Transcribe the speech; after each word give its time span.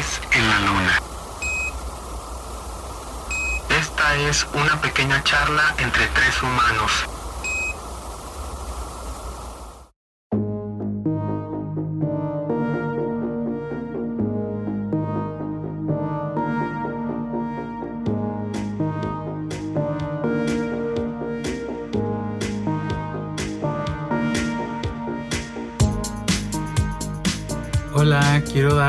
En 0.00 0.48
la 0.48 0.60
Luna. 0.60 0.98
Esta 3.68 4.16
es 4.16 4.46
una 4.54 4.80
pequeña 4.80 5.22
charla 5.24 5.74
entre 5.76 6.06
tres 6.06 6.42
humanos. 6.42 6.90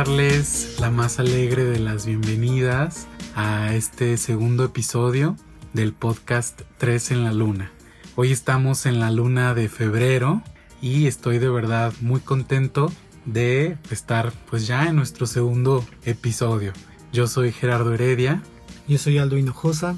Darles 0.01 0.77
la 0.79 0.89
más 0.89 1.19
alegre 1.19 1.63
de 1.63 1.77
las 1.77 2.07
bienvenidas 2.07 3.05
a 3.35 3.75
este 3.75 4.17
segundo 4.17 4.65
episodio 4.65 5.35
del 5.73 5.93
podcast 5.93 6.63
3 6.79 7.11
en 7.11 7.23
la 7.23 7.31
Luna. 7.31 7.71
Hoy 8.15 8.31
estamos 8.31 8.87
en 8.87 8.99
la 8.99 9.11
luna 9.11 9.53
de 9.53 9.69
febrero 9.69 10.41
y 10.81 11.05
estoy 11.05 11.37
de 11.37 11.49
verdad 11.49 11.93
muy 12.01 12.19
contento 12.19 12.91
de 13.25 13.77
estar 13.91 14.33
pues 14.49 14.65
ya 14.65 14.87
en 14.87 14.95
nuestro 14.95 15.27
segundo 15.27 15.85
episodio. 16.03 16.73
Yo 17.13 17.27
soy 17.27 17.51
Gerardo 17.51 17.93
Heredia. 17.93 18.41
Yo 18.87 18.97
soy 18.97 19.19
Aldo 19.19 19.37
Hinojosa. 19.37 19.97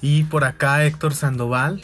Y 0.00 0.22
por 0.22 0.44
acá 0.44 0.86
Héctor 0.86 1.14
Sandoval. 1.14 1.82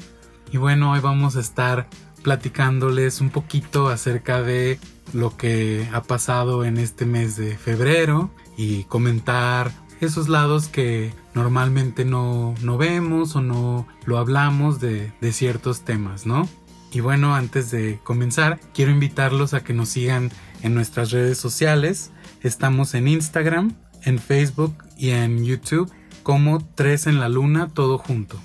Y 0.51 0.57
bueno, 0.57 0.93
hoy 0.93 1.01
vamos 1.01 1.37
a 1.37 1.41
estar 1.41 1.89
platicándoles 2.23 3.21
un 3.21 3.29
poquito 3.29 3.89
acerca 3.89 4.41
de 4.41 4.79
lo 5.15 5.37
que 5.37 5.89
ha 5.93 6.03
pasado 6.03 6.65
en 6.65 6.77
este 6.77 7.07
mes 7.07 7.37
de 7.37 7.57
febrero 7.57 8.31
y 8.57 8.85
comentar 8.85 9.73
esos 10.01 10.29
lados 10.29 10.69
que 10.69 11.15
normalmente 11.35 12.05
no, 12.05 12.55
no 12.63 12.77
vemos 12.77 13.37
o 13.37 13.41
no 13.41 13.87
lo 14.05 14.19
hablamos 14.19 14.81
de, 14.81 15.13
de 15.21 15.33
ciertos 15.33 15.83
temas, 15.83 16.27
¿no? 16.27 16.49
Y 16.93 17.01
bueno, 17.01 17.35
antes 17.35 17.71
de 17.71 17.99
comenzar, 18.05 18.61
quiero 18.73 18.93
invitarlos 18.93 19.55
a 19.55 19.65
que 19.65 19.73
nos 19.73 19.89
sigan 19.89 20.31
en 20.63 20.75
nuestras 20.75 21.11
redes 21.11 21.39
sociales. 21.39 22.13
Estamos 22.43 22.95
en 22.95 23.09
Instagram, 23.09 23.75
en 24.03 24.19
Facebook 24.19 24.77
y 24.97 25.11
en 25.11 25.45
YouTube 25.45 25.91
como 26.23 26.67
Tres 26.75 27.07
en 27.07 27.21
la 27.21 27.29
Luna, 27.29 27.69
todo 27.69 27.99
junto. 27.99 28.41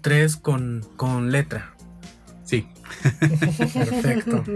Tres 0.00 0.36
con, 0.36 0.86
con 0.96 1.32
letra. 1.32 1.71
Perfecto. 3.72 4.44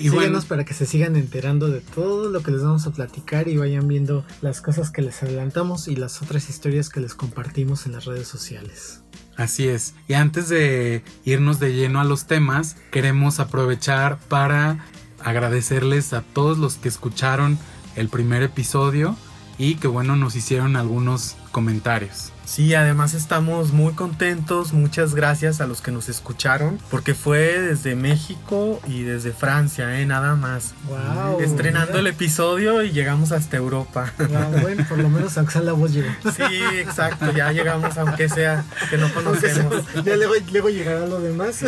Y 0.00 0.10
Síganos 0.10 0.44
para 0.44 0.64
que 0.64 0.74
se 0.74 0.86
sigan 0.86 1.16
enterando 1.16 1.68
de 1.68 1.80
todo 1.80 2.28
lo 2.28 2.42
que 2.42 2.50
les 2.50 2.62
vamos 2.62 2.86
a 2.86 2.90
platicar 2.90 3.48
y 3.48 3.56
vayan 3.56 3.86
viendo 3.86 4.24
las 4.42 4.60
cosas 4.60 4.90
que 4.90 5.02
les 5.02 5.22
adelantamos 5.22 5.88
y 5.88 5.96
las 5.96 6.22
otras 6.22 6.48
historias 6.48 6.88
que 6.88 7.00
les 7.00 7.14
compartimos 7.14 7.86
en 7.86 7.92
las 7.92 8.04
redes 8.04 8.28
sociales. 8.28 9.02
Así 9.36 9.68
es. 9.68 9.94
Y 10.08 10.14
antes 10.14 10.48
de 10.48 11.02
irnos 11.24 11.60
de 11.60 11.74
lleno 11.74 12.00
a 12.00 12.04
los 12.04 12.26
temas, 12.26 12.76
queremos 12.90 13.40
aprovechar 13.40 14.18
para 14.28 14.84
agradecerles 15.20 16.12
a 16.12 16.22
todos 16.22 16.58
los 16.58 16.76
que 16.76 16.88
escucharon 16.88 17.58
el 17.96 18.08
primer 18.08 18.42
episodio 18.42 19.16
y 19.58 19.76
que 19.76 19.88
bueno 19.88 20.16
nos 20.16 20.36
hicieron 20.36 20.76
algunos 20.76 21.36
comentarios. 21.52 22.32
Sí, 22.44 22.74
además 22.74 23.14
estamos 23.14 23.72
muy 23.72 23.94
contentos, 23.94 24.74
muchas 24.74 25.14
gracias 25.14 25.62
a 25.62 25.66
los 25.66 25.80
que 25.80 25.90
nos 25.90 26.10
escucharon, 26.10 26.78
porque 26.90 27.14
fue 27.14 27.58
desde 27.58 27.96
México 27.96 28.80
y 28.86 29.02
desde 29.02 29.32
Francia, 29.32 29.98
¿eh? 29.98 30.04
Nada 30.04 30.36
más. 30.36 30.74
Wow, 30.88 31.40
Estrenando 31.40 31.98
el 31.98 32.06
episodio 32.06 32.82
y 32.82 32.92
llegamos 32.92 33.32
hasta 33.32 33.56
Europa. 33.56 34.12
Wow, 34.18 34.60
bueno, 34.60 34.84
por 34.86 34.98
lo 34.98 35.08
menos 35.08 35.38
aunque 35.38 35.52
sea 35.54 35.62
la 35.62 35.72
voz 35.72 35.92
llegó. 35.92 36.10
Sí, 36.36 36.42
exacto, 36.76 37.32
ya 37.32 37.50
llegamos 37.50 37.96
aunque 37.96 38.28
sea 38.28 38.64
que 38.90 38.98
no 38.98 39.12
conocemos. 39.14 39.82
Ya 40.04 40.16
luego, 40.16 40.34
luego, 40.52 40.68
llegará 40.68 41.06
lo 41.06 41.20
demás. 41.20 41.64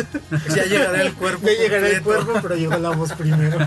Ya 0.53 0.65
llegará 0.65 1.01
el 1.01 1.13
cuerpo. 1.13 1.47
Ya 1.47 1.53
llegará 1.53 1.89
el 1.89 2.01
cuerpo, 2.03 2.33
pero 2.41 2.55
llegó 2.55 2.77
la 2.77 2.89
voz 2.89 3.13
primero. 3.13 3.57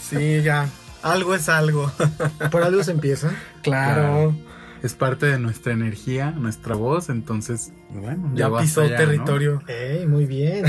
Sí, 0.00 0.42
ya. 0.42 0.68
Algo 1.02 1.34
es 1.34 1.48
algo. 1.48 1.90
Por 2.50 2.62
algo 2.62 2.82
se 2.82 2.92
empieza. 2.92 3.30
Claro. 3.62 4.32
claro 4.32 4.50
es 4.82 4.94
parte 4.94 5.26
de 5.26 5.38
nuestra 5.38 5.72
energía, 5.72 6.30
nuestra 6.30 6.74
voz, 6.74 7.10
entonces, 7.10 7.72
bueno, 7.90 8.30
ya 8.34 8.50
pisó 8.58 8.82
allá, 8.82 8.96
territorio. 8.96 9.62
¿no? 9.66 10.08
muy 10.08 10.24
bien. 10.24 10.64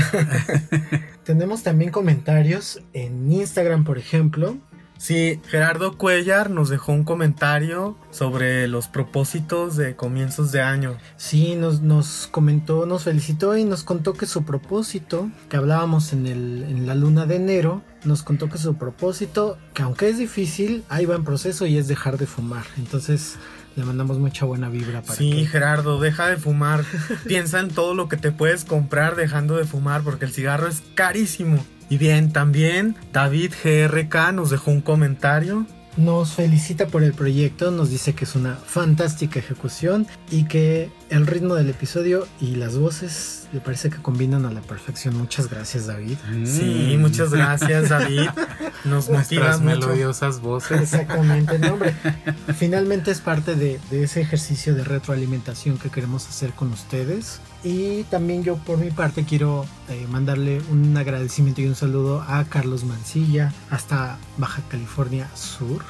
Tenemos 1.24 1.62
también 1.62 1.90
comentarios 1.90 2.82
en 2.92 3.30
Instagram, 3.30 3.84
por 3.84 3.98
ejemplo. 3.98 4.58
Sí, 5.02 5.40
Gerardo 5.48 5.98
Cuellar 5.98 6.48
nos 6.48 6.68
dejó 6.68 6.92
un 6.92 7.02
comentario 7.02 7.98
sobre 8.12 8.68
los 8.68 8.86
propósitos 8.86 9.76
de 9.76 9.96
comienzos 9.96 10.52
de 10.52 10.62
año. 10.62 10.96
Sí, 11.16 11.56
nos, 11.56 11.80
nos 11.80 12.28
comentó, 12.30 12.86
nos 12.86 13.02
felicitó 13.02 13.56
y 13.56 13.64
nos 13.64 13.82
contó 13.82 14.12
que 14.12 14.26
su 14.26 14.44
propósito, 14.44 15.28
que 15.48 15.56
hablábamos 15.56 16.12
en, 16.12 16.28
el, 16.28 16.62
en 16.62 16.86
la 16.86 16.94
luna 16.94 17.26
de 17.26 17.34
enero, 17.34 17.82
nos 18.04 18.22
contó 18.22 18.48
que 18.48 18.58
su 18.58 18.76
propósito, 18.76 19.58
que 19.74 19.82
aunque 19.82 20.08
es 20.08 20.18
difícil, 20.18 20.84
ahí 20.88 21.04
va 21.04 21.16
en 21.16 21.24
proceso 21.24 21.66
y 21.66 21.78
es 21.78 21.88
dejar 21.88 22.16
de 22.16 22.26
fumar. 22.26 22.64
Entonces, 22.78 23.38
le 23.74 23.84
mandamos 23.84 24.18
mucha 24.18 24.44
buena 24.44 24.68
vibra 24.68 25.02
para 25.02 25.14
Sí, 25.14 25.46
Gerardo, 25.46 25.98
deja 25.98 26.28
de 26.28 26.36
fumar. 26.36 26.84
Piensa 27.26 27.58
en 27.58 27.70
todo 27.70 27.94
lo 27.94 28.08
que 28.08 28.18
te 28.18 28.30
puedes 28.30 28.64
comprar 28.64 29.16
dejando 29.16 29.56
de 29.56 29.64
fumar 29.64 30.02
porque 30.02 30.26
el 30.26 30.32
cigarro 30.32 30.68
es 30.68 30.82
carísimo. 30.94 31.64
Y 31.92 31.98
bien, 31.98 32.32
también 32.32 32.96
David 33.12 33.52
GRK 33.62 34.32
nos 34.32 34.48
dejó 34.48 34.70
un 34.70 34.80
comentario 34.80 35.66
nos 35.98 36.32
felicita 36.32 36.86
por 36.86 37.02
el 37.02 37.12
proyecto, 37.12 37.70
nos 37.70 37.90
dice 37.90 38.14
que 38.14 38.24
es 38.24 38.34
una 38.34 38.54
fantástica 38.54 39.38
ejecución 39.38 40.06
y 40.30 40.44
que 40.44 40.90
el 41.10 41.26
ritmo 41.26 41.54
del 41.54 41.68
episodio 41.68 42.26
y 42.40 42.54
las 42.54 42.78
voces 42.78 43.46
le 43.52 43.60
parece 43.60 43.90
que 43.90 43.98
combinan 43.98 44.46
a 44.46 44.50
la 44.50 44.62
perfección. 44.62 45.14
Muchas 45.18 45.50
gracias, 45.50 45.88
David. 45.88 46.16
Sí, 46.44 46.96
muchas 46.98 47.30
gracias, 47.30 47.90
David. 47.90 48.30
Nos 48.86 49.10
motiva 49.10 49.58
mucho. 49.58 49.64
melodiosas 49.64 50.40
voces. 50.40 50.80
Exactamente, 50.80 51.58
no, 51.58 51.74
hombre. 51.74 51.94
Finalmente 52.56 53.10
es 53.10 53.20
parte 53.20 53.54
de, 53.54 53.78
de 53.90 54.04
ese 54.04 54.22
ejercicio 54.22 54.74
de 54.74 54.84
retroalimentación 54.84 55.76
que 55.76 55.90
queremos 55.90 56.26
hacer 56.26 56.52
con 56.52 56.72
ustedes. 56.72 57.40
Y 57.64 58.04
también 58.04 58.42
yo 58.42 58.56
por 58.56 58.78
mi 58.78 58.90
parte 58.90 59.24
quiero 59.24 59.66
eh, 59.88 60.06
mandarle 60.10 60.60
un 60.70 60.96
agradecimiento 60.96 61.60
y 61.60 61.66
un 61.66 61.76
saludo 61.76 62.22
a 62.22 62.44
Carlos 62.44 62.84
Mancilla 62.84 63.52
hasta 63.70 64.18
Baja 64.36 64.62
California 64.68 65.28
Sur. 65.34 65.82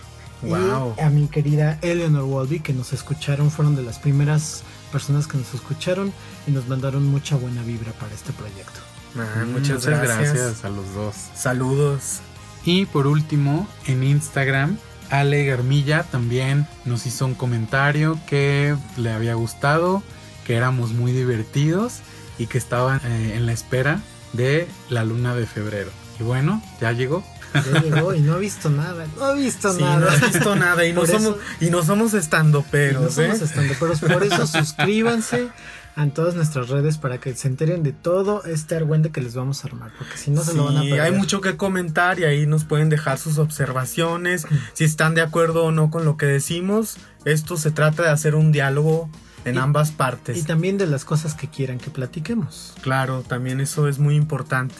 Wow. 0.42 0.96
Y 0.98 1.00
a 1.00 1.08
mi 1.08 1.28
querida 1.28 1.78
Eleanor 1.82 2.24
Walby 2.24 2.60
que 2.60 2.72
nos 2.72 2.92
escucharon, 2.92 3.50
fueron 3.50 3.76
de 3.76 3.82
las 3.82 3.98
primeras 3.98 4.64
personas 4.90 5.26
que 5.26 5.38
nos 5.38 5.54
escucharon 5.54 6.12
y 6.46 6.50
nos 6.50 6.68
mandaron 6.68 7.06
mucha 7.06 7.36
buena 7.36 7.62
vibra 7.62 7.92
para 7.92 8.12
este 8.12 8.32
proyecto. 8.32 8.80
Ah, 9.16 9.44
muchas, 9.46 9.84
muchas 9.84 10.02
gracias. 10.02 10.64
a 10.64 10.68
los 10.68 10.94
dos. 10.94 11.14
Saludos. 11.34 12.20
Y 12.64 12.86
por 12.86 13.06
último, 13.06 13.66
en 13.86 14.02
Instagram, 14.02 14.76
Ale 15.10 15.44
Garmilla 15.46 16.04
también 16.04 16.66
nos 16.84 17.06
hizo 17.06 17.26
un 17.26 17.34
comentario 17.34 18.18
que 18.26 18.76
le 18.96 19.10
había 19.10 19.34
gustado 19.34 20.02
que 20.46 20.56
éramos 20.56 20.92
muy 20.92 21.12
divertidos 21.12 22.00
y 22.38 22.46
que 22.46 22.58
estaban 22.58 23.00
eh, 23.04 23.34
en 23.36 23.46
la 23.46 23.52
espera 23.52 24.00
de 24.32 24.68
la 24.88 25.04
luna 25.04 25.34
de 25.34 25.46
febrero. 25.46 25.90
Y 26.18 26.22
bueno, 26.22 26.62
ya 26.80 26.92
llegó. 26.92 27.24
Ya 27.54 27.82
llegó 27.82 28.14
y 28.14 28.20
no 28.20 28.34
ha 28.34 28.38
visto 28.38 28.70
nada, 28.70 29.06
no 29.16 29.24
ha 29.24 29.32
visto 29.34 29.72
nada. 29.74 29.98
No 29.98 30.08
ha 30.08 30.16
visto 30.16 30.56
nada 30.56 30.86
y 30.86 30.92
no 30.92 31.06
somos 31.06 31.36
y 31.60 31.66
no 31.66 31.82
somos 31.82 32.14
estando 32.14 32.64
pero. 32.70 33.00
No 33.00 33.10
somos 33.10 33.40
pero 33.78 33.94
por 34.14 34.24
eso 34.24 34.46
suscríbanse 34.46 35.48
en 35.96 36.10
todas 36.10 36.34
nuestras 36.34 36.68
redes 36.68 36.98
para 36.98 37.18
que 37.18 37.34
se 37.34 37.48
enteren 37.48 37.82
de 37.82 37.92
todo 37.92 38.44
este 38.44 38.76
argüente 38.76 39.10
que 39.10 39.20
les 39.20 39.34
vamos 39.34 39.64
a 39.64 39.68
armar, 39.68 39.92
porque 39.98 40.16
si 40.16 40.30
no 40.30 40.42
se 40.42 40.54
lo 40.54 40.64
van 40.64 40.78
a 40.78 40.80
perder. 40.80 41.00
hay 41.00 41.12
mucho 41.12 41.40
que 41.40 41.56
comentar 41.56 42.18
y 42.18 42.24
ahí 42.24 42.46
nos 42.46 42.64
pueden 42.64 42.88
dejar 42.88 43.18
sus 43.18 43.38
observaciones, 43.38 44.46
si 44.72 44.84
están 44.84 45.14
de 45.14 45.20
acuerdo 45.20 45.64
o 45.64 45.72
no 45.72 45.90
con 45.90 46.04
lo 46.04 46.16
que 46.16 46.26
decimos. 46.26 46.96
Esto 47.24 47.56
se 47.56 47.70
trata 47.70 48.02
de 48.02 48.08
hacer 48.08 48.34
un 48.34 48.52
diálogo 48.52 49.10
en 49.44 49.58
ambas 49.58 49.90
partes. 49.90 50.38
Y 50.38 50.42
también 50.44 50.78
de 50.78 50.86
las 50.86 51.04
cosas 51.04 51.34
que 51.34 51.48
quieran 51.48 51.78
que 51.78 51.90
platiquemos. 51.90 52.74
Claro, 52.82 53.22
también 53.22 53.60
eso 53.60 53.88
es 53.88 53.98
muy 53.98 54.16
importante. 54.16 54.74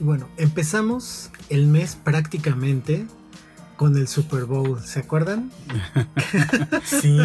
Y 0.00 0.04
bueno, 0.04 0.28
empezamos 0.36 1.30
el 1.48 1.66
mes 1.66 1.96
prácticamente 1.96 3.06
con 3.76 3.96
el 3.96 4.08
Super 4.08 4.44
Bowl, 4.44 4.80
¿se 4.80 5.00
acuerdan? 5.00 5.52
sí. 6.84 7.18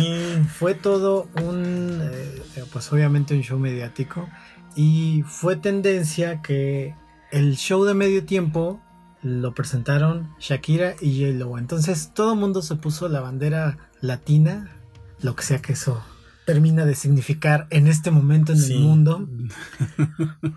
Fue 0.57 0.75
todo 0.75 1.27
un, 1.41 1.99
eh, 2.01 2.63
pues 2.71 2.91
obviamente 2.93 3.33
un 3.35 3.41
show 3.41 3.57
mediático 3.57 4.29
y 4.75 5.23
fue 5.27 5.55
tendencia 5.55 6.41
que 6.41 6.95
el 7.31 7.57
show 7.57 7.83
de 7.85 7.93
medio 7.93 8.25
tiempo 8.25 8.81
lo 9.21 9.53
presentaron 9.53 10.33
Shakira 10.39 10.95
y 10.99 11.21
J-Lo. 11.21 11.57
Entonces 11.57 12.11
todo 12.13 12.33
el 12.33 12.39
mundo 12.39 12.61
se 12.61 12.75
puso 12.75 13.07
la 13.07 13.19
bandera 13.19 13.77
latina, 14.01 14.71
lo 15.21 15.35
que 15.35 15.43
sea 15.43 15.61
que 15.61 15.73
eso 15.73 16.03
termina 16.45 16.85
de 16.85 16.95
significar 16.95 17.67
en 17.69 17.87
este 17.87 18.11
momento 18.11 18.53
en 18.53 18.63
el 18.63 18.79
mundo. 18.79 19.27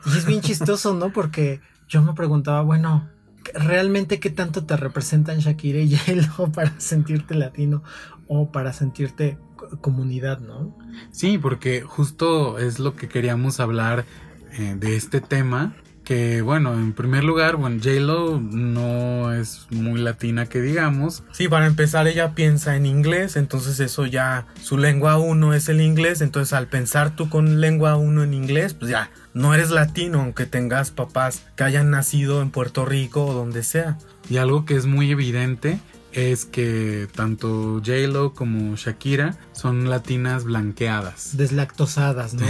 Y 0.06 0.18
es 0.18 0.26
bien 0.26 0.40
chistoso, 0.40 0.94
¿no? 0.94 1.12
Porque 1.12 1.60
yo 1.88 2.02
me 2.02 2.12
preguntaba, 2.14 2.62
bueno, 2.62 3.08
realmente 3.54 4.20
qué 4.20 4.30
tanto 4.30 4.64
te 4.64 4.76
representan 4.76 5.38
Shakira 5.38 5.80
y 5.80 5.96
J-Lo 5.96 6.52
para 6.52 6.78
sentirte 6.78 7.34
latino 7.34 7.82
o 8.28 8.50
para 8.50 8.72
sentirte 8.72 9.38
comunidad, 9.80 10.40
¿no? 10.40 10.76
Sí, 11.10 11.38
porque 11.38 11.82
justo 11.82 12.58
es 12.58 12.78
lo 12.78 12.96
que 12.96 13.08
queríamos 13.08 13.60
hablar 13.60 14.04
eh, 14.52 14.76
de 14.78 14.96
este 14.96 15.20
tema 15.20 15.74
que 16.06 16.40
bueno, 16.40 16.72
en 16.74 16.92
primer 16.92 17.24
lugar, 17.24 17.56
bueno, 17.56 17.80
J-Lo 17.82 18.38
no 18.40 19.32
es 19.32 19.66
muy 19.70 20.00
latina 20.00 20.46
que 20.46 20.60
digamos. 20.60 21.24
Sí, 21.32 21.48
para 21.48 21.66
empezar 21.66 22.06
ella 22.06 22.32
piensa 22.36 22.76
en 22.76 22.86
inglés, 22.86 23.34
entonces 23.34 23.80
eso 23.80 24.06
ya, 24.06 24.46
su 24.62 24.78
lengua 24.78 25.18
uno 25.18 25.52
es 25.52 25.68
el 25.68 25.80
inglés, 25.80 26.20
entonces 26.20 26.52
al 26.52 26.68
pensar 26.68 27.16
tú 27.16 27.28
con 27.28 27.60
lengua 27.60 27.96
uno 27.96 28.22
en 28.22 28.34
inglés, 28.34 28.72
pues 28.72 28.88
ya, 28.88 29.10
no 29.34 29.52
eres 29.52 29.70
latino, 29.70 30.20
aunque 30.20 30.46
tengas 30.46 30.92
papás 30.92 31.42
que 31.56 31.64
hayan 31.64 31.90
nacido 31.90 32.40
en 32.40 32.50
Puerto 32.50 32.84
Rico 32.84 33.26
o 33.26 33.34
donde 33.34 33.64
sea. 33.64 33.98
Y 34.30 34.36
algo 34.36 34.64
que 34.64 34.76
es 34.76 34.86
muy 34.86 35.10
evidente 35.10 35.80
es 36.16 36.46
que 36.46 37.08
tanto 37.14 37.82
J-Lo 37.84 38.32
como 38.32 38.74
Shakira 38.74 39.36
son 39.52 39.90
latinas 39.90 40.44
blanqueadas. 40.44 41.36
Deslactosadas, 41.36 42.32
¿no? 42.32 42.46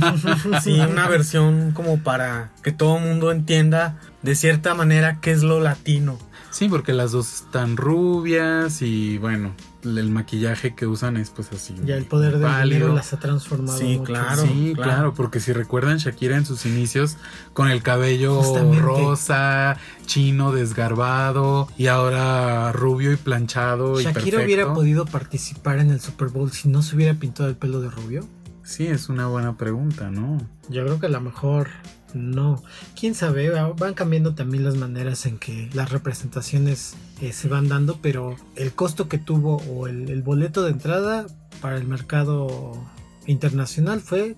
sí, 0.62 0.80
una 0.80 1.06
versión 1.08 1.72
como 1.72 2.02
para 2.02 2.52
que 2.62 2.72
todo 2.72 2.96
el 2.96 3.04
mundo 3.04 3.30
entienda 3.30 3.98
de 4.22 4.34
cierta 4.34 4.74
manera 4.74 5.18
qué 5.20 5.30
es 5.32 5.42
lo 5.42 5.60
latino. 5.60 6.18
Sí, 6.52 6.68
porque 6.68 6.92
las 6.92 7.12
dos 7.12 7.32
están 7.32 7.78
rubias 7.78 8.82
y 8.82 9.16
bueno, 9.16 9.54
el 9.84 10.10
maquillaje 10.10 10.74
que 10.74 10.86
usan 10.86 11.16
es 11.16 11.30
pues 11.30 11.50
así. 11.50 11.74
Ya 11.84 11.96
el 11.96 12.04
poder 12.04 12.38
del 12.38 12.68
dinero 12.68 12.94
las 12.94 13.14
ha 13.14 13.18
transformado. 13.18 13.78
Sí, 13.78 13.98
claro. 14.04 14.42
Sí, 14.42 14.74
claro. 14.76 15.14
porque 15.14 15.40
si 15.40 15.54
recuerdan 15.54 15.96
Shakira 15.96 16.36
en 16.36 16.44
sus 16.44 16.66
inicios 16.66 17.16
con 17.54 17.70
el 17.70 17.82
cabello 17.82 18.42
rosa, 18.80 19.78
chino, 20.04 20.52
desgarbado 20.52 21.68
y 21.78 21.86
ahora 21.86 22.70
rubio 22.72 23.12
y 23.12 23.16
planchado. 23.16 23.98
¿Shakira 23.98 24.44
hubiera 24.44 24.74
podido 24.74 25.06
participar 25.06 25.78
en 25.78 25.90
el 25.90 26.00
Super 26.00 26.28
Bowl 26.28 26.52
si 26.52 26.68
no 26.68 26.82
se 26.82 26.96
hubiera 26.96 27.14
pintado 27.14 27.48
el 27.48 27.56
pelo 27.56 27.80
de 27.80 27.88
rubio? 27.88 28.28
Sí, 28.62 28.86
es 28.86 29.08
una 29.08 29.26
buena 29.26 29.56
pregunta, 29.56 30.10
¿no? 30.10 30.38
Yo 30.68 30.84
creo 30.84 31.00
que 31.00 31.06
a 31.06 31.08
lo 31.10 31.20
mejor 31.20 31.68
no. 32.14 32.62
Quién 32.98 33.14
sabe, 33.14 33.50
van 33.50 33.94
cambiando 33.94 34.34
también 34.34 34.64
las 34.64 34.76
maneras 34.76 35.26
en 35.26 35.38
que 35.38 35.68
las 35.72 35.90
representaciones 35.90 36.94
eh, 37.20 37.32
se 37.32 37.48
van 37.48 37.68
dando, 37.68 37.98
pero 38.00 38.36
el 38.56 38.72
costo 38.72 39.08
que 39.08 39.18
tuvo 39.18 39.56
o 39.68 39.86
el, 39.86 40.22
boleto 40.22 40.62
de 40.64 40.72
entrada 40.72 41.26
para 41.60 41.76
el 41.76 41.86
mercado 41.86 42.84
internacional 43.26 44.00
fue 44.00 44.36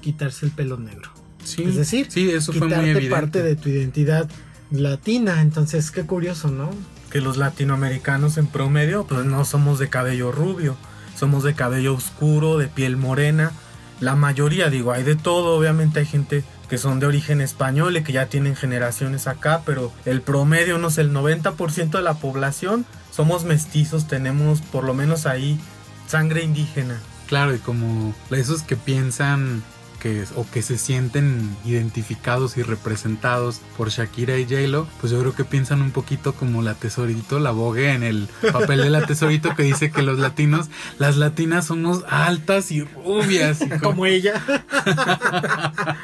quitarse 0.00 0.46
el 0.46 0.52
pelo 0.52 0.76
negro. 0.76 1.10
Sí, 1.44 1.62
es 1.62 1.76
decir, 1.76 2.06
sí, 2.10 2.30
eso 2.30 2.52
fue 2.52 2.68
muy 2.68 3.08
parte 3.08 3.42
de 3.42 3.54
tu 3.54 3.68
identidad 3.68 4.28
latina. 4.70 5.40
Entonces, 5.40 5.90
qué 5.90 6.04
curioso, 6.04 6.48
¿no? 6.48 6.70
Que 7.10 7.20
los 7.20 7.36
latinoamericanos 7.36 8.36
en 8.36 8.46
promedio, 8.48 9.06
pues 9.06 9.24
no 9.24 9.44
somos 9.44 9.78
de 9.78 9.88
cabello 9.88 10.32
rubio, 10.32 10.76
somos 11.16 11.44
de 11.44 11.54
cabello 11.54 11.94
oscuro, 11.94 12.58
de 12.58 12.66
piel 12.66 12.96
morena. 12.96 13.52
La 14.00 14.16
mayoría, 14.16 14.68
digo, 14.68 14.92
hay 14.92 15.04
de 15.04 15.14
todo, 15.14 15.56
obviamente 15.56 16.00
hay 16.00 16.06
gente 16.06 16.44
que 16.68 16.78
son 16.78 17.00
de 17.00 17.06
origen 17.06 17.40
español 17.40 17.96
y 17.96 18.02
que 18.02 18.12
ya 18.12 18.26
tienen 18.26 18.56
generaciones 18.56 19.26
acá, 19.26 19.62
pero 19.64 19.92
el 20.04 20.20
promedio, 20.20 20.78
no 20.78 20.90
sé, 20.90 21.02
el 21.02 21.12
90% 21.12 21.90
de 21.90 22.02
la 22.02 22.14
población 22.14 22.84
somos 23.10 23.44
mestizos, 23.44 24.08
tenemos 24.08 24.60
por 24.60 24.84
lo 24.84 24.94
menos 24.94 25.26
ahí 25.26 25.58
sangre 26.06 26.42
indígena. 26.42 27.00
Claro, 27.26 27.54
y 27.54 27.58
como 27.58 28.14
esos 28.30 28.62
que 28.62 28.76
piensan 28.76 29.62
o 30.34 30.46
que 30.50 30.62
se 30.62 30.78
sienten 30.78 31.56
identificados 31.64 32.56
y 32.56 32.62
representados 32.62 33.60
por 33.76 33.90
Shakira 33.90 34.38
y 34.38 34.44
J-Lo, 34.44 34.86
pues 35.00 35.12
yo 35.12 35.20
creo 35.20 35.34
que 35.34 35.44
piensan 35.44 35.82
un 35.82 35.90
poquito 35.90 36.34
como 36.34 36.62
la 36.62 36.74
tesorito, 36.74 37.38
la 37.38 37.50
bogue 37.50 37.92
en 37.92 38.02
el 38.02 38.28
papel 38.52 38.82
de 38.82 38.90
la 38.90 39.06
tesorito 39.06 39.54
que 39.54 39.62
dice 39.62 39.90
que 39.90 40.02
los 40.02 40.18
latinos, 40.18 40.68
las 40.98 41.16
latinas 41.16 41.66
somos 41.66 42.04
altas 42.08 42.70
y 42.70 42.82
rubias. 42.82 43.58
como... 43.82 44.06
ella. 44.06 44.42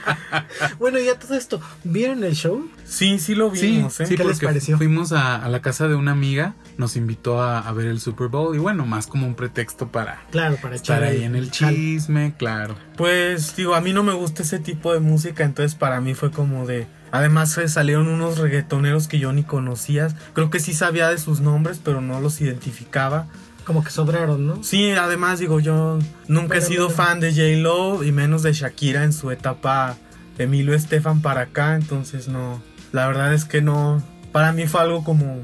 bueno, 0.79 0.99
ya 0.99 1.19
todo 1.19 1.35
esto, 1.35 1.61
¿vieron 1.85 2.25
el 2.25 2.35
show? 2.35 2.69
Sí, 2.85 3.19
sí 3.19 3.35
lo 3.35 3.51
vimos. 3.51 3.95
Sí, 3.95 4.03
¿eh? 4.03 4.15
¿Qué 4.17 4.25
les 4.25 4.41
pareció? 4.41 4.77
Fuimos 4.77 5.13
a, 5.13 5.49
la 5.49 5.63
casa 5.63 5.89
de 5.89 5.95
una 5.95 6.13
amiga, 6.13 6.55
nos 6.77 6.97
invitó 6.97 7.43
a, 7.43 7.71
ver 7.73 7.87
el 7.87 8.01
Super 8.01 8.29
Bowl 8.29 8.55
y 8.55 8.59
bueno, 8.59 8.85
más 8.85 9.07
como 9.07 9.27
un 9.27 9.35
pretexto 9.35 9.89
para, 9.89 10.23
claro, 10.31 10.57
para 10.61 10.77
estar 10.77 11.03
ahí 11.03 11.25
en 11.25 11.37
el 11.37 11.51
chisme, 11.51 12.35
claro. 12.37 12.77
Pues 12.97 13.57
digo, 13.57 13.75
a 13.75 13.81
mí 13.83 13.93
no 13.93 14.03
me 14.03 14.15
gusta 14.15 14.43
ese 14.43 14.59
tipo 14.59 14.95
de 14.95 15.01
música, 15.01 15.45
entonces 15.45 15.75
para 15.75 16.01
mí 16.01 16.15
fue 16.15 16.31
como 16.31 16.67
de... 16.67 16.87
Además 17.11 17.59
salieron 17.67 18.09
unos 18.09 18.39
reggaetoneros 18.39 19.07
que 19.07 19.19
yo 19.19 19.33
ni 19.35 19.43
conocía. 19.43 20.09
Creo 20.33 20.49
que 20.49 20.61
sí 20.61 20.73
sabía 20.73 21.11
de 21.11 21.19
sus 21.19 21.41
nombres, 21.41 21.79
pero 21.85 22.01
no 22.01 22.21
los 22.21 22.41
identificaba. 22.41 23.27
Como 23.67 23.85
que 23.85 23.91
sobraron, 23.91 24.47
¿no? 24.47 24.65
Sí, 24.65 24.91
además 24.93 25.39
digo, 25.39 25.61
yo 25.61 25.99
nunca 26.27 26.57
he 26.57 26.63
sido 26.63 26.89
fan 26.89 27.21
de 27.21 27.31
J-Lo 27.31 28.03
y 28.03 28.13
menos 28.13 28.43
de 28.43 28.55
Shakira 28.55 29.05
en 29.05 29.13
su 29.13 29.31
etapa 29.31 29.97
Emilio 30.39 30.75
Estefan 30.75 31.21
para 31.21 31.43
acá, 31.43 31.77
entonces 31.77 32.29
no. 32.29 32.63
La 32.93 33.07
verdad 33.07 33.35
es 33.35 33.45
que 33.45 33.61
no. 33.61 34.03
Para 34.33 34.53
mí 34.53 34.67
fue 34.67 34.81
algo 34.81 35.05
como 35.05 35.43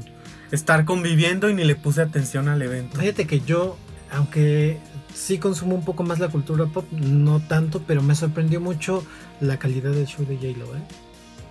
estar 0.51 0.85
conviviendo 0.85 1.49
y 1.49 1.53
ni 1.53 1.63
le 1.63 1.75
puse 1.75 2.01
atención 2.01 2.47
al 2.47 2.61
evento. 2.61 2.99
Fíjate 2.99 3.27
que 3.27 3.41
yo, 3.41 3.77
aunque 4.11 4.79
sí 5.13 5.37
consumo 5.37 5.75
un 5.75 5.83
poco 5.83 6.03
más 6.03 6.19
la 6.19 6.29
cultura 6.29 6.65
pop, 6.65 6.85
no 6.91 7.39
tanto, 7.39 7.81
pero 7.85 8.01
me 8.01 8.15
sorprendió 8.15 8.61
mucho 8.61 9.03
la 9.41 9.57
calidad 9.57 9.91
del 9.91 10.05
show 10.05 10.25
de 10.25 10.35
J-Lo, 10.35 10.75
¿eh? 10.75 10.81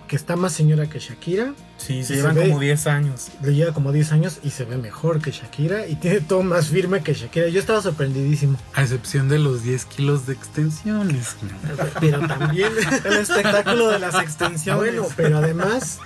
Que 0.07 0.15
está 0.15 0.35
más 0.35 0.53
señora 0.53 0.89
que 0.89 0.97
Shakira. 0.97 1.53
Sí, 1.77 2.03
se 2.03 2.15
llevan 2.15 2.35
como 2.35 2.59
10 2.59 2.87
años. 2.87 3.27
Le 3.43 3.53
lleva 3.53 3.73
como 3.73 3.91
10 3.91 4.11
años 4.11 4.39
y 4.43 4.49
se 4.49 4.65
ve 4.65 4.75
mejor 4.75 5.21
que 5.21 5.29
Shakira 5.29 5.85
y 5.85 5.97
tiene 5.97 6.19
todo 6.19 6.41
más 6.41 6.69
firme 6.69 7.03
que 7.03 7.13
Shakira. 7.13 7.47
Yo 7.49 7.59
estaba 7.59 7.79
sorprendidísimo. 7.79 8.57
A 8.73 8.81
excepción 8.81 9.29
de 9.29 9.37
los 9.37 9.61
10 9.61 9.85
kilos 9.85 10.25
de 10.25 10.33
extensiones. 10.33 11.35
Pero 11.99 12.27
también 12.27 12.71
el 13.05 13.17
espectáculo 13.17 13.89
de 13.89 13.99
las 13.99 14.15
extensiones. 14.15 14.83
Bueno, 14.83 15.07
pero 15.15 15.37
además 15.37 15.99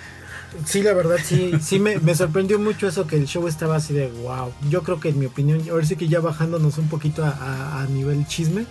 Sí, 0.65 0.81
la 0.83 0.93
verdad, 0.93 1.17
sí, 1.23 1.53
sí 1.61 1.79
me, 1.79 2.15
sorprendió 2.15 2.59
mucho 2.59 2.87
eso 2.87 3.07
que 3.07 3.15
el 3.15 3.25
show 3.25 3.47
estaba 3.47 3.77
así 3.77 3.93
de 3.93 4.07
wow. 4.23 4.53
Yo 4.69 4.83
creo 4.83 4.99
que 4.99 5.09
en 5.09 5.19
mi 5.19 5.25
opinión, 5.25 5.61
ahora 5.69 5.85
sí 5.85 5.95
que 5.95 6.07
ya 6.07 6.19
bajándonos 6.19 6.77
un 6.77 6.87
poquito 6.87 7.23
a, 7.23 7.85
nivel 7.89 8.25
chisme, 8.27 8.65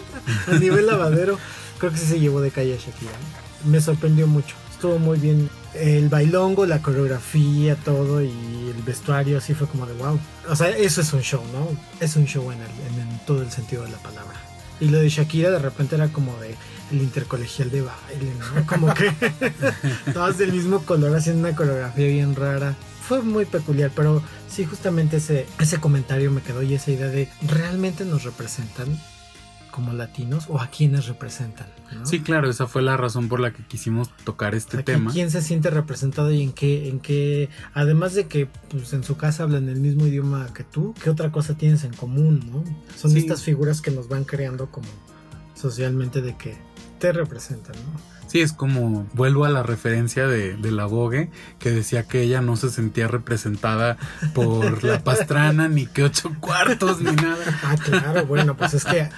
a 0.46 0.58
nivel 0.58 0.86
lavadero, 0.86 1.38
creo 1.78 1.92
que 1.92 1.98
sí 1.98 2.06
se 2.06 2.20
llevó 2.20 2.40
de 2.40 2.50
calle 2.50 2.74
a 2.74 2.76
Shakira. 2.76 3.12
Me 3.64 3.80
sorprendió 3.80 4.26
mucho, 4.26 4.54
estuvo 4.70 4.98
muy 4.98 5.18
bien. 5.18 5.48
El 5.74 6.08
bailongo, 6.08 6.66
la 6.66 6.82
coreografía, 6.82 7.76
todo 7.76 8.22
y 8.22 8.28
el 8.74 8.82
vestuario, 8.84 9.38
así 9.38 9.54
fue 9.54 9.66
como 9.66 9.86
de 9.86 9.94
wow. 9.94 10.18
O 10.48 10.56
sea, 10.56 10.70
eso 10.70 11.00
es 11.00 11.12
un 11.12 11.20
show, 11.20 11.42
¿no? 11.52 11.68
Es 12.00 12.16
un 12.16 12.26
show 12.26 12.50
en, 12.50 12.60
en 12.60 13.20
todo 13.26 13.42
el 13.42 13.50
sentido 13.50 13.84
de 13.84 13.90
la 13.90 13.98
palabra. 13.98 14.34
Y 14.80 14.88
lo 14.88 14.98
de 14.98 15.08
Shakira 15.08 15.50
de 15.50 15.58
repente 15.58 15.96
era 15.96 16.08
como 16.08 16.36
de 16.38 16.54
el 16.90 17.02
intercolegial 17.02 17.70
de 17.70 17.82
baile, 17.82 18.32
¿no? 18.38 18.66
Como 18.66 18.92
que 18.94 19.12
todas 20.12 20.38
del 20.38 20.52
mismo 20.52 20.80
color 20.84 21.16
haciendo 21.16 21.48
una 21.48 21.56
coreografía 21.56 22.06
bien 22.06 22.34
rara. 22.34 22.74
Fue 23.06 23.22
muy 23.22 23.46
peculiar, 23.46 23.90
pero 23.94 24.22
sí 24.48 24.64
justamente 24.64 25.16
ese, 25.16 25.46
ese 25.58 25.78
comentario 25.78 26.30
me 26.30 26.42
quedó 26.42 26.62
y 26.62 26.74
esa 26.74 26.90
idea 26.90 27.08
de 27.08 27.28
realmente 27.46 28.04
nos 28.04 28.24
representan 28.24 28.98
como 29.78 29.92
latinos 29.92 30.46
o 30.48 30.58
a 30.60 30.66
quienes 30.66 31.06
representan. 31.06 31.68
Sí, 32.02 32.20
claro, 32.20 32.50
esa 32.50 32.66
fue 32.66 32.82
la 32.82 32.96
razón 32.96 33.28
por 33.28 33.38
la 33.38 33.52
que 33.52 33.62
quisimos 33.62 34.10
tocar 34.24 34.56
este 34.56 34.82
tema. 34.82 35.12
¿Quién 35.12 35.30
se 35.30 35.40
siente 35.40 35.70
representado 35.70 36.32
y 36.32 36.42
en 36.42 36.52
qué, 36.52 36.88
en 36.88 36.98
qué, 36.98 37.48
además 37.74 38.14
de 38.14 38.26
que 38.26 38.46
pues, 38.46 38.92
en 38.92 39.04
su 39.04 39.16
casa 39.16 39.44
hablan 39.44 39.68
el 39.68 39.78
mismo 39.78 40.04
idioma 40.06 40.52
que 40.52 40.64
tú, 40.64 40.94
qué 41.00 41.10
otra 41.10 41.30
cosa 41.30 41.54
tienes 41.54 41.84
en 41.84 41.92
común, 41.92 42.50
¿no? 42.50 42.64
Son 42.96 43.16
estas 43.16 43.44
figuras 43.44 43.80
que 43.80 43.92
nos 43.92 44.08
van 44.08 44.24
creando 44.24 44.68
como 44.68 44.88
socialmente 45.54 46.22
de 46.22 46.36
que 46.36 46.56
te 46.98 47.12
representan, 47.12 47.74
¿no? 47.76 48.18
Sí, 48.28 48.42
es 48.42 48.52
como, 48.52 49.06
vuelvo 49.14 49.46
a 49.46 49.48
la 49.48 49.62
referencia 49.62 50.26
de, 50.26 50.54
de 50.54 50.70
la 50.70 50.84
Vogue, 50.84 51.30
que 51.58 51.70
decía 51.70 52.02
que 52.02 52.20
ella 52.20 52.42
no 52.42 52.56
se 52.56 52.68
sentía 52.68 53.08
representada 53.08 53.96
por 54.34 54.84
la 54.84 55.00
pastrana, 55.04 55.68
ni 55.68 55.86
que 55.86 56.04
ocho 56.04 56.36
cuartos, 56.38 57.00
ni 57.00 57.12
nada. 57.12 57.60
Ah, 57.62 57.76
claro, 57.82 58.26
bueno, 58.26 58.54
pues 58.54 58.74
es 58.74 58.84
que 58.84 58.98
eh, 58.98 59.10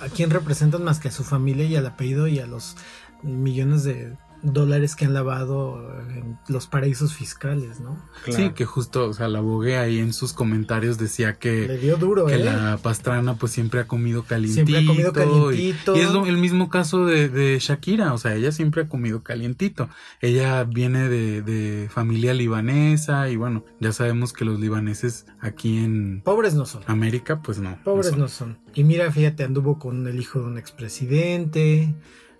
a 0.00 0.08
quién 0.14 0.30
representan 0.30 0.84
más 0.84 1.00
que 1.00 1.08
a 1.08 1.12
su 1.12 1.24
familia 1.24 1.66
y 1.66 1.74
al 1.74 1.86
apellido 1.86 2.28
y 2.28 2.38
a 2.38 2.46
los 2.46 2.76
millones 3.22 3.82
de 3.82 4.14
dólares 4.42 4.96
que 4.96 5.04
han 5.04 5.14
lavado 5.14 5.92
en 6.10 6.38
los 6.48 6.66
paraísos 6.66 7.14
fiscales, 7.14 7.80
¿no? 7.80 7.98
Sí, 8.30 8.50
que 8.50 8.64
justo, 8.64 9.08
o 9.08 9.12
sea, 9.12 9.28
la 9.28 9.40
bogué 9.40 9.76
ahí 9.76 9.98
en 9.98 10.12
sus 10.12 10.32
comentarios 10.32 10.98
decía 10.98 11.38
que, 11.38 11.66
Le 11.66 11.78
dio 11.78 11.96
duro, 11.96 12.26
que 12.26 12.34
¿eh? 12.34 12.44
la 12.44 12.78
pastrana 12.82 13.34
pues 13.34 13.52
siempre 13.52 13.80
ha 13.80 13.86
comido 13.86 14.24
calientito. 14.24 14.66
Siempre 14.66 14.78
ha 14.78 14.86
comido 14.86 15.12
calientito. 15.12 15.96
Y, 15.96 16.00
es 16.00 16.10
el 16.10 16.36
mismo 16.38 16.68
caso 16.68 17.06
de, 17.06 17.58
Shakira, 17.60 18.12
o 18.14 18.18
sea, 18.18 18.34
ella 18.34 18.52
siempre 18.52 18.82
ha 18.82 18.88
comido 18.88 19.22
calientito. 19.22 19.88
Ella 20.20 20.64
viene 20.64 21.08
de, 21.08 21.42
de, 21.42 21.88
familia 21.88 22.34
libanesa 22.34 23.28
y 23.30 23.36
bueno, 23.36 23.64
ya 23.80 23.92
sabemos 23.92 24.32
que 24.32 24.44
los 24.44 24.60
libaneses 24.60 25.26
aquí 25.40 25.78
en... 25.78 26.22
Pobres 26.22 26.54
no 26.54 26.66
son. 26.66 26.82
América, 26.86 27.40
pues 27.42 27.58
no. 27.58 27.78
Pobres 27.84 28.16
no 28.16 28.28
son. 28.28 28.58
Y 28.74 28.84
mira, 28.84 29.10
fíjate, 29.10 29.44
anduvo 29.44 29.78
con 29.78 30.06
el 30.06 30.20
hijo 30.20 30.40
de 30.40 30.46
un 30.46 30.58
expresidente. 30.58 31.94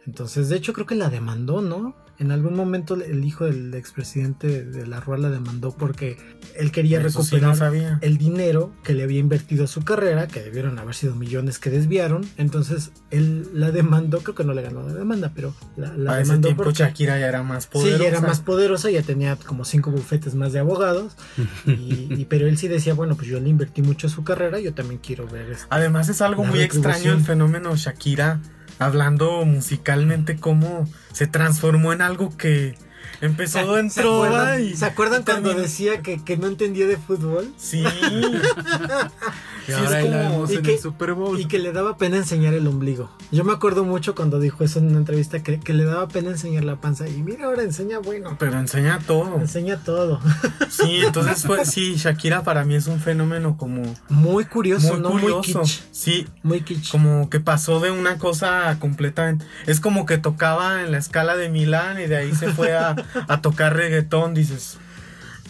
Entonces, 0.09 0.49
de 0.49 0.57
hecho, 0.57 0.73
creo 0.73 0.87
que 0.87 0.95
la 0.95 1.11
demandó, 1.11 1.61
¿no? 1.61 1.95
En 2.19 2.33
algún 2.33 2.57
momento 2.57 2.95
el 2.95 3.23
hijo 3.25 3.45
del 3.45 3.73
expresidente 3.75 4.65
de 4.65 4.87
la 4.87 4.99
Rúa 5.01 5.19
la 5.19 5.29
demandó 5.29 5.77
porque 5.77 6.17
él 6.57 6.73
quería 6.73 6.99
Eso 7.01 7.23
sí 7.23 7.37
recuperar 7.37 7.73
no 7.73 7.99
el 8.01 8.17
dinero 8.19 8.73
que 8.83 8.95
le 8.95 9.03
había 9.05 9.21
invertido 9.21 9.65
a 9.65 9.67
su 9.69 9.83
carrera, 9.85 10.27
que 10.27 10.41
debieron 10.43 10.79
haber 10.81 10.95
sido 10.97 11.15
millones 11.15 11.59
que 11.61 11.69
desviaron. 11.71 12.27
Entonces 12.39 12.91
él 13.11 13.49
la 13.53 13.71
demandó, 13.71 14.19
creo 14.21 14.35
que 14.35 14.43
no 14.45 14.53
le 14.55 14.63
ganó 14.63 14.83
la 14.83 14.95
demanda, 14.95 15.31
pero 15.33 15.55
la, 15.77 15.93
la 15.97 16.13
A 16.15 16.21
ese 16.21 16.29
demandó 16.31 16.49
tiempo 16.49 16.65
porque- 16.65 16.79
Shakira 16.83 17.21
ya 17.21 17.29
era 17.29 17.43
más 17.45 17.65
Sí, 17.65 17.71
poderosa. 17.75 18.03
ya 18.03 18.09
era 18.09 18.21
más 18.23 18.41
poderosa, 18.41 18.91
ya 18.91 19.03
tenía 19.03 19.37
como 19.37 19.65
cinco 19.67 19.91
bufetes 19.93 20.35
más 20.35 20.53
de 20.55 20.59
abogados. 20.61 21.17
y, 21.67 22.09
y- 22.19 22.27
pero 22.29 22.49
él 22.49 22.57
sí 22.59 22.67
decía, 22.67 22.95
bueno, 22.95 23.15
pues 23.15 23.29
yo 23.29 23.39
le 23.39 23.49
invertí 23.51 23.83
mucho 23.83 24.07
a 24.09 24.11
su 24.11 24.25
carrera, 24.25 24.59
yo 24.59 24.73
también 24.75 25.01
quiero 25.05 25.29
ver 25.29 25.51
esto. 25.51 25.67
Además 25.71 26.09
es 26.09 26.21
algo 26.23 26.45
muy 26.45 26.61
extraño 26.63 27.13
el 27.13 27.21
fenómeno 27.21 27.77
Shakira, 27.77 28.41
hablando 28.79 29.45
musicalmente, 29.45 30.37
cómo 30.37 30.89
se 31.13 31.27
transformó 31.27 31.93
en 31.93 32.03
algo 32.03 32.37
que 32.37 32.77
empezó 33.21 33.61
¿Se 33.61 33.77
dentro 33.77 34.25
acuerdan, 34.25 34.65
y 34.65 34.77
¿se 34.77 34.85
acuerdan 34.85 35.23
cuando 35.25 35.55
decía 35.55 36.03
que, 36.03 36.23
que 36.23 36.37
no 36.37 36.47
entendía 36.47 36.87
de 36.87 36.97
fútbol? 36.97 37.53
Sí, 37.57 37.85
Y 39.69 39.73
Sí, 39.73 39.79
ahora 39.79 40.01
es 40.01 40.11
la 40.11 40.17
como- 40.23 40.31
vemos 40.31 40.51
y 40.51 40.55
en 40.57 40.63
que- 40.63 40.75
el 40.75 40.81
Super 40.81 41.13
Bowl. 41.13 41.39
Y 41.39 41.45
que 41.45 41.59
le 41.59 41.73
daba 41.73 41.97
pena 41.99 42.17
enseñar 42.17 42.55
el 42.55 42.67
ombligo. 42.67 43.11
Yo 43.31 43.45
me 43.45 43.53
acuerdo 43.53 43.85
mucho 43.85 44.15
cuando 44.15 44.41
dijo 44.41 44.65
eso 44.65 44.79
en 44.79 44.87
una 44.89 44.97
entrevista, 44.99 45.43
que, 45.43 45.61
que 45.61 45.75
le 45.75 45.85
daba 45.85 46.09
pena 46.09 46.31
enseñar 46.31 46.65
la 46.65 46.77
panza. 46.77 47.07
Y 47.07 47.23
mira, 47.23 47.45
ahora 47.45 47.63
enseña 47.63 47.99
bueno. 47.99 48.37
pero 48.39 48.59
enseña 48.59 48.99
todo. 49.07 49.39
Enseña 49.39 49.77
todo. 49.79 50.21
Sí, 50.71 51.01
entonces 51.05 51.43
fue, 51.45 51.67
sí, 51.67 51.97
Shakira 51.97 52.43
para 52.43 52.65
mí 52.65 52.75
es 52.77 52.87
un 52.87 52.99
fenómeno 53.01 53.57
como 53.59 53.83
Muy 54.09 54.47
curioso, 54.47 54.95
muy 54.95 55.01
¿no? 55.03 55.11
curioso. 55.11 55.59
Muy 55.59 55.67
kitsch. 55.69 55.83
Sí, 55.93 56.27
Muy 56.43 56.61
kitsch. 56.63 56.91
como 56.91 57.29
que 57.29 57.41
pasó 57.41 57.79
de 57.81 57.91
una 57.91 58.17
cosa 58.19 58.77
completamente. 58.81 59.45
Es 59.67 59.81
como 59.81 60.07
que 60.07 60.17
tocaba 60.19 60.83
en 60.83 60.93
la 60.93 60.99
escala 60.99 61.37
de 61.37 61.49
Milán 61.51 62.01
y 62.01 62.07
de 62.07 62.17
ahí 62.17 62.35
se 62.35 62.49
fue 62.53 62.73
a, 62.75 62.97
a 63.29 63.41
tocar 63.43 63.77
reggaetón, 63.77 64.33
dices. 64.33 64.79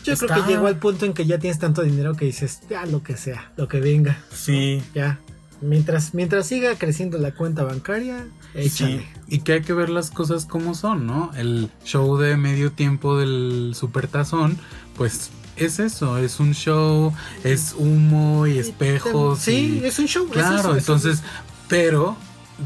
Yo 0.08 0.16
creo 0.16 0.44
que 0.44 0.50
llegó 0.50 0.66
al 0.66 0.78
punto 0.78 1.06
en 1.06 1.12
que 1.14 1.26
ya 1.26 1.38
tienes 1.38 1.58
tanto 1.58 1.82
dinero 1.82 2.14
que 2.14 2.24
dices, 2.24 2.60
ya 2.68 2.86
lo 2.86 3.02
que 3.02 3.16
sea, 3.16 3.52
lo 3.56 3.68
que 3.68 3.80
venga. 3.80 4.18
Sí, 4.32 4.82
Ya. 4.94 5.18
Mientras, 5.60 6.14
mientras 6.14 6.46
siga 6.46 6.76
creciendo 6.76 7.18
la 7.18 7.34
cuenta 7.34 7.64
bancaria, 7.64 8.24
échale. 8.54 8.98
Sí. 9.00 9.06
Y 9.26 9.38
que 9.40 9.54
hay 9.54 9.62
que 9.62 9.72
ver 9.72 9.90
las 9.90 10.12
cosas 10.12 10.46
como 10.46 10.72
son, 10.74 11.04
¿no? 11.04 11.32
El 11.34 11.68
show 11.84 12.16
de 12.16 12.36
medio 12.36 12.70
tiempo 12.70 13.18
del 13.18 13.72
Supertazón, 13.74 14.56
pues 14.96 15.30
es 15.56 15.80
eso, 15.80 16.16
es 16.18 16.38
un 16.38 16.54
show, 16.54 17.12
es 17.42 17.74
humo 17.76 18.46
y 18.46 18.58
espejos. 18.58 19.40
Sí, 19.40 19.80
y- 19.82 19.84
es 19.84 19.98
un 19.98 20.06
show. 20.06 20.26
es 20.26 20.32
Claro, 20.32 20.76
es 20.76 20.78
entonces, 20.78 21.24
pero 21.66 22.16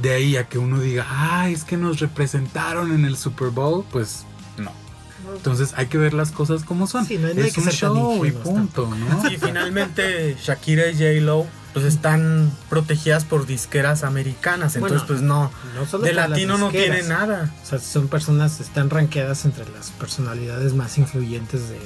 de 0.02 0.10
ahí 0.12 0.36
a 0.36 0.46
que 0.50 0.58
uno 0.58 0.78
diga, 0.78 1.06
ah, 1.08 1.48
es 1.48 1.64
que 1.64 1.78
nos 1.78 1.98
representaron 1.98 2.92
en 2.92 3.06
el 3.06 3.16
Super 3.16 3.48
Bowl, 3.48 3.86
pues 3.90 4.26
no. 4.58 4.70
Entonces 5.36 5.72
hay 5.76 5.86
que 5.86 5.98
ver 5.98 6.14
las 6.14 6.30
cosas 6.32 6.64
como 6.64 6.86
son. 6.86 7.06
Sí, 7.06 7.18
no 7.18 7.28
hay- 7.28 7.38
es 7.38 7.54
que 7.54 7.60
un 7.60 7.70
ser 7.70 7.80
tan 7.80 7.90
show 7.94 8.24
y 8.24 8.32
punto, 8.32 8.88
¿no? 8.94 9.22
sí, 9.28 9.36
finalmente 9.40 10.36
Shakira 10.42 10.88
y 10.88 10.94
J-Lo 10.94 11.46
pues 11.72 11.86
están 11.86 12.50
protegidas 12.68 13.24
por 13.24 13.46
disqueras 13.46 14.04
americanas, 14.04 14.76
entonces 14.76 14.98
Bueno, 15.00 15.06
pues 15.06 15.22
no, 15.22 15.50
No 15.74 15.86
solo 15.86 16.04
de 16.04 16.12
latino 16.12 16.58
no 16.58 16.70
tiene 16.70 17.02
nada. 17.04 17.54
O 17.62 17.66
sea, 17.66 17.78
son 17.78 18.08
personas, 18.08 18.60
están 18.60 18.90
rankeadas 18.90 19.46
entre 19.46 19.64
las 19.70 19.90
personalidades 19.92 20.74
más 20.74 20.98
influyentes 20.98 21.70
de, 21.70 21.78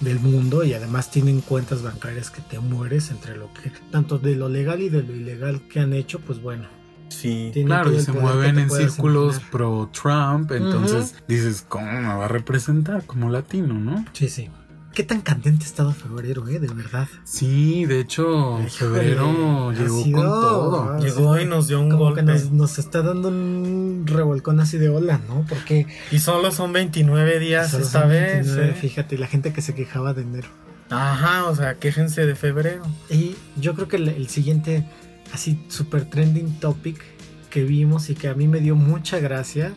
del 0.00 0.20
mundo 0.20 0.64
y 0.64 0.72
además 0.72 1.10
tienen 1.10 1.42
cuentas 1.42 1.82
bancarias 1.82 2.30
que 2.30 2.40
te 2.40 2.58
mueres 2.60 3.10
entre 3.10 3.36
lo 3.36 3.52
que, 3.52 3.70
tanto 3.90 4.18
de 4.18 4.36
lo 4.36 4.48
legal 4.48 4.80
y 4.80 4.88
de 4.88 5.02
lo 5.02 5.14
ilegal 5.14 5.60
que 5.68 5.80
han 5.80 5.92
hecho, 5.92 6.18
pues 6.20 6.40
bueno. 6.40 6.68
Sí, 7.08 7.50
Claro, 7.64 7.92
y 7.92 8.00
se 8.00 8.12
mueven 8.12 8.58
en 8.58 8.70
círculos 8.70 9.36
imaginar. 9.36 9.50
pro 9.50 9.90
Trump, 9.92 10.52
entonces 10.52 11.14
dices, 11.28 11.64
¿cómo 11.68 11.90
me 11.90 12.02
va 12.14 12.24
a 12.26 12.28
representar 12.28 13.04
como 13.06 13.30
latino, 13.30 13.74
no? 13.74 14.04
Sí, 14.12 14.28
sí. 14.28 14.48
Qué 14.94 15.02
tan 15.02 15.20
candente 15.20 15.64
ha 15.64 15.68
estado 15.68 15.92
febrero, 15.92 16.48
eh, 16.48 16.58
de 16.58 16.68
verdad. 16.68 17.06
Sí, 17.24 17.84
de 17.84 18.00
hecho, 18.00 18.58
febrero 18.70 19.70
llegó 19.72 20.02
sido- 20.02 20.16
con 20.22 20.26
todo. 20.40 20.82
ah, 20.94 20.98
llegó 21.00 21.36
sí, 21.36 21.42
y 21.42 21.44
nos 21.46 21.68
dio 21.68 21.80
un 21.80 21.90
Como 21.90 22.04
golpe. 22.04 22.20
que 22.20 22.26
nos, 22.26 22.50
nos 22.50 22.78
está 22.78 23.02
dando 23.02 23.28
un 23.28 24.04
revolcón 24.06 24.58
así 24.58 24.78
de 24.78 24.88
ola, 24.88 25.20
¿no? 25.28 25.44
Porque 25.48 25.86
Y 26.10 26.18
solo 26.18 26.50
son 26.50 26.72
29 26.72 27.38
días 27.38 27.70
solo 27.72 27.84
esta 27.84 28.00
son 28.00 28.08
vez. 28.10 28.46
29, 28.46 28.70
¿eh? 28.70 28.74
fíjate, 28.74 29.18
la 29.18 29.26
gente 29.26 29.52
que 29.52 29.60
se 29.60 29.74
quejaba 29.74 30.14
de 30.14 30.22
enero. 30.22 30.48
Ajá, 30.88 31.44
o 31.44 31.54
sea, 31.54 31.74
quéjense 31.74 32.24
de 32.24 32.34
febrero. 32.34 32.82
Y 33.10 33.36
yo 33.60 33.74
creo 33.74 33.88
que 33.88 33.96
el, 33.96 34.08
el 34.08 34.28
siguiente, 34.28 34.86
así, 35.32 35.58
super 35.68 36.04
trending 36.04 36.58
topic 36.60 37.02
que 37.50 37.64
vimos 37.64 38.10
y 38.10 38.14
que 38.14 38.28
a 38.28 38.34
mí 38.34 38.48
me 38.48 38.60
dio 38.60 38.74
mucha 38.74 39.18
gracia 39.18 39.72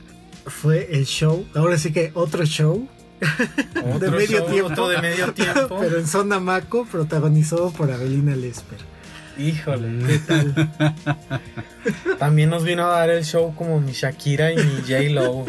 fue 0.45 0.89
el 0.91 1.05
show. 1.05 1.45
Ahora 1.55 1.77
sí 1.77 1.91
que 1.91 2.11
otro 2.13 2.45
show, 2.45 2.87
Otro 3.93 4.11
medio 4.11 4.39
show, 4.39 4.47
tiempo. 4.49 4.71
otro 4.71 4.87
de 4.89 5.01
medio 5.01 5.33
tiempo. 5.33 5.77
pero 5.79 5.99
en 5.99 6.07
Zona 6.07 6.39
Maco, 6.39 6.85
protagonizado 6.85 7.71
por 7.71 7.91
Avelina 7.91 8.35
Lesper. 8.35 8.79
Híjole. 9.37 10.05
¿Qué 10.05 10.19
tal? 10.19 10.71
También 12.19 12.49
nos 12.49 12.63
vino 12.63 12.85
a 12.85 12.99
dar 12.99 13.09
el 13.09 13.23
show 13.23 13.53
como 13.55 13.79
mi 13.79 13.93
Shakira 13.93 14.51
y 14.51 14.57
mi 14.57 14.81
J-Lo. 14.81 15.45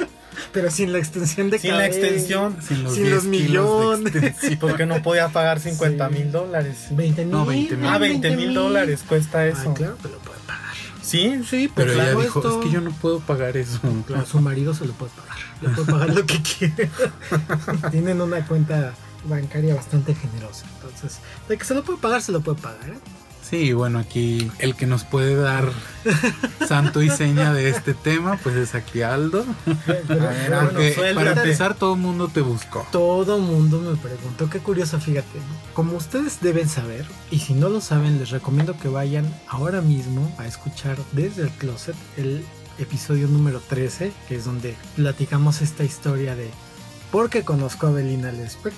Pero 0.52 0.70
sin 0.70 0.92
la 0.92 0.98
extensión 0.98 1.50
de 1.50 1.58
Sin 1.58 1.72
la 1.72 1.88
cabello. 1.88 2.04
extensión. 2.04 2.56
Sin 2.66 2.82
los, 2.84 2.94
Sin 2.94 3.04
10 3.04 3.14
los 3.14 3.24
de 3.24 3.30
millones. 3.30 4.36
Sí, 4.40 4.56
porque 4.56 4.86
no 4.86 5.02
podía 5.02 5.28
pagar 5.28 5.60
50 5.60 6.08
Sí. 6.08 6.14
mil 6.14 6.32
dólares. 6.32 6.86
20 6.90 7.22
mil. 7.24 7.30
No, 7.32 7.46
20 7.46 7.76
mil. 7.76 7.86
Ah, 7.88 7.98
20 7.98 8.36
mil 8.36 8.54
dólares 8.54 9.00
cuesta 9.06 9.46
eso. 9.46 9.70
Ah, 9.70 9.74
claro, 9.74 9.96
pero 10.02 10.14
lo 10.14 10.20
puede 10.20 10.38
pagar. 10.46 10.60
Sí, 11.02 11.42
Sí, 11.48 11.66
por 11.68 11.84
Pero 11.86 11.92
ella 11.94 12.10
supuesto. 12.12 12.40
dijo, 12.40 12.60
es 12.60 12.66
que 12.66 12.72
yo 12.72 12.80
no 12.80 12.92
puedo 12.92 13.20
pagar 13.20 13.56
eso. 13.56 13.80
Claro, 14.06 14.26
su 14.26 14.40
marido 14.40 14.74
se 14.74 14.84
lo 14.86 14.92
puede 14.92 15.12
pagar. 15.12 15.36
Le 15.60 15.68
puede 15.70 15.92
pagar 15.92 16.14
lo 16.14 16.24
que 16.26 16.40
quiere. 16.58 16.90
Tienen 17.90 18.20
una 18.20 18.46
cuenta 18.46 18.94
bancaria 19.24 19.74
bastante 19.74 20.14
generosa. 20.14 20.64
Entonces, 20.76 21.18
de 21.48 21.58
que 21.58 21.64
se 21.64 21.74
lo 21.74 21.82
puede 21.84 21.98
pagar, 21.98 22.22
se 22.22 22.32
lo 22.32 22.40
puede 22.40 22.60
pagar. 22.60 22.88
¿eh? 22.88 22.98
Sí, 23.48 23.72
bueno, 23.72 23.98
aquí 23.98 24.48
el 24.60 24.76
que 24.76 24.86
nos 24.86 25.02
puede 25.04 25.34
dar 25.34 25.72
santo 26.68 27.02
y 27.02 27.10
seña 27.10 27.52
de 27.52 27.68
este 27.68 27.94
tema, 27.94 28.38
pues 28.42 28.54
es 28.54 28.74
aquí 28.76 29.02
Aldo. 29.02 29.44
Pero- 29.86 30.28
A 30.28 30.64
ver, 30.66 30.94
suéltate. 30.94 31.14
para 31.14 31.32
empezar 31.32 31.74
todo 31.74 31.94
el 31.94 32.00
mundo 32.00 32.28
te 32.28 32.42
buscó. 32.42 32.86
todo 32.92 33.38
mundo 33.40 33.80
me 33.80 33.96
preguntó, 33.96 34.48
qué 34.48 34.60
curioso, 34.60 35.00
fíjate. 35.00 35.38
¿no? 35.38 35.74
Como 35.74 35.96
ustedes 35.96 36.40
deben 36.40 36.68
saber, 36.68 37.04
y 37.32 37.40
si 37.40 37.54
no 37.54 37.68
lo 37.68 37.80
saben, 37.80 38.18
les 38.18 38.30
recomiendo 38.30 38.78
que 38.78 38.88
vayan 38.88 39.26
ahora 39.48 39.80
mismo 39.80 40.32
a 40.38 40.46
escuchar 40.46 40.96
desde 41.12 41.42
el 41.42 41.50
closet 41.50 41.96
el 42.16 42.44
episodio 42.78 43.26
número 43.26 43.60
13, 43.68 44.12
que 44.28 44.36
es 44.36 44.44
donde 44.44 44.76
platicamos 44.96 45.60
esta 45.60 45.82
historia 45.82 46.36
de 46.36 46.50
por 47.10 47.30
qué 47.30 47.42
conozco 47.42 47.88
a 47.88 47.90
Belina 47.90 48.30
Lesper, 48.30 48.72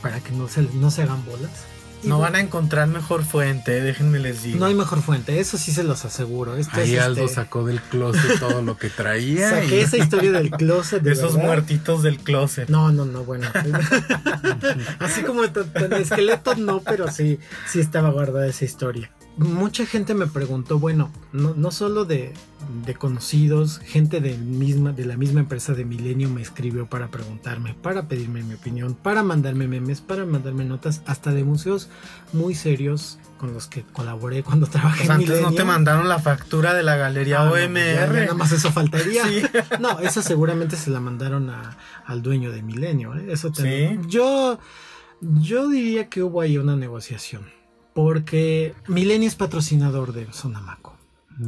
para 0.00 0.20
que 0.20 0.32
no 0.32 0.48
se, 0.48 0.62
no 0.74 0.90
se 0.90 1.02
hagan 1.02 1.24
bolas. 1.26 1.50
No 2.04 2.18
van 2.18 2.34
a 2.34 2.40
encontrar 2.40 2.88
mejor 2.88 3.22
fuente, 3.24 3.80
déjenme 3.80 4.18
les 4.18 4.42
digo. 4.42 4.58
No 4.58 4.66
hay 4.66 4.74
mejor 4.74 5.02
fuente, 5.02 5.38
eso 5.38 5.56
sí 5.56 5.72
se 5.72 5.84
los 5.84 6.04
aseguro. 6.04 6.56
Esto 6.56 6.80
Ahí 6.80 6.96
es, 6.96 7.02
Aldo 7.02 7.22
este, 7.24 7.34
sacó 7.36 7.64
del 7.64 7.80
closet 7.80 8.40
todo 8.40 8.60
lo 8.62 8.76
que 8.76 8.90
traía. 8.90 9.50
Saqué 9.62 9.76
y- 9.76 9.80
esa 9.80 9.98
historia 9.98 10.32
del 10.32 10.50
closet 10.50 11.02
de 11.02 11.12
esos 11.12 11.34
verdad. 11.34 11.46
muertitos 11.46 12.02
del 12.02 12.18
closet. 12.18 12.68
No, 12.68 12.90
no, 12.90 13.04
no, 13.04 13.24
bueno. 13.24 13.46
Así 14.98 15.22
como 15.22 15.48
tan, 15.50 15.72
tan 15.72 15.92
esqueleto, 15.94 16.54
no, 16.56 16.80
pero 16.80 17.10
sí, 17.10 17.38
sí 17.70 17.80
estaba 17.80 18.10
guardada 18.10 18.46
esa 18.46 18.64
historia. 18.64 19.10
Mucha 19.38 19.86
gente 19.86 20.12
me 20.14 20.26
preguntó, 20.26 20.78
bueno, 20.78 21.10
no, 21.32 21.54
no 21.54 21.70
solo 21.70 22.04
de, 22.04 22.34
de 22.84 22.94
conocidos, 22.94 23.78
gente 23.78 24.20
de, 24.20 24.36
misma, 24.36 24.92
de 24.92 25.06
la 25.06 25.16
misma 25.16 25.40
empresa 25.40 25.72
de 25.72 25.86
Milenio 25.86 26.28
me 26.28 26.42
escribió 26.42 26.86
para 26.86 27.08
preguntarme, 27.08 27.72
para 27.74 28.08
pedirme 28.08 28.42
mi 28.42 28.54
opinión, 28.54 28.94
para 28.94 29.22
mandarme 29.22 29.66
memes, 29.66 30.02
para 30.02 30.26
mandarme 30.26 30.66
notas, 30.66 31.00
hasta 31.06 31.32
de 31.32 31.44
museos 31.44 31.88
muy 32.34 32.54
serios 32.54 33.18
con 33.38 33.54
los 33.54 33.68
que 33.68 33.82
colaboré 33.84 34.42
cuando 34.42 34.66
trabajé 34.66 34.98
Pues 34.98 35.08
en 35.08 35.12
antes 35.12 35.28
Milenio. 35.30 35.50
no 35.50 35.56
te 35.56 35.64
mandaron 35.64 36.08
la 36.10 36.18
factura 36.18 36.74
de 36.74 36.82
la 36.82 36.96
galería 36.96 37.40
Ah, 37.40 37.46
no, 37.46 37.52
OMR. 37.52 37.94
ya 37.94 38.06
nada 38.06 38.34
más 38.34 38.52
eso 38.52 38.70
faltaría. 38.70 39.22
Sí. 39.28 39.42
No, 39.80 39.98
esa 40.00 40.22
seguramente 40.22 40.76
se 40.76 40.90
la 40.90 41.00
mandaron 41.00 41.48
a- 41.48 41.78
al 42.04 42.20
dueño 42.22 42.52
de 42.52 42.62
Milenio. 42.62 43.14
¿eh? 43.16 43.28
Eso 43.30 43.50
Sí. 43.54 43.98
Yo, 44.08 44.58
yo 45.22 45.68
diría 45.70 46.08
que 46.10 46.22
hubo 46.22 46.42
ahí 46.42 46.58
una 46.58 46.76
negociación. 46.76 47.42
Porque 47.94 48.74
Milenio 48.88 49.28
es 49.28 49.34
patrocinador 49.34 50.12
de 50.12 50.32
Sonamaco. 50.32 50.96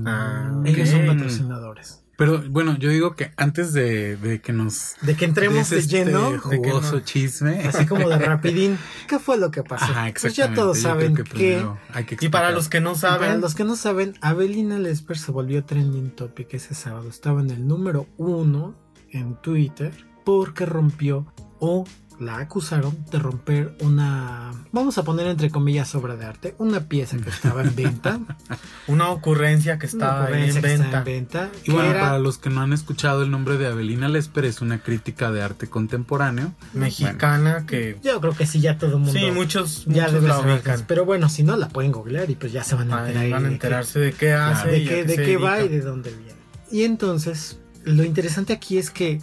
Ah, 0.06 0.50
Mm. 0.52 0.66
Ellos 0.66 0.88
son 0.88 1.06
patrocinadores. 1.06 2.00
Pero 2.16 2.42
bueno, 2.48 2.78
yo 2.78 2.90
digo 2.90 3.16
que 3.16 3.32
antes 3.36 3.72
de, 3.72 4.16
de 4.16 4.40
que 4.40 4.52
nos 4.52 4.94
De 5.02 5.16
que 5.16 5.24
entremos 5.24 5.68
de 5.70 5.78
este 5.80 6.04
lleno, 6.04 6.38
jugoso 6.38 7.00
chisme. 7.00 7.60
así 7.66 7.86
como 7.86 8.08
de 8.08 8.18
rapidín. 8.18 8.78
¿Qué 9.08 9.18
fue 9.18 9.36
lo 9.36 9.50
que 9.50 9.64
pasó? 9.64 9.84
Ajá, 9.86 10.12
pues 10.20 10.34
ya 10.36 10.54
todos 10.54 10.76
Yo 10.76 10.82
saben 10.84 11.16
que, 11.16 11.60
hay 11.92 12.04
que 12.04 12.16
Y 12.24 12.28
para 12.28 12.52
los 12.52 12.68
que 12.68 12.80
no 12.80 12.92
Y 12.92 12.94
Para 13.00 13.18
saben, 13.18 13.40
los 13.40 13.54
que 13.56 13.64
no 13.64 13.74
saben, 13.74 14.14
Avelina 14.20 14.78
Lesper 14.78 15.18
se 15.18 15.32
volvió 15.32 15.64
trending 15.64 16.10
topic 16.10 16.54
ese 16.54 16.74
sábado. 16.74 17.08
Estaba 17.08 17.40
en 17.40 17.50
el 17.50 17.66
número 17.66 18.06
uno 18.16 18.76
en 19.10 19.34
Twitter 19.42 19.92
porque 20.24 20.66
rompió 20.66 21.26
o 21.58 21.84
la 22.20 22.38
acusaron 22.38 22.96
de 23.10 23.18
romper 23.18 23.76
una, 23.80 24.52
vamos 24.72 24.98
a 24.98 25.02
poner 25.02 25.26
entre 25.26 25.50
comillas, 25.50 25.94
obra 25.94 26.16
de 26.16 26.24
arte, 26.24 26.54
una 26.58 26.80
pieza 26.80 27.16
que 27.16 27.28
estaba 27.28 27.62
en 27.62 27.74
venta. 27.74 28.20
una 28.86 29.10
ocurrencia 29.10 29.78
que 29.78 29.86
estaba 29.86 30.30
en, 30.30 30.60
venta. 30.60 30.98
en, 30.98 31.04
venta. 31.04 31.50
Y 31.64 31.72
bueno, 31.72 31.92
para 31.92 32.18
los 32.18 32.38
que 32.38 32.50
no 32.50 32.60
han 32.60 32.72
escuchado 32.72 33.22
el 33.22 33.30
nombre 33.30 33.56
de 33.56 33.66
Avelina 33.66 34.08
Lesper, 34.08 34.44
es 34.44 34.60
una 34.60 34.82
crítica 34.82 35.30
de 35.32 35.42
arte 35.42 35.68
contemporáneo. 35.68 36.52
Mexicana 36.72 37.66
que... 37.66 37.98
Yo 38.02 38.20
creo 38.20 38.34
que 38.34 38.46
sí, 38.46 38.60
ya 38.60 38.78
todo 38.78 38.92
el 38.92 38.98
mundo... 38.98 39.18
Sí, 39.18 39.30
muchos, 39.30 39.84
ya 39.86 40.08
muchos 40.08 40.22
la 40.24 40.38
ubican. 40.40 40.84
Pero 40.86 41.04
bueno, 41.04 41.28
si 41.28 41.42
no, 41.42 41.56
la 41.56 41.68
pueden 41.68 41.92
googlear 41.92 42.30
y 42.30 42.36
pues 42.36 42.52
ya 42.52 42.62
se 42.64 42.74
van 42.74 42.92
a 42.92 43.08
enterar. 43.08 43.30
van 43.30 43.44
a 43.44 43.48
enterarse 43.48 43.98
de 43.98 44.12
qué, 44.12 44.32
hace. 44.32 44.68
De 44.68 44.84
qué, 44.84 45.04
de 45.04 45.16
qué 45.16 45.36
va 45.36 45.62
y 45.62 45.68
de 45.68 45.80
dónde 45.80 46.10
viene. 46.10 46.34
Y 46.70 46.84
entonces, 46.84 47.58
lo 47.84 48.04
interesante 48.04 48.52
aquí 48.52 48.78
es 48.78 48.90
que 48.90 49.20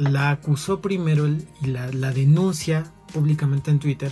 la 0.00 0.30
acusó 0.30 0.80
primero 0.80 1.28
y 1.28 1.66
la, 1.66 1.92
la 1.92 2.10
denuncia 2.10 2.90
públicamente 3.12 3.70
en 3.70 3.78
Twitter 3.78 4.10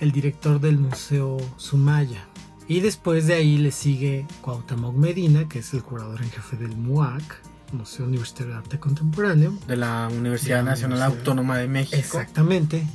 el 0.00 0.12
director 0.12 0.60
del 0.60 0.78
Museo 0.78 1.38
Sumaya. 1.56 2.26
Y 2.68 2.80
después 2.80 3.26
de 3.26 3.34
ahí 3.34 3.58
le 3.58 3.72
sigue 3.72 4.26
Cuauhtémoc 4.42 4.94
Medina, 4.94 5.48
que 5.48 5.58
es 5.58 5.74
el 5.74 5.82
curador 5.82 6.22
en 6.22 6.30
jefe 6.30 6.56
del 6.56 6.76
MUAC, 6.76 7.42
Museo 7.72 8.06
Universitario 8.06 8.52
de 8.52 8.58
Arte 8.58 8.78
Contemporáneo. 8.78 9.58
De 9.66 9.76
la 9.76 10.08
Universidad 10.08 10.62
Nacional 10.62 11.02
Autónoma 11.02 11.58
de 11.58 11.68
México. 11.68 11.96
Exactamente. 11.96 12.86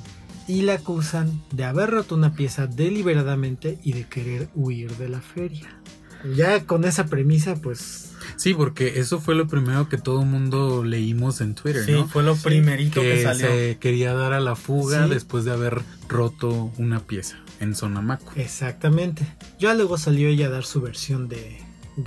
Y 0.47 0.61
la 0.61 0.75
acusan 0.75 1.41
de 1.51 1.65
haber 1.65 1.89
roto 1.89 2.15
una 2.15 2.35
pieza 2.35 2.67
deliberadamente 2.67 3.79
y 3.83 3.93
de 3.93 4.07
querer 4.07 4.49
huir 4.53 4.95
de 4.97 5.09
la 5.09 5.19
feria. 5.19 5.67
Ya 6.33 6.65
con 6.65 6.85
esa 6.85 7.05
premisa, 7.05 7.55
pues 7.55 8.05
Sí, 8.37 8.53
porque 8.53 8.99
eso 8.99 9.19
fue 9.19 9.35
lo 9.35 9.47
primero 9.47 9.87
que 9.89 9.97
todo 9.97 10.21
el 10.21 10.27
mundo 10.27 10.83
leímos 10.83 11.41
en 11.41 11.55
Twitter, 11.55 11.85
sí, 11.85 12.05
fue 12.09 12.23
lo 12.23 12.35
primerito 12.35 13.01
que, 13.01 13.23
salió. 13.23 13.47
Se 13.47 13.77
quería 13.79 14.13
dar 14.13 14.33
a 14.33 14.39
la 14.39 14.55
fuga 14.55 15.07
después 15.07 15.45
de 15.45 15.51
haber 15.51 15.81
roto 16.07 16.71
una 16.77 16.99
pieza 16.99 17.37
en 17.59 17.75
Sonamaco. 17.75 18.33
Exactamente. 18.35 19.25
Ya 19.59 19.73
luego 19.73 19.97
salió 19.97 20.27
ella 20.27 20.47
a 20.47 20.49
dar 20.49 20.65
su 20.65 20.81
versión 20.81 21.29
de, 21.29 21.63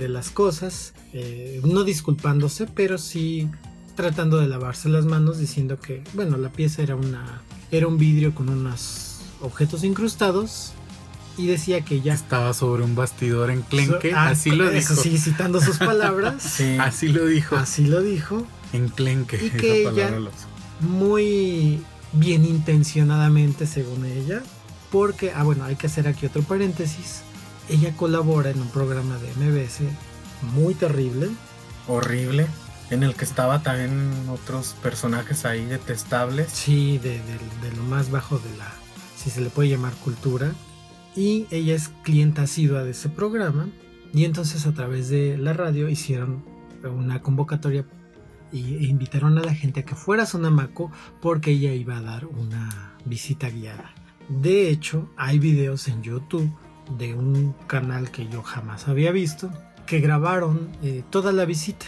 las 0.07 0.29
cosas, 0.29 0.93
eh, 1.13 1.61
no 1.63 1.83
disculpándose, 1.83 2.67
pero 2.67 2.97
sí 2.97 3.49
tratando 3.95 4.37
de 4.39 4.47
lavarse 4.47 4.87
las 4.87 5.05
manos, 5.05 5.39
diciendo 5.39 5.79
que, 5.79 6.03
bueno, 6.13 6.37
la 6.37 6.51
pieza 6.51 6.81
era 6.81 6.95
una 6.95 7.41
era 7.71 7.87
un 7.87 7.97
vidrio 7.97 8.33
con 8.33 8.49
unos 8.49 9.19
objetos 9.41 9.83
incrustados 9.83 10.73
y 11.39 11.47
decía 11.47 11.79
que 11.81 12.01
ya 12.01 12.13
estaba 12.13 12.53
sobre 12.53 12.83
un 12.83 12.95
bastidor 12.95 13.49
en 13.49 13.61
Clenque, 13.61 14.13
ah, 14.13 14.27
así 14.27 14.51
lo 14.51 14.69
dijo. 14.69 14.93
Sí, 14.93 15.17
citando 15.17 15.61
sus 15.61 15.77
palabras. 15.77 16.59
Así 16.79 17.07
lo 17.07 17.25
dijo. 17.25 17.55
Así 17.55 17.85
lo 17.85 18.01
dijo. 18.01 18.45
En 18.73 18.89
Clenque. 18.89 19.45
Y 19.45 19.49
que 19.51 19.87
ella, 19.87 20.11
muy 20.81 21.81
bien 22.11 22.43
intencionadamente, 22.43 23.67
según 23.67 24.05
ella, 24.05 24.43
porque, 24.91 25.31
ah, 25.33 25.43
bueno, 25.43 25.63
hay 25.63 25.77
que 25.77 25.87
hacer 25.87 26.09
aquí 26.09 26.25
otro 26.25 26.41
paréntesis. 26.41 27.21
Ella 27.69 27.95
colabora 27.95 28.49
en 28.49 28.59
un 28.61 28.69
programa 28.69 29.17
de 29.17 29.29
MBS 29.35 29.79
muy 30.53 30.73
terrible. 30.73 31.29
Horrible. 31.87 32.47
En 32.89 33.03
el 33.03 33.15
que 33.15 33.23
estaba 33.23 33.63
también 33.63 34.11
otros 34.29 34.75
personajes 34.83 35.45
ahí 35.45 35.63
detestables. 35.63 36.51
Sí, 36.51 36.97
de, 36.97 37.11
de 37.11 37.77
lo 37.77 37.83
más 37.83 38.11
bajo 38.11 38.39
de 38.39 38.57
la, 38.57 38.73
si 39.15 39.29
se 39.29 39.39
le 39.39 39.49
puede 39.49 39.69
llamar 39.69 39.93
cultura 39.93 40.51
y 41.15 41.47
ella 41.51 41.75
es 41.75 41.89
clienta 42.03 42.43
asidua 42.43 42.83
de 42.83 42.91
ese 42.91 43.09
programa 43.09 43.67
y 44.13 44.25
entonces 44.25 44.65
a 44.65 44.73
través 44.73 45.09
de 45.09 45.37
la 45.37 45.53
radio 45.53 45.89
hicieron 45.89 46.43
una 46.83 47.21
convocatoria 47.21 47.85
y, 48.51 48.75
e 48.75 48.83
invitaron 48.85 49.37
a 49.37 49.43
la 49.43 49.53
gente 49.53 49.81
a 49.81 49.85
que 49.85 49.95
fuera 49.95 50.23
a 50.23 50.25
Sonamaco 50.25 50.91
porque 51.21 51.51
ella 51.51 51.73
iba 51.73 51.97
a 51.97 52.01
dar 52.01 52.25
una 52.25 52.93
visita 53.05 53.49
guiada. 53.49 53.93
De 54.27 54.69
hecho, 54.69 55.09
hay 55.17 55.39
videos 55.39 55.87
en 55.87 56.01
YouTube 56.01 56.51
de 56.97 57.13
un 57.13 57.53
canal 57.67 58.11
que 58.11 58.27
yo 58.27 58.41
jamás 58.41 58.87
había 58.87 59.11
visto 59.11 59.51
que 59.89 59.99
grabaron 59.99 60.69
eh, 60.83 61.03
toda 61.09 61.31
la 61.31 61.45
visita. 61.45 61.87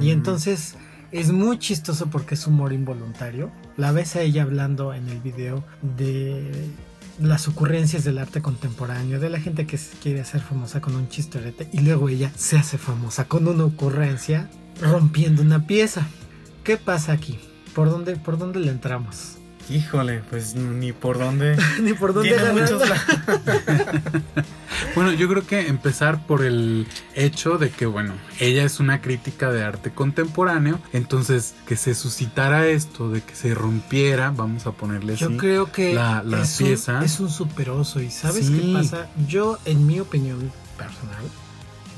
Y 0.00 0.10
entonces 0.10 0.74
es 1.12 1.32
muy 1.32 1.58
chistoso 1.58 2.10
porque 2.10 2.34
es 2.34 2.46
humor 2.46 2.72
involuntario. 2.72 3.50
La 3.76 3.92
ves 3.92 4.16
a 4.16 4.20
ella 4.20 4.42
hablando 4.42 4.92
en 4.92 5.08
el 5.08 5.20
video 5.20 5.64
de 5.96 6.66
las 7.20 7.48
ocurrencias 7.48 8.04
del 8.04 8.18
arte 8.18 8.42
contemporáneo, 8.42 9.20
de 9.20 9.30
la 9.30 9.40
gente 9.40 9.66
que 9.66 9.78
quiere 10.02 10.20
hacer 10.20 10.40
famosa 10.40 10.80
con 10.80 10.94
un 10.94 11.08
chistorete 11.08 11.68
y 11.72 11.80
luego 11.80 12.08
ella 12.08 12.30
se 12.36 12.56
hace 12.56 12.78
famosa 12.78 13.26
con 13.26 13.48
una 13.48 13.64
ocurrencia 13.64 14.48
rompiendo 14.80 15.42
una 15.42 15.66
pieza. 15.66 16.06
¿Qué 16.64 16.76
pasa 16.76 17.12
aquí? 17.12 17.38
¿Por 17.74 17.90
dónde, 17.90 18.16
por 18.16 18.38
dónde 18.38 18.60
le 18.60 18.70
entramos? 18.70 19.37
Híjole, 19.70 20.22
pues 20.30 20.54
ni 20.54 20.92
por 20.92 21.18
dónde. 21.18 21.56
ni 21.82 21.92
por 21.92 22.14
dónde 22.14 22.36
muchos 22.52 22.82
Bueno, 24.94 25.12
yo 25.12 25.28
creo 25.28 25.46
que 25.46 25.68
empezar 25.68 26.26
por 26.26 26.44
el 26.44 26.86
hecho 27.14 27.58
de 27.58 27.70
que, 27.70 27.84
bueno, 27.84 28.14
ella 28.40 28.64
es 28.64 28.80
una 28.80 29.00
crítica 29.00 29.50
de 29.50 29.62
arte 29.62 29.90
contemporáneo, 29.90 30.78
entonces 30.92 31.54
que 31.66 31.76
se 31.76 31.94
suscitara 31.94 32.66
esto, 32.68 33.10
de 33.10 33.20
que 33.20 33.34
se 33.34 33.54
rompiera, 33.54 34.30
vamos 34.30 34.66
a 34.66 34.72
ponerle 34.72 35.14
así. 35.14 35.24
Yo 35.24 35.36
creo 35.36 35.72
que 35.72 35.94
la, 35.94 36.22
pieza. 36.58 37.04
es 37.04 37.20
un 37.20 37.30
superoso 37.30 38.00
y 38.00 38.10
¿sabes 38.10 38.50
qué 38.50 38.72
pasa? 38.72 39.08
Yo, 39.26 39.58
en 39.64 39.86
mi 39.86 40.00
opinión 40.00 40.50
personal, 40.76 41.24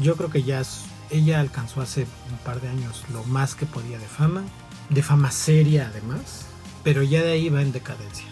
yo 0.01 0.17
creo 0.17 0.31
que 0.31 0.43
ya 0.43 0.63
ella 1.11 1.41
alcanzó 1.41 1.83
hace 1.83 2.07
un 2.31 2.39
par 2.45 2.61
de 2.61 2.69
años 2.69 3.05
lo 3.13 3.23
más 3.25 3.55
que 3.55 3.67
podía 3.67 3.99
de 3.99 4.07
fama, 4.07 4.43
de 4.89 5.03
fama 5.03 5.31
seria 5.31 5.89
además 5.93 6.50
pero 6.83 7.03
ya 7.03 7.23
de 7.23 7.33
ahí 7.33 7.49
va 7.49 7.63
en 7.63 7.73
decadencia. 7.73 8.27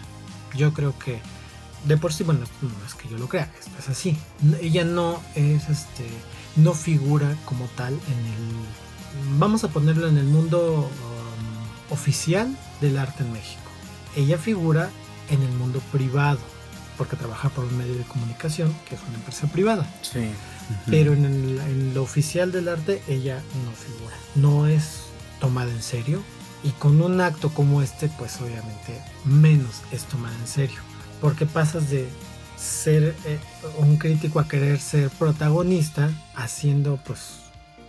Yo 0.55 0.73
creo 0.73 0.97
que 0.97 1.19
de 1.85 1.97
por 1.97 2.11
sí, 2.11 2.23
bueno, 2.23 2.41
no 2.61 2.85
es 2.85 2.93
que 2.93 3.07
yo 3.07 3.17
lo 3.17 3.27
crea, 3.27 3.51
es 3.77 3.89
así. 3.89 4.17
Ella 4.61 4.83
no 4.83 5.21
es 5.35 5.69
este 5.69 6.07
no 6.55 6.73
figura 6.73 7.35
como 7.45 7.65
tal 7.67 7.93
en 7.93 8.25
el 8.25 9.37
vamos 9.37 9.63
a 9.63 9.69
ponerlo 9.69 10.07
en 10.07 10.17
el 10.17 10.25
mundo 10.25 10.89
um, 10.89 11.93
oficial 11.93 12.55
del 12.81 12.97
arte 12.97 13.23
en 13.23 13.31
México. 13.31 13.61
Ella 14.15 14.37
figura 14.37 14.89
en 15.29 15.41
el 15.41 15.51
mundo 15.53 15.81
privado 15.91 16.39
porque 16.97 17.15
trabaja 17.15 17.49
por 17.49 17.65
un 17.65 17.77
medio 17.77 17.95
de 17.95 18.03
comunicación 18.03 18.75
que 18.87 18.95
es 18.95 19.01
una 19.07 19.17
empresa 19.17 19.47
privada. 19.47 19.87
Sí. 20.01 20.31
Pero 20.85 21.13
en, 21.13 21.25
en 21.25 21.93
lo 21.93 22.03
oficial 22.03 22.51
del 22.51 22.67
arte 22.67 23.01
ella 23.07 23.41
no 23.65 23.71
figura. 23.71 24.15
No 24.35 24.67
es 24.67 25.03
tomada 25.39 25.71
en 25.71 25.81
serio, 25.81 26.21
y 26.63 26.69
con 26.71 27.01
un 27.01 27.21
acto 27.21 27.49
como 27.49 27.81
este, 27.81 28.09
pues 28.17 28.39
obviamente 28.41 29.01
menos 29.25 29.81
es 29.91 30.03
tomado 30.05 30.35
en 30.35 30.47
serio. 30.47 30.79
Porque 31.21 31.45
pasas 31.45 31.89
de 31.89 32.07
ser 32.57 33.15
eh, 33.25 33.39
un 33.77 33.97
crítico 33.97 34.39
a 34.39 34.47
querer 34.47 34.79
ser 34.79 35.09
protagonista 35.09 36.09
haciendo 36.35 36.99
pues, 37.05 37.39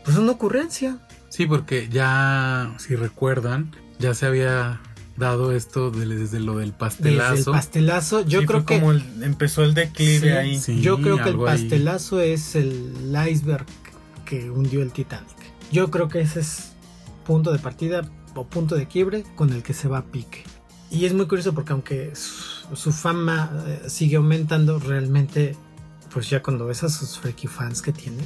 pues 0.05 0.17
una 0.17 0.33
ocurrencia. 0.33 0.99
Sí, 1.29 1.47
porque 1.47 1.89
ya, 1.89 2.75
si 2.79 2.97
recuerdan, 2.97 3.73
ya 3.99 4.15
se 4.15 4.27
había 4.27 4.81
dado 5.17 5.53
esto 5.53 5.91
desde 5.91 6.41
lo 6.41 6.57
del 6.59 6.73
pastelazo. 6.73 7.35
Desde 7.35 7.51
el 7.51 7.57
pastelazo, 7.57 8.25
yo 8.25 8.45
creo 8.47 8.65
que 8.65 8.81
como 8.81 8.93
empezó 8.93 9.63
el 9.63 9.75
declive 9.75 10.37
ahí. 10.37 10.61
yo 10.81 11.01
creo 11.01 11.23
que 11.23 11.31
el 11.31 11.39
pastelazo 11.39 12.21
es 12.21 12.57
el 12.57 13.15
iceberg 13.29 13.67
que 14.25 14.51
hundió 14.51 14.83
el 14.83 14.93
Titanic. 14.93 15.37
Yo 15.71 15.91
creo 15.91 16.09
que 16.09 16.21
ese 16.21 16.41
es 16.41 16.73
punto 17.25 17.53
de 17.53 17.59
partida 17.59 18.03
o 18.35 18.47
punto 18.47 18.77
de 18.77 18.87
quiebre 18.87 19.25
con 19.37 19.53
el 19.53 19.63
que 19.63 19.75
se 19.75 19.89
va 19.89 19.99
a 19.99 20.05
pique. 20.05 20.45
Y 20.91 21.05
es 21.07 21.15
muy 21.15 21.27
curioso 21.27 21.55
porque 21.55 21.73
aunque 21.73 22.13
su, 22.15 22.93
fama 22.93 23.51
eh, 23.67 23.83
sigue 23.89 24.17
aumentando, 24.17 24.79
realmente, 24.79 25.57
pues 26.13 26.29
ya 26.29 26.43
cuando 26.43 26.67
ves 26.67 26.83
a 26.83 26.89
sus 26.89 27.19
freaky 27.19 27.47
fans 27.47 27.81
que 27.81 27.93
tiene, 27.93 28.23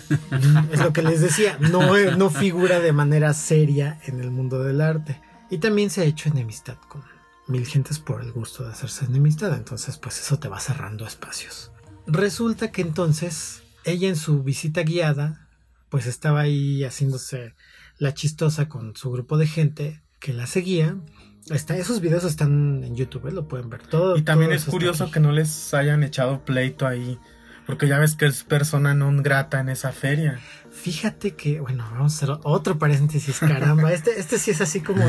es 0.72 0.80
lo 0.80 0.92
que 0.92 1.02
les 1.02 1.20
decía, 1.20 1.56
no, 1.58 1.96
no 2.16 2.30
figura 2.30 2.80
de 2.80 2.92
manera 2.92 3.32
seria 3.32 3.98
en 4.04 4.20
el 4.20 4.30
mundo 4.30 4.62
del 4.62 4.82
arte. 4.82 5.20
Y 5.48 5.58
también 5.58 5.90
se 5.90 6.02
ha 6.02 6.04
hecho 6.04 6.28
enemistad 6.28 6.76
con 6.88 7.02
mil 7.46 7.64
gentes 7.64 7.98
por 7.98 8.22
el 8.22 8.32
gusto 8.32 8.64
de 8.64 8.70
hacerse 8.70 9.04
enemistad, 9.04 9.54
entonces 9.54 9.96
pues 9.98 10.20
eso 10.20 10.38
te 10.38 10.48
va 10.48 10.60
cerrando 10.60 11.06
espacios. 11.06 11.70
Resulta 12.06 12.70
que 12.70 12.82
entonces 12.82 13.62
ella 13.84 14.08
en 14.08 14.16
su 14.16 14.42
visita 14.42 14.82
guiada, 14.82 15.48
pues 15.88 16.06
estaba 16.06 16.40
ahí 16.40 16.84
haciéndose 16.84 17.54
la 17.98 18.14
chistosa 18.14 18.68
con 18.68 18.96
su 18.96 19.10
grupo 19.10 19.38
de 19.38 19.46
gente 19.46 20.02
que 20.20 20.32
la 20.32 20.46
seguía. 20.46 20.96
Está, 21.50 21.76
esos 21.76 22.00
videos 22.00 22.24
están 22.24 22.82
en 22.82 22.96
YouTube, 22.96 23.28
¿eh? 23.28 23.32
lo 23.32 23.46
pueden 23.46 23.70
ver 23.70 23.82
todo. 23.86 24.16
Y 24.16 24.22
también 24.22 24.52
es 24.52 24.64
curioso 24.64 25.10
que 25.10 25.20
no 25.20 25.32
les 25.32 25.72
hayan 25.74 26.02
echado 26.02 26.44
pleito 26.44 26.86
ahí, 26.86 27.18
porque 27.66 27.86
ya 27.86 28.00
ves 28.00 28.16
que 28.16 28.26
es 28.26 28.42
persona 28.42 28.94
non 28.94 29.22
grata 29.22 29.60
en 29.60 29.68
esa 29.68 29.92
feria. 29.92 30.40
Fíjate 30.72 31.36
que, 31.36 31.60
bueno, 31.60 31.84
vamos 31.92 32.14
a 32.14 32.16
hacer 32.16 32.38
otro 32.42 32.78
paréntesis, 32.78 33.38
caramba, 33.38 33.92
este, 33.92 34.18
este 34.18 34.38
sí 34.38 34.50
es 34.50 34.60
así 34.60 34.80
como 34.80 35.04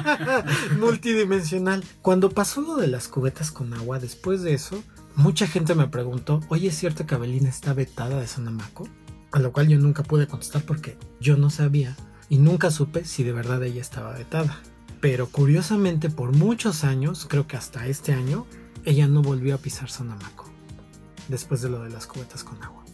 multidimensional. 0.78 1.84
Cuando 2.02 2.30
pasó 2.30 2.60
lo 2.60 2.76
de 2.76 2.88
las 2.88 3.06
cubetas 3.06 3.52
con 3.52 3.72
agua, 3.72 4.00
después 4.00 4.42
de 4.42 4.54
eso, 4.54 4.82
mucha 5.14 5.46
gente 5.46 5.76
me 5.76 5.86
preguntó, 5.86 6.40
oye, 6.48 6.68
¿es 6.68 6.76
cierto 6.76 7.06
que 7.06 7.14
Abelina 7.14 7.48
está 7.48 7.72
vetada 7.72 8.18
de 8.18 8.26
Sonamaco? 8.26 8.88
A 9.32 9.38
lo 9.38 9.52
cual 9.52 9.68
yo 9.68 9.78
nunca 9.78 10.02
pude 10.02 10.26
contestar 10.26 10.62
porque 10.62 10.96
yo 11.20 11.36
no 11.36 11.50
sabía 11.50 11.96
y 12.28 12.38
nunca 12.38 12.70
supe 12.70 13.04
si 13.04 13.24
de 13.24 13.32
verdad 13.32 13.62
ella 13.62 13.80
estaba 13.80 14.12
vetada. 14.12 14.60
Pero 15.00 15.28
curiosamente, 15.28 16.10
por 16.10 16.36
muchos 16.36 16.84
años, 16.84 17.26
creo 17.28 17.46
que 17.46 17.56
hasta 17.56 17.86
este 17.86 18.12
año, 18.12 18.46
ella 18.84 19.08
no 19.08 19.22
volvió 19.22 19.54
a 19.54 19.58
pisar 19.58 19.90
Sonamaco. 19.90 20.50
Después 21.28 21.60
de 21.62 21.70
lo 21.70 21.82
de 21.82 21.90
las 21.90 22.06
cubetas 22.06 22.44
con 22.44 22.62
agua. 22.62 22.84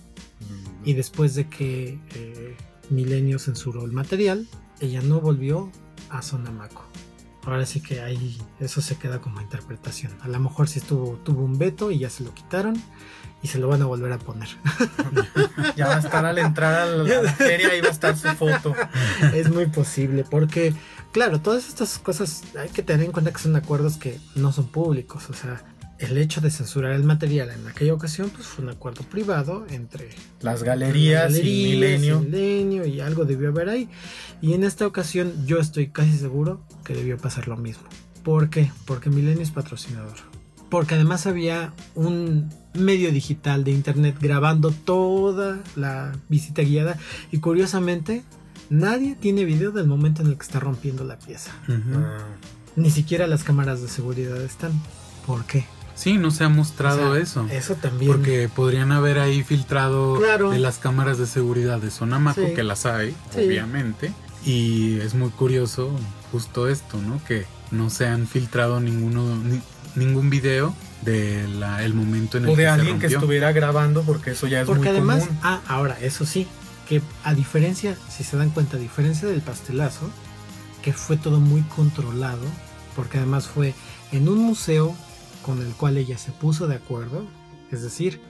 Y 0.84 0.94
después 0.94 1.34
de 1.34 1.48
que 1.48 1.98
eh, 2.14 2.56
Milenio 2.88 3.38
censuró 3.38 3.84
el 3.84 3.92
material, 3.92 4.48
ella 4.80 5.02
no 5.02 5.20
volvió 5.20 5.70
a 6.08 6.22
Sonamaco. 6.22 6.84
Ahora 7.44 7.66
sí 7.66 7.80
que 7.80 8.00
ahí 8.00 8.38
eso 8.60 8.80
se 8.80 8.96
queda 8.96 9.20
como 9.20 9.40
interpretación. 9.40 10.12
A 10.20 10.28
lo 10.28 10.38
mejor 10.38 10.68
sí 10.68 10.78
estuvo, 10.78 11.16
tuvo 11.24 11.44
un 11.44 11.58
veto 11.58 11.90
y 11.90 11.98
ya 11.98 12.10
se 12.10 12.22
lo 12.24 12.34
quitaron 12.34 12.80
y 13.42 13.48
se 13.48 13.58
lo 13.58 13.68
van 13.68 13.82
a 13.82 13.86
volver 13.86 14.12
a 14.12 14.18
poner. 14.18 14.48
ya 15.76 15.86
va 15.86 15.96
a 15.96 16.00
estar 16.00 16.24
al 16.24 16.38
entrar 16.38 16.74
a 16.74 16.86
la, 16.86 17.18
a 17.18 17.22
la 17.22 17.32
feria 17.32 17.74
y 17.76 17.80
va 17.80 17.88
a 17.88 17.92
estar 17.92 18.16
su 18.16 18.28
foto. 18.28 18.74
es 19.34 19.50
muy 19.50 19.66
posible 19.66 20.24
porque, 20.28 20.74
claro, 21.12 21.40
todas 21.40 21.68
estas 21.68 21.98
cosas 21.98 22.42
hay 22.58 22.68
que 22.68 22.82
tener 22.82 23.06
en 23.06 23.12
cuenta 23.12 23.32
que 23.32 23.38
son 23.38 23.54
acuerdos 23.56 23.96
que 23.96 24.18
no 24.34 24.52
son 24.52 24.66
públicos. 24.68 25.30
O 25.30 25.34
sea, 25.34 25.62
el 25.98 26.16
hecho 26.16 26.40
de 26.40 26.50
censurar 26.50 26.92
el 26.92 27.04
material 27.04 27.50
en 27.50 27.66
aquella 27.66 27.92
ocasión 27.92 28.30
pues 28.30 28.46
fue 28.46 28.64
un 28.64 28.70
acuerdo 28.70 29.02
privado 29.02 29.66
entre 29.70 30.10
las 30.40 30.62
galerías, 30.62 31.32
las 31.32 31.40
y 31.40 31.72
Milenio. 31.72 32.20
y 32.20 32.24
Milenio 32.24 32.86
y 32.86 33.00
algo 33.00 33.24
debió 33.24 33.48
haber 33.48 33.68
ahí. 33.68 33.88
Y 34.40 34.54
en 34.54 34.64
esta 34.64 34.86
ocasión 34.86 35.46
yo 35.46 35.58
estoy 35.58 35.88
casi 35.88 36.16
seguro 36.16 36.60
que 36.84 36.94
debió 36.94 37.18
pasar 37.18 37.48
lo 37.48 37.56
mismo. 37.56 37.84
¿Por 38.22 38.50
qué? 38.50 38.70
Porque 38.84 39.10
Milenio 39.10 39.42
es 39.42 39.50
patrocinador. 39.50 40.16
Porque 40.70 40.94
además 40.94 41.26
había 41.26 41.72
un 41.94 42.50
medio 42.74 43.10
digital 43.12 43.64
de 43.64 43.70
internet 43.72 44.16
grabando 44.20 44.70
toda 44.70 45.58
la 45.76 46.12
visita 46.28 46.62
guiada 46.62 46.96
y 47.32 47.38
curiosamente 47.38 48.22
nadie 48.70 49.14
tiene 49.14 49.44
video 49.44 49.70
del 49.72 49.86
momento 49.86 50.22
en 50.22 50.28
el 50.28 50.36
que 50.36 50.42
está 50.44 50.60
rompiendo 50.60 51.04
la 51.04 51.18
pieza. 51.18 51.52
Ni 52.76 52.90
siquiera 52.90 53.26
las 53.26 53.42
cámaras 53.44 53.82
de 53.82 53.88
seguridad 53.88 54.40
están. 54.42 54.72
¿Por 55.26 55.44
qué? 55.44 55.66
Sí, 55.94 56.16
no 56.16 56.30
se 56.30 56.44
ha 56.44 56.48
mostrado 56.48 57.10
O 57.10 57.14
sea, 57.14 57.22
eso. 57.22 57.46
Eso 57.50 57.74
también. 57.74 58.12
Porque 58.12 58.48
podrían 58.54 58.92
haber 58.92 59.18
ahí 59.18 59.42
filtrado 59.42 60.16
Claro. 60.18 60.50
de 60.50 60.60
las 60.60 60.78
cámaras 60.78 61.18
de 61.18 61.26
seguridad 61.26 61.80
de 61.80 61.90
Sonamaco, 61.90 62.40
Sí. 62.46 62.54
que 62.54 62.62
las 62.62 62.86
hay, 62.86 63.16
Sí. 63.34 63.40
obviamente. 63.46 64.12
Y 64.44 65.00
es 65.00 65.14
muy 65.14 65.30
curioso 65.30 65.90
justo 66.30 66.68
esto, 66.68 66.98
¿no? 67.02 67.20
Que 67.26 67.46
no 67.72 67.90
se 67.90 68.06
han 68.06 68.28
filtrado 68.28 68.78
ninguno, 68.80 69.34
ni- 69.36 69.60
ningún 69.96 70.30
video 70.30 70.72
del 71.02 71.62
el 71.62 71.94
momento 71.94 72.38
en 72.38 72.44
el 72.44 72.50
O 72.50 72.54
que 72.54 72.62
de 72.62 72.68
se 72.68 72.72
alguien 72.72 72.98
que 72.98 73.06
estuviera 73.06 73.52
grabando, 73.52 74.02
porque 74.02 74.32
eso 74.32 74.46
ya 74.46 74.60
es 74.60 74.66
Porque 74.66 74.80
muy 74.80 74.88
además, 74.88 75.24
común. 75.24 75.40
ah, 75.42 75.60
ahora, 75.68 75.98
eso 76.00 76.26
sí, 76.26 76.46
que 76.88 77.02
a 77.24 77.34
diferencia, 77.34 77.96
si 78.08 78.24
se 78.24 78.36
dan 78.36 78.50
cuenta, 78.50 78.76
a 78.76 78.80
diferencia 78.80 79.28
del 79.28 79.40
pastelazo, 79.40 80.10
que 80.82 80.92
fue 80.92 81.16
todo 81.16 81.40
muy 81.40 81.62
controlado, 81.62 82.44
porque 82.96 83.18
además 83.18 83.46
fue 83.46 83.74
en 84.12 84.28
un 84.28 84.38
museo 84.38 84.94
con 85.42 85.60
el 85.60 85.72
cual 85.74 85.96
ella 85.96 86.18
se 86.18 86.32
puso 86.32 86.66
de 86.66 86.76
acuerdo, 86.76 87.26
es 87.70 87.82
decir, 87.82 88.20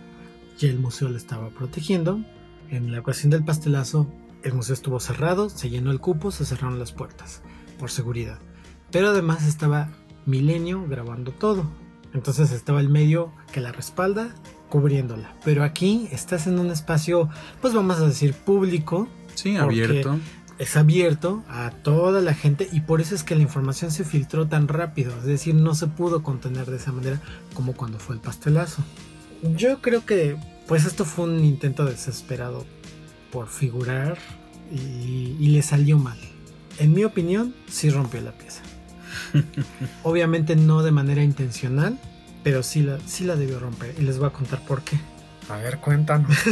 ya 0.58 0.68
el 0.68 0.78
museo 0.78 1.08
le 1.08 1.16
estaba 1.16 1.50
protegiendo. 1.50 2.20
En 2.70 2.92
la 2.92 3.00
ocasión 3.00 3.30
del 3.30 3.44
pastelazo, 3.44 4.12
el 4.42 4.54
museo 4.54 4.74
estuvo 4.74 5.00
cerrado, 5.00 5.48
se 5.48 5.70
llenó 5.70 5.90
el 5.90 6.00
cupo, 6.00 6.30
se 6.30 6.44
cerraron 6.44 6.78
las 6.78 6.92
puertas, 6.92 7.42
por 7.78 7.90
seguridad. 7.90 8.38
Pero 8.90 9.08
además 9.08 9.46
estaba 9.46 9.90
Milenio 10.26 10.86
grabando 10.86 11.32
todo. 11.32 11.64
Entonces 12.14 12.52
estaba 12.52 12.80
el 12.80 12.88
medio 12.88 13.32
que 13.52 13.60
la 13.60 13.72
respalda 13.72 14.34
cubriéndola. 14.68 15.34
Pero 15.44 15.64
aquí 15.64 16.08
estás 16.12 16.46
en 16.46 16.58
un 16.58 16.70
espacio, 16.70 17.28
pues 17.60 17.74
vamos 17.74 17.98
a 17.98 18.06
decir, 18.06 18.34
público. 18.34 19.08
Sí, 19.34 19.56
abierto. 19.56 20.18
Es 20.58 20.76
abierto 20.76 21.44
a 21.48 21.70
toda 21.70 22.20
la 22.20 22.34
gente 22.34 22.68
y 22.72 22.80
por 22.80 23.00
eso 23.00 23.14
es 23.14 23.22
que 23.22 23.36
la 23.36 23.42
información 23.42 23.92
se 23.92 24.04
filtró 24.04 24.48
tan 24.48 24.66
rápido. 24.66 25.16
Es 25.18 25.24
decir, 25.24 25.54
no 25.54 25.74
se 25.74 25.86
pudo 25.86 26.24
contener 26.24 26.66
de 26.66 26.76
esa 26.76 26.90
manera 26.90 27.20
como 27.54 27.74
cuando 27.74 28.00
fue 28.00 28.16
el 28.16 28.20
pastelazo. 28.20 28.82
Yo 29.56 29.80
creo 29.80 30.04
que 30.04 30.36
pues 30.66 30.84
esto 30.84 31.04
fue 31.04 31.26
un 31.26 31.44
intento 31.44 31.84
desesperado 31.84 32.66
por 33.30 33.46
figurar 33.46 34.18
y, 34.72 35.36
y 35.38 35.48
le 35.50 35.62
salió 35.62 35.96
mal. 35.96 36.18
En 36.78 36.92
mi 36.92 37.04
opinión, 37.04 37.54
sí 37.68 37.90
rompió 37.90 38.20
la 38.20 38.32
pieza. 38.32 38.62
Obviamente 40.02 40.56
no 40.56 40.82
de 40.82 40.90
manera 40.92 41.22
intencional, 41.22 41.98
pero 42.42 42.62
sí 42.62 42.82
la, 42.82 42.98
sí 43.06 43.24
la 43.24 43.36
debió 43.36 43.58
romper. 43.58 43.94
Y 43.98 44.02
les 44.02 44.18
voy 44.18 44.28
a 44.28 44.30
contar 44.32 44.60
por 44.66 44.82
qué. 44.82 44.98
A 45.48 45.56
ver, 45.56 45.78
cuéntanos. 45.78 46.36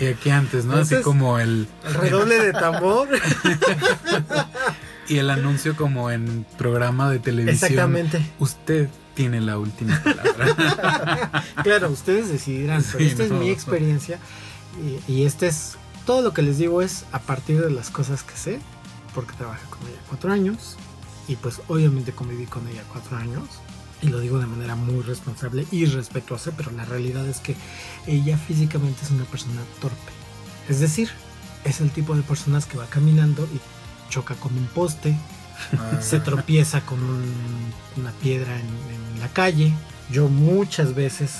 Y 0.00 0.06
aquí 0.06 0.30
antes, 0.30 0.64
¿no? 0.64 0.76
Así 0.76 0.96
como 1.02 1.38
el, 1.38 1.68
El 1.86 1.94
redoble 1.94 2.38
de 2.38 2.52
tambor. 2.52 3.08
y 5.08 5.18
el 5.18 5.30
anuncio 5.30 5.76
como 5.76 6.10
en 6.10 6.44
programa 6.58 7.10
de 7.10 7.18
televisión. 7.20 7.54
Exactamente. 7.54 8.20
Usted 8.38 8.88
tiene 9.14 9.40
la 9.40 9.58
última 9.58 10.02
palabra. 10.02 11.44
Claro, 11.62 11.90
ustedes 11.90 12.28
decidirán, 12.28 12.82
pero 12.82 12.98
Sí, 12.98 13.06
esta 13.10 13.26
no. 13.26 13.34
es 13.36 13.40
mi 13.40 13.50
experiencia 13.50 14.18
y, 15.06 15.12
y 15.12 15.24
este 15.24 15.46
es 15.46 15.76
todo 16.06 16.22
lo 16.22 16.32
que 16.34 16.42
les 16.42 16.58
digo 16.58 16.82
es 16.82 17.04
a 17.12 17.20
partir 17.20 17.60
de 17.60 17.70
las 17.70 17.90
cosas 17.90 18.24
que 18.24 18.36
sé, 18.36 18.58
porque 19.14 19.34
trabajé 19.36 19.64
con 19.70 19.80
ella 19.82 19.98
cuatro 20.08 20.32
años 20.32 20.76
y 21.28 21.36
pues 21.36 21.60
obviamente 21.68 22.12
conviví 22.12 22.46
con 22.46 22.66
ella 22.68 22.82
cuatro 22.92 23.16
años 23.16 23.44
y 24.02 24.08
lo 24.08 24.18
digo 24.20 24.38
de 24.40 24.46
manera 24.46 24.74
muy 24.74 25.00
responsable 25.02 25.66
y 25.70 25.84
respetuosa, 25.86 26.50
pero 26.56 26.70
la 26.72 26.84
realidad 26.84 27.26
es 27.28 27.38
que 27.38 27.54
ella 28.06 28.36
físicamente 28.36 29.02
es 29.04 29.10
una 29.10 29.24
persona 29.24 29.60
torpe, 29.80 30.12
es 30.68 30.80
decir, 30.80 31.10
es 31.64 31.80
el 31.80 31.90
tipo 31.90 32.16
de 32.16 32.22
personas 32.22 32.66
que 32.66 32.76
va 32.78 32.86
caminando 32.86 33.44
y 33.54 33.60
choca 34.10 34.34
con 34.34 34.56
un 34.56 34.66
poste, 34.66 35.16
Ah, 35.78 36.00
se 36.00 36.18
tropieza 36.18 36.80
con 36.80 37.00
un- 37.00 37.72
una 37.96 38.10
piedra 38.10 38.52
en, 38.58 38.66
en 38.66 39.20
la 39.20 39.28
calle. 39.28 39.72
Yo 40.10 40.26
muchas 40.28 40.92
veces 40.94 41.34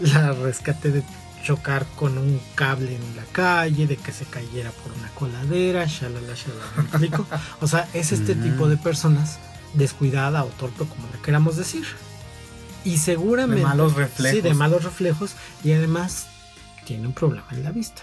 la 0.00 0.32
rescaté 0.32 0.92
de 0.92 1.02
chocar 1.42 1.86
con 1.96 2.18
un 2.18 2.40
cable 2.54 2.94
en 2.96 3.16
la 3.16 3.24
calle, 3.32 3.86
de 3.86 3.96
que 3.96 4.12
se 4.12 4.24
cayera 4.24 4.70
por 4.70 4.92
una 4.92 5.08
coladera, 5.10 5.84
shalala, 5.86 6.34
shalala, 6.34 6.72
¿me 6.76 6.82
explico? 6.82 7.26
O 7.60 7.66
sea, 7.68 7.88
es 7.94 8.12
este 8.12 8.32
Ujú. 8.32 8.42
tipo 8.42 8.68
de 8.68 8.76
personas 8.76 9.38
descuidada 9.74 10.42
o 10.44 10.48
torpe, 10.48 10.84
como 10.86 11.08
le 11.14 11.20
queramos 11.22 11.56
decir. 11.56 11.84
Y 12.84 12.98
seguramente... 12.98 13.60
De 13.60 13.66
malos 13.66 13.94
reflejos. 13.94 14.36
Sí, 14.36 14.40
de 14.42 14.54
malos 14.54 14.84
reflejos. 14.84 15.34
Y 15.64 15.72
además 15.72 16.28
tiene 16.84 17.06
un 17.08 17.12
problema 17.12 17.46
en 17.50 17.64
la 17.64 17.72
vista. 17.72 18.02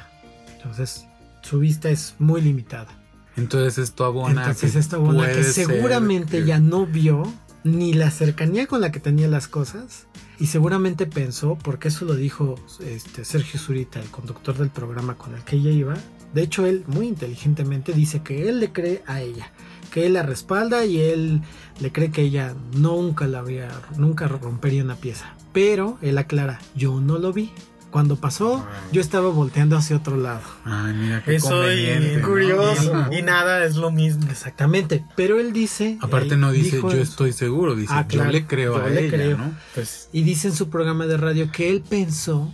Entonces, 0.58 1.06
su 1.42 1.60
vista 1.60 1.90
es 1.90 2.16
muy 2.20 2.42
limitada. 2.42 2.88
Entonces 3.36 3.78
esto 3.78 4.06
abona. 4.06 4.42
Entonces 4.42 4.74
que 4.74 4.80
esta 4.80 4.98
bola 4.98 5.32
que 5.32 5.44
seguramente 5.44 6.40
que- 6.40 6.46
ya 6.46 6.60
no 6.60 6.86
vio 6.86 7.24
ni 7.64 7.94
la 7.94 8.12
cercanía 8.12 8.68
con 8.68 8.82
la 8.82 8.92
que 8.92 9.00
tenía 9.00 9.28
las 9.28 9.48
cosas 9.48 10.06
y 10.44 10.48
seguramente 10.48 11.06
pensó, 11.06 11.58
porque 11.58 11.88
eso 11.88 12.04
lo 12.04 12.16
dijo 12.16 12.56
este, 12.82 13.24
Sergio 13.24 13.58
Zurita, 13.58 14.02
el 14.02 14.10
conductor 14.10 14.58
del 14.58 14.72
programa 14.72 15.16
con 15.16 15.34
el 15.34 15.44
que 15.46 15.56
ella 15.56 15.72
iba, 15.72 15.94
de 16.34 16.42
hecho 16.42 16.66
él 16.66 16.84
muy 16.86 17.08
inteligentemente 17.08 17.94
dice 17.94 18.24
que 18.24 18.50
él 18.50 18.60
le 18.60 18.74
cree 18.74 19.04
a 19.08 19.22
ella, 19.22 19.54
que 19.90 20.06
él 20.06 20.16
la 20.16 20.24
respalda 20.24 20.84
y 20.84 21.00
él 21.00 21.42
le 21.80 21.94
cree 21.94 22.12
que 22.12 22.24
ella 22.24 22.56
nunca 22.74 23.26
la 23.26 23.40
había, 23.40 23.70
nunca 23.98 24.28
rompería 24.28 24.84
una 24.84 24.98
pieza, 24.98 25.34
pero 25.54 25.98
él 26.02 26.18
aclara, 26.18 26.60
yo 26.76 27.00
no 27.00 27.20
lo 27.20 27.32
vi. 27.32 27.50
Cuando 27.94 28.16
pasó, 28.16 28.66
yo 28.92 29.02
estaba 29.02 29.30
volteando 29.30 29.78
hacia 29.78 29.96
otro 29.96 30.18
lado. 30.18 30.42
Ay, 30.66 30.96
mira 30.96 31.24
qué 31.24 31.36
Eso 31.36 31.52
¿no? 31.52 32.28
curioso. 32.28 33.06
Y, 33.12 33.20
y 33.20 33.22
nada 33.22 33.64
es 33.66 33.76
lo 33.76 33.92
mismo. 33.92 34.32
Exactamente, 34.32 35.06
pero 35.16 35.40
él 35.40 35.54
dice... 35.54 36.00
Aparte 36.02 36.36
no 36.36 36.52
dice 36.52 36.82
yo 36.82 36.90
estoy 36.90 37.34
seguro, 37.34 37.76
dice 37.76 37.94
Ah, 37.96 38.08
yo 38.10 38.26
le 38.26 38.48
creo 38.48 38.80
yo 38.80 38.84
a 38.84 38.90
le 38.90 39.06
ella, 39.06 39.12
creo. 39.16 39.38
¿no? 39.38 39.54
Pues 39.76 40.10
Y 40.12 40.24
dice 40.24 40.48
en 40.48 40.56
su 40.56 40.72
programa 40.72 41.06
de 41.06 41.18
radio 41.18 41.52
que 41.52 41.70
él 41.70 41.84
pensó 41.88 42.52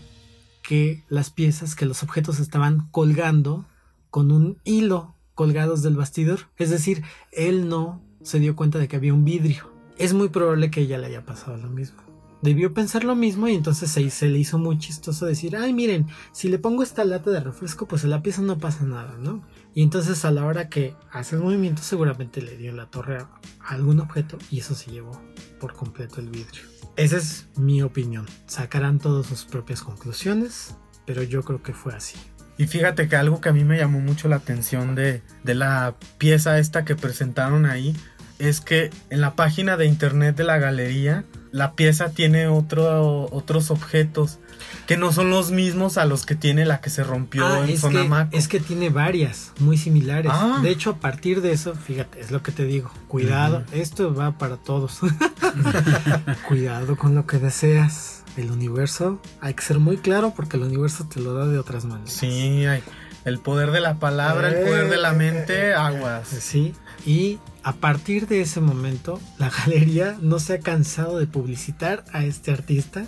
que 0.62 1.06
las 1.08 1.30
piezas, 1.30 1.74
que 1.74 1.86
los 1.86 2.04
objetos 2.04 2.40
estaban 2.42 2.90
colgando 2.92 3.66
con 4.10 4.34
un 4.34 4.58
hilo 4.66 5.16
colgados 5.36 5.82
del 5.84 5.96
bastidor. 5.96 6.42
Es 6.58 6.70
decir, 6.70 7.02
él 7.32 7.70
no 7.70 8.04
se 8.24 8.40
dio 8.40 8.58
cuenta 8.58 8.78
de 8.78 8.90
que 8.90 8.98
había 8.98 9.14
un 9.14 9.24
vidrio. 9.24 9.72
Es 9.98 10.14
muy 10.14 10.28
probable 10.28 10.70
que 10.70 10.82
ella 10.82 10.98
le 10.98 11.08
haya 11.08 11.26
pasado 11.26 11.56
lo 11.56 11.70
mismo. 11.70 12.09
Debió 12.42 12.74
pensar 12.74 13.04
lo 13.04 13.16
mismo 13.16 13.48
y 13.48 13.56
entonces 13.56 13.92
se, 13.92 14.30
le 14.30 14.40
hizo 14.40 14.58
muy 14.58 14.78
chistoso 14.78 15.26
decir, 15.26 15.58
ay 15.58 15.74
miren, 15.74 16.08
si 16.32 16.48
le 16.50 16.60
pongo 16.60 16.84
esta 16.84 17.04
lata 17.04 17.32
de 17.32 17.42
refresco, 17.42 17.88
pues 17.88 18.04
en 18.04 18.12
la 18.12 18.22
pieza 18.22 18.42
no 18.42 18.58
pasa 18.58 18.86
nada, 18.86 19.18
¿no? 19.20 19.44
Y 19.74 19.84
entonces 19.84 20.24
a 20.26 20.32
la 20.32 20.46
hora 20.46 20.70
que 20.70 20.96
hace 21.12 21.36
el 21.36 21.42
movimiento 21.42 21.82
seguramente 21.82 22.42
le 22.42 22.58
dio 22.58 22.70
en 22.70 22.78
la 22.78 22.90
torre 22.90 23.18
a 23.18 23.30
a 23.70 23.76
algún 23.76 24.00
objeto 24.00 24.38
y 24.50 24.60
eso 24.60 24.76
se 24.76 24.92
llevó 24.92 25.22
por 25.60 25.74
completo 25.74 26.20
el 26.20 26.30
vidrio. 26.30 26.64
Esa 26.96 27.18
es 27.18 27.48
mi 27.56 27.82
opinión. 27.82 28.26
Sacarán 28.48 29.00
todas 29.00 29.28
sus 29.28 29.46
propias 29.46 29.82
conclusiones, 29.82 30.76
pero 31.06 31.24
yo 31.24 31.44
creo 31.44 31.62
que 31.64 31.74
fue 31.74 31.94
así. 31.94 32.18
Y 32.58 32.68
fíjate 32.68 33.08
que 33.08 33.16
algo 33.16 33.40
que 33.40 33.50
a 33.50 33.54
mí 33.54 33.64
me 33.64 33.78
llamó 33.78 34.00
mucho 34.00 34.28
la 34.28 34.38
atención 34.38 34.96
de, 34.96 35.22
de 35.44 35.56
la 35.56 35.96
pieza 36.18 36.60
esta 36.60 36.84
que 36.84 36.96
presentaron 36.96 37.66
ahí 37.66 37.96
es 38.40 38.62
que 38.62 38.90
en 39.10 39.22
la 39.22 39.36
página 39.36 39.78
de 39.78 39.86
internet 39.86 40.36
de 40.36 40.44
la 40.46 40.58
galería, 40.58 41.26
la 41.52 41.74
pieza 41.74 42.10
tiene 42.12 42.48
otro, 42.48 43.28
otros 43.32 43.70
objetos 43.72 44.40
que 44.88 44.98
no 44.98 45.12
son 45.12 45.30
los 45.30 45.52
mismos 45.52 45.98
a 45.98 46.06
los 46.06 46.26
que 46.26 46.36
tiene 46.36 46.66
la 46.66 46.82
que 46.82 46.90
se 46.90 47.04
rompió 47.04 47.46
Ah, 47.46 47.60
en 47.60 47.64
es, 47.66 47.70
que, 47.70 47.78
Sonamaco. 47.78 48.36
es 48.38 48.48
que 48.48 48.60
tiene 48.60 48.90
varias 48.90 49.52
muy 49.60 49.78
similares. 49.78 50.32
Ah. 50.34 50.60
De 50.62 50.70
hecho, 50.70 50.92
a 50.92 50.96
partir 50.98 51.42
de 51.42 51.52
eso, 51.52 51.76
fíjate, 51.76 52.20
es 52.22 52.32
lo 52.32 52.42
que 52.44 52.52
te 52.52 52.66
digo. 52.66 52.92
Cuidado, 53.08 53.64
esto 53.72 54.14
va 54.14 54.38
para 54.38 54.58
todos. 54.58 55.00
Cuidado 56.48 56.96
con 56.98 57.16
lo 57.16 57.26
que 57.26 57.38
deseas. 57.38 58.24
El 58.38 58.52
universo, 58.52 59.20
hay 59.42 59.54
que 59.54 59.64
ser 59.64 59.80
muy 59.80 59.98
claro 59.98 60.34
porque 60.36 60.56
el 60.56 60.64
universo 60.64 61.06
te 61.14 61.20
lo 61.20 61.34
da 61.34 61.46
de 61.46 61.58
otras 61.60 61.84
maneras. 61.86 62.14
Sí, 62.14 62.66
hay 62.66 62.82
el 63.26 63.40
poder 63.40 63.72
de 63.72 63.82
la 63.82 63.96
palabra, 64.00 64.50
el 64.50 64.66
poder 64.66 64.90
de 64.90 64.98
la 64.98 65.14
mente, 65.14 65.74
aguas. 65.74 66.28
Sí, 66.28 66.74
y 67.06 67.40
a 67.64 67.74
partir 67.74 68.28
de 68.28 68.42
ese 68.42 68.62
momento, 68.62 69.20
la 69.38 69.50
galería 69.66 70.18
no 70.22 70.40
se 70.40 70.54
ha 70.54 70.60
cansado 70.60 71.20
de 71.20 71.28
publicitar 71.28 72.04
a 72.14 72.24
este 72.26 72.52
artista. 72.52 73.06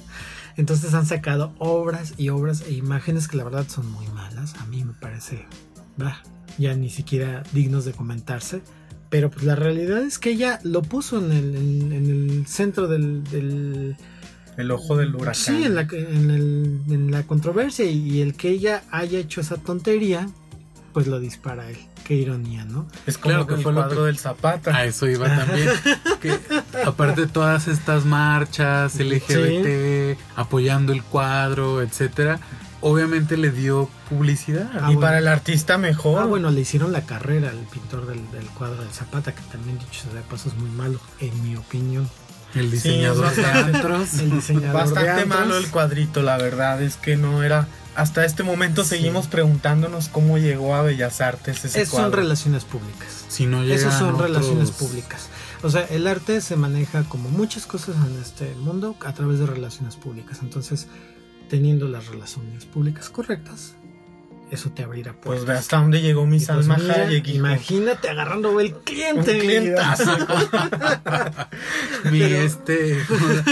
Entonces 0.57 0.93
han 0.93 1.05
sacado 1.05 1.53
obras 1.59 2.13
y 2.17 2.29
obras 2.29 2.63
e 2.67 2.73
imágenes 2.73 3.27
que 3.29 3.37
la 3.37 3.45
verdad 3.45 3.65
son 3.69 3.89
muy 3.89 4.07
malas. 4.09 4.55
A 4.55 4.65
mí 4.65 4.83
me 4.83 4.93
parece, 4.93 5.45
bah, 5.97 6.21
ya 6.57 6.75
ni 6.75 6.89
siquiera 6.89 7.43
dignos 7.53 7.85
de 7.85 7.93
comentarse. 7.93 8.61
Pero 9.09 9.29
pues 9.31 9.43
la 9.45 9.55
realidad 9.55 9.99
es 10.03 10.19
que 10.19 10.31
ella 10.31 10.59
lo 10.63 10.81
puso 10.83 11.17
en 11.19 11.31
el, 11.31 11.55
en- 11.55 11.91
en 11.93 12.09
el 12.09 12.47
centro 12.47 12.87
del, 12.87 13.23
del- 13.25 13.95
El 14.57 14.71
ojo 14.71 14.97
del 14.97 15.15
huracán. 15.15 15.35
Sí, 15.35 15.63
en 15.63 15.75
la, 15.75 15.81
en, 15.91 16.31
el- 16.31 16.81
en 16.89 17.11
la 17.11 17.23
controversia 17.23 17.85
y 17.85 18.21
el 18.21 18.35
que 18.35 18.49
ella 18.49 18.83
haya 18.91 19.17
hecho 19.19 19.41
esa 19.41 19.57
tontería, 19.57 20.27
pues 20.93 21.07
lo 21.07 21.19
dispara 21.19 21.63
a 21.63 21.69
él. 21.69 21.77
Qué 22.03 22.15
ironía, 22.15 22.65
¿no? 22.65 22.87
Es 23.05 23.17
como 23.17 23.29
Claro 23.35 23.47
que 23.47 23.53
el 23.55 23.61
fue 23.61 23.71
lo 23.73 23.81
cuadro 23.81 23.99
que- 24.01 24.05
del 24.07 24.17
Zapata. 24.19 24.75
A 24.75 24.85
eso 24.85 25.07
iba 25.07 25.27
también. 25.27 25.69
que 26.21 26.37
aparte 26.85 27.21
de 27.21 27.27
todas 27.27 27.67
estas 27.67 28.05
marchas 28.05 28.95
LGBT, 28.99 30.17
apoyando 30.35 30.91
el 30.93 31.03
cuadro, 31.03 31.81
etcétera, 31.81 32.39
obviamente 32.81 33.37
le 33.37 33.51
dio 33.51 33.87
publicidad. 34.09 34.69
Ah, 34.73 34.77
y 34.77 34.81
bueno. 34.95 34.99
para 35.01 35.19
el 35.19 35.27
artista 35.27 35.77
mejor. 35.77 36.21
Ah, 36.23 36.25
bueno, 36.25 36.49
le 36.51 36.61
hicieron 36.61 36.91
la 36.91 37.05
carrera 37.05 37.49
al 37.51 37.59
pintor 37.71 38.07
del, 38.07 38.29
del 38.31 38.45
cuadro 38.47 38.83
de 38.83 38.89
Zapata, 38.91 39.33
que 39.33 39.41
también 39.51 39.77
dicho 39.79 40.03
sea 40.03 40.13
de 40.13 40.21
paso 40.21 40.49
es 40.49 40.55
muy 40.55 40.69
malo, 40.71 40.99
en 41.19 41.43
mi 41.43 41.55
opinión. 41.55 42.09
El 42.55 42.69
diseñador 42.71 43.33
de 43.35 43.41
bastante- 43.41 43.77
antros. 43.77 44.13
El 44.19 44.31
diseñador 44.31 44.67
de 44.69 44.73
Bastante 44.73 45.09
antros. 45.11 45.27
malo 45.27 45.57
el 45.57 45.67
cuadrito, 45.71 46.21
la 46.21 46.37
verdad 46.37 46.81
es 46.81 46.97
que 46.97 47.15
no 47.17 47.43
era. 47.43 47.67
Hasta 47.95 48.23
este 48.25 48.43
momento 48.43 48.83
Sí. 48.83 48.91
seguimos 48.91 49.27
preguntándonos 49.27 50.07
cómo 50.07 50.37
llegó 50.37 50.75
a 50.75 50.81
Bellas 50.81 51.19
Artes 51.19 51.65
ese 51.65 51.85
son 51.85 51.99
cuadro. 51.99 52.17
relaciones 52.21 52.63
públicas. 52.63 53.25
Si 53.27 53.45
no 53.47 53.63
Esas 53.63 53.97
son 53.99 54.15
otros- 54.15 54.29
relaciones 54.29 54.71
públicas. 54.71 55.27
O 55.63 55.69
sea, 55.69 55.85
el 55.89 56.07
arte 56.07 56.39
se 56.41 56.55
maneja 56.55 57.03
como 57.03 57.29
muchas 57.29 57.65
cosas 57.65 57.95
en 58.07 58.19
este 58.21 58.55
mundo 58.55 58.95
a 59.05 59.13
través 59.13 59.39
de 59.39 59.45
relaciones 59.45 59.95
públicas. 59.97 60.39
Entonces, 60.41 60.87
teniendo 61.49 61.87
las 61.89 62.07
relaciones 62.07 62.63
públicas 62.65 63.09
correctas, 63.09 63.73
eso 64.51 64.69
te 64.71 64.83
abrirá 64.83 65.13
Pues 65.13 65.21
puertas. 65.23 65.45
ve 65.47 65.53
hasta 65.53 65.77
dónde 65.77 66.01
llegó 66.01 66.25
mi 66.25 66.37
pues 66.37 66.45
Salma 66.45 66.75
Hayek. 66.75 67.27
Imagínate 67.29 68.09
agarrando 68.09 68.59
el 68.59 68.73
Un 68.73 68.79
cliente. 68.81 69.33
vida. 69.33 69.41
clientazo. 69.95 70.17
Mi 72.11 72.21
este 72.21 72.97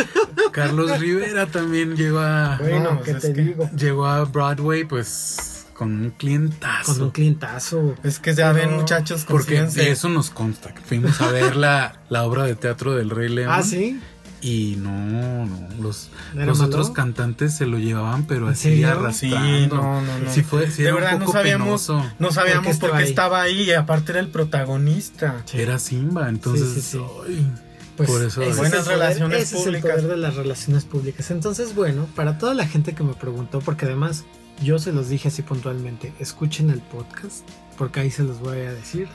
Carlos 0.51 0.99
Rivera 0.99 1.45
también 1.47 1.95
llegó 1.95 2.19
a 2.19 2.57
Bueno, 2.59 2.91
No, 2.93 2.99
pues 3.01 3.15
¿qué 3.15 3.33
te 3.33 3.33
digo? 3.41 3.69
llegó 3.75 4.05
a 4.07 4.25
Broadway 4.25 4.83
pues 4.83 5.65
con 5.73 5.93
un 5.93 6.09
clientazo. 6.11 6.93
Con 6.93 7.01
un 7.03 7.11
clientazo. 7.11 7.95
Es 8.03 8.19
que 8.19 8.33
ya 8.35 8.51
ven, 8.51 8.73
muchachos, 8.75 9.23
porque 9.25 9.61
de 9.61 9.91
eso 9.91 10.09
nos 10.09 10.29
consta. 10.29 10.73
que 10.73 10.81
Fuimos 10.81 11.21
a 11.21 11.31
ver 11.31 11.55
la, 11.55 12.01
la 12.09 12.25
obra 12.25 12.43
de 12.43 12.55
teatro 12.55 12.95
del 12.95 13.09
Rey 13.09 13.29
León. 13.29 13.49
Ah, 13.53 13.63
sí. 13.63 13.97
Y 14.41 14.75
no, 14.77 15.45
no, 15.45 15.67
los, 15.81 16.09
¿Era 16.33 16.45
los 16.45 16.59
malo? 16.59 16.69
otros 16.69 16.91
cantantes 16.91 17.53
se 17.57 17.65
lo 17.65 17.77
llevaban, 17.77 18.25
pero 18.25 18.45
¿En 18.47 18.53
así 18.53 18.83
arrastrando. 18.85 19.13
Sí, 19.13 19.67
no, 19.67 20.01
no, 20.01 20.19
no. 20.19 20.31
Sí 20.31 20.43
fue, 20.43 20.71
sí 20.71 20.83
de 20.83 20.89
era 20.89 20.95
un 20.95 21.01
verdad 21.03 21.19
no 21.19 21.31
sabíamos, 21.31 21.65
penoso. 21.67 22.05
no 22.19 22.31
sabíamos 22.31 22.77
¿Por 22.77 22.89
por 22.91 22.97
qué 22.99 23.03
estaba 23.05 23.39
estaba 23.39 23.41
ahí 23.41 23.63
y 23.63 23.71
aparte 23.73 24.11
era 24.13 24.21
el 24.21 24.29
protagonista. 24.29 25.41
Sí. 25.45 25.59
Era 25.59 25.77
Simba, 25.77 26.29
entonces. 26.29 26.69
Sí, 26.69 26.81
sí, 26.81 26.87
sí. 26.91 27.01
ay, 27.27 27.51
Pues 27.97 28.09
Por 28.09 28.23
eso 28.23 28.41
ese 28.41 28.49
es. 28.51 28.55
es 28.55 28.57
Buenas 28.57 28.73
el 28.79 28.83
poder- 28.85 28.97
relaciones 28.99 29.41
ese 29.43 29.57
es 29.57 29.63
públicas. 29.63 29.89
el 29.91 29.95
poder 30.03 30.07
de 30.15 30.17
las 30.21 30.35
relaciones 30.35 30.85
públicas. 30.85 31.31
Entonces, 31.31 31.75
bueno, 31.75 32.07
para 32.15 32.37
toda 32.37 32.53
la 32.53 32.65
gente 32.65 32.95
que 32.95 33.03
me 33.03 33.13
preguntó, 33.15 33.59
porque 33.59 33.87
además 33.87 34.23
yo 34.63 34.79
se 34.79 34.93
los 34.93 35.09
dije 35.09 35.27
así 35.27 35.41
puntualmente, 35.41 36.13
escuchen 36.19 36.69
el 36.69 36.79
podcast, 36.79 37.45
porque 37.77 37.99
ahí 37.99 38.11
se 38.11 38.23
los 38.23 38.39
voy 38.39 38.59
a 38.59 38.71
decir 38.73 39.09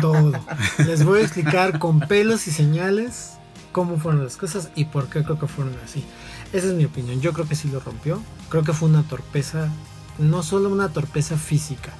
todo. 0.00 0.32
Les 0.86 1.04
voy 1.04 1.20
a 1.20 1.22
explicar 1.22 1.78
con 1.78 2.00
pelos 2.00 2.48
y 2.48 2.50
señales 2.50 3.32
cómo 3.76 3.98
fueron 3.98 4.24
las 4.24 4.38
cosas 4.38 4.70
y 4.74 4.86
por 4.86 5.10
qué 5.10 5.22
creo 5.22 5.38
que 5.38 5.46
fueron 5.46 5.76
así. 5.84 6.02
Esa 6.54 6.68
es 6.68 6.72
mi 6.72 6.86
opinión. 6.86 7.20
Yo 7.20 7.34
creo 7.34 7.46
que 7.46 7.54
sí 7.54 7.68
lo 7.68 7.78
rompió. 7.78 8.22
Creo 8.48 8.62
que 8.62 8.72
fue 8.72 8.88
una 8.88 9.02
torpeza, 9.02 9.68
no 10.16 10.42
solo 10.42 10.70
una 10.70 10.88
torpeza 10.94 11.36
física, 11.36 11.92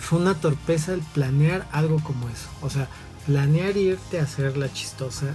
fue 0.00 0.18
una 0.18 0.34
torpeza 0.34 0.92
el 0.92 1.02
planear 1.02 1.68
algo 1.70 2.02
como 2.02 2.28
eso. 2.28 2.48
O 2.62 2.68
sea, 2.68 2.88
planear 3.26 3.76
irte 3.76 4.18
a 4.18 4.24
hacer 4.24 4.56
la 4.56 4.72
chistosa. 4.72 5.26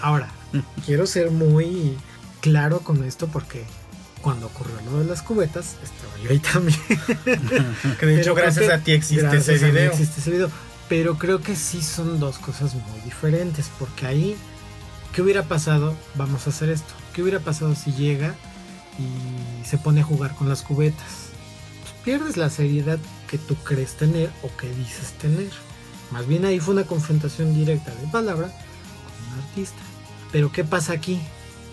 Ahora, 0.00 0.28
quiero 0.86 1.04
ser 1.08 1.32
muy 1.32 1.96
claro 2.40 2.78
con 2.78 3.02
esto 3.02 3.26
porque 3.26 3.64
cuando 4.22 4.46
ocurrió 4.46 4.76
lo 4.88 5.00
de 5.00 5.06
las 5.06 5.20
cubetas, 5.20 5.74
estaba 5.82 6.16
yo 6.22 6.30
ahí 6.30 6.38
también. 6.38 6.78
Que 7.98 8.06
de 8.06 8.20
hecho, 8.20 8.36
gracias 8.36 8.66
que 8.66 8.72
a 8.72 8.78
ti 8.78 8.92
existe 8.92 9.22
gracias 9.22 9.48
ese 9.48 9.64
a 9.64 9.68
mí 9.68 9.74
video. 9.74 9.90
existe 9.90 10.20
ese 10.20 10.30
video. 10.30 10.50
Pero 10.88 11.18
creo 11.18 11.40
que 11.40 11.56
sí 11.56 11.82
son 11.82 12.20
dos 12.20 12.38
cosas 12.38 12.74
muy 12.74 13.00
diferentes. 13.04 13.68
Porque 13.80 14.06
ahí, 14.06 14.36
¿qué 15.14 15.22
hubiera 15.22 15.44
pasado? 15.44 15.96
Vamos 16.14 16.46
a 16.46 16.50
hacer 16.50 16.70
esto. 16.70 16.92
¿Qué 17.14 17.22
hubiera 17.22 17.40
pasado 17.40 17.74
si 17.74 17.92
llega 17.92 18.34
y 18.98 19.66
se 19.66 19.78
pone 19.78 20.00
a 20.00 20.04
jugar 20.04 20.34
con 20.34 20.48
las 20.48 20.62
cubetas? 20.62 21.30
Pues 21.82 21.94
pierdes 22.04 22.36
la 22.36 22.50
seriedad 22.50 22.98
que 23.28 23.38
tú 23.38 23.54
crees 23.56 23.96
tener 23.96 24.30
o 24.42 24.56
que 24.56 24.68
dices 24.74 25.12
tener. 25.12 25.50
Más 26.10 26.26
bien 26.26 26.44
ahí 26.44 26.58
fue 26.60 26.74
una 26.74 26.84
confrontación 26.84 27.54
directa 27.54 27.94
de 27.94 28.06
palabra 28.08 28.48
con 28.48 29.32
un 29.38 29.44
artista. 29.44 29.78
Pero 30.32 30.52
¿qué 30.52 30.64
pasa 30.64 30.92
aquí? 30.92 31.20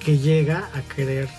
Que 0.03 0.17
llega 0.19 0.69
a 0.73 0.81
querer 0.81 1.29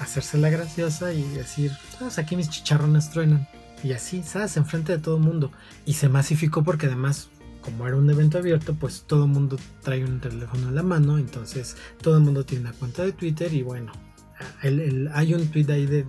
hacerse 0.00 0.38
la 0.38 0.50
graciosa 0.50 1.12
y 1.12 1.22
decir, 1.22 1.72
"¿Sabes? 1.98 2.18
aquí 2.18 2.36
mis 2.36 2.50
chicharrones 2.50 3.10
truenan. 3.10 3.46
Y 3.84 3.92
así, 3.92 4.22
¿sabes? 4.22 4.56
Enfrente 4.56 4.92
de 4.92 4.98
todo 4.98 5.16
el 5.16 5.22
mundo. 5.22 5.50
Y 5.84 5.94
se 5.94 6.08
masificó 6.08 6.62
porque 6.62 6.86
además, 6.86 7.28
como 7.62 7.86
era 7.86 7.96
un 7.96 8.10
evento 8.10 8.36
abierto, 8.38 8.74
pues 8.74 9.04
todo 9.06 9.24
el 9.24 9.30
mundo 9.30 9.56
trae 9.82 10.04
un 10.04 10.20
teléfono 10.20 10.68
en 10.68 10.74
la 10.74 10.82
mano. 10.82 11.16
Entonces, 11.18 11.76
todo 12.02 12.16
el 12.18 12.22
mundo 12.22 12.44
tiene 12.44 12.64
una 12.68 12.72
cuenta 12.74 13.02
de 13.04 13.12
Twitter. 13.12 13.52
Y 13.54 13.62
bueno, 13.62 13.92
el- 14.62 14.80
el- 14.80 15.08
hay 15.14 15.32
un 15.34 15.46
tweet 15.48 15.66
ahí 15.70 15.86
de, 15.86 16.04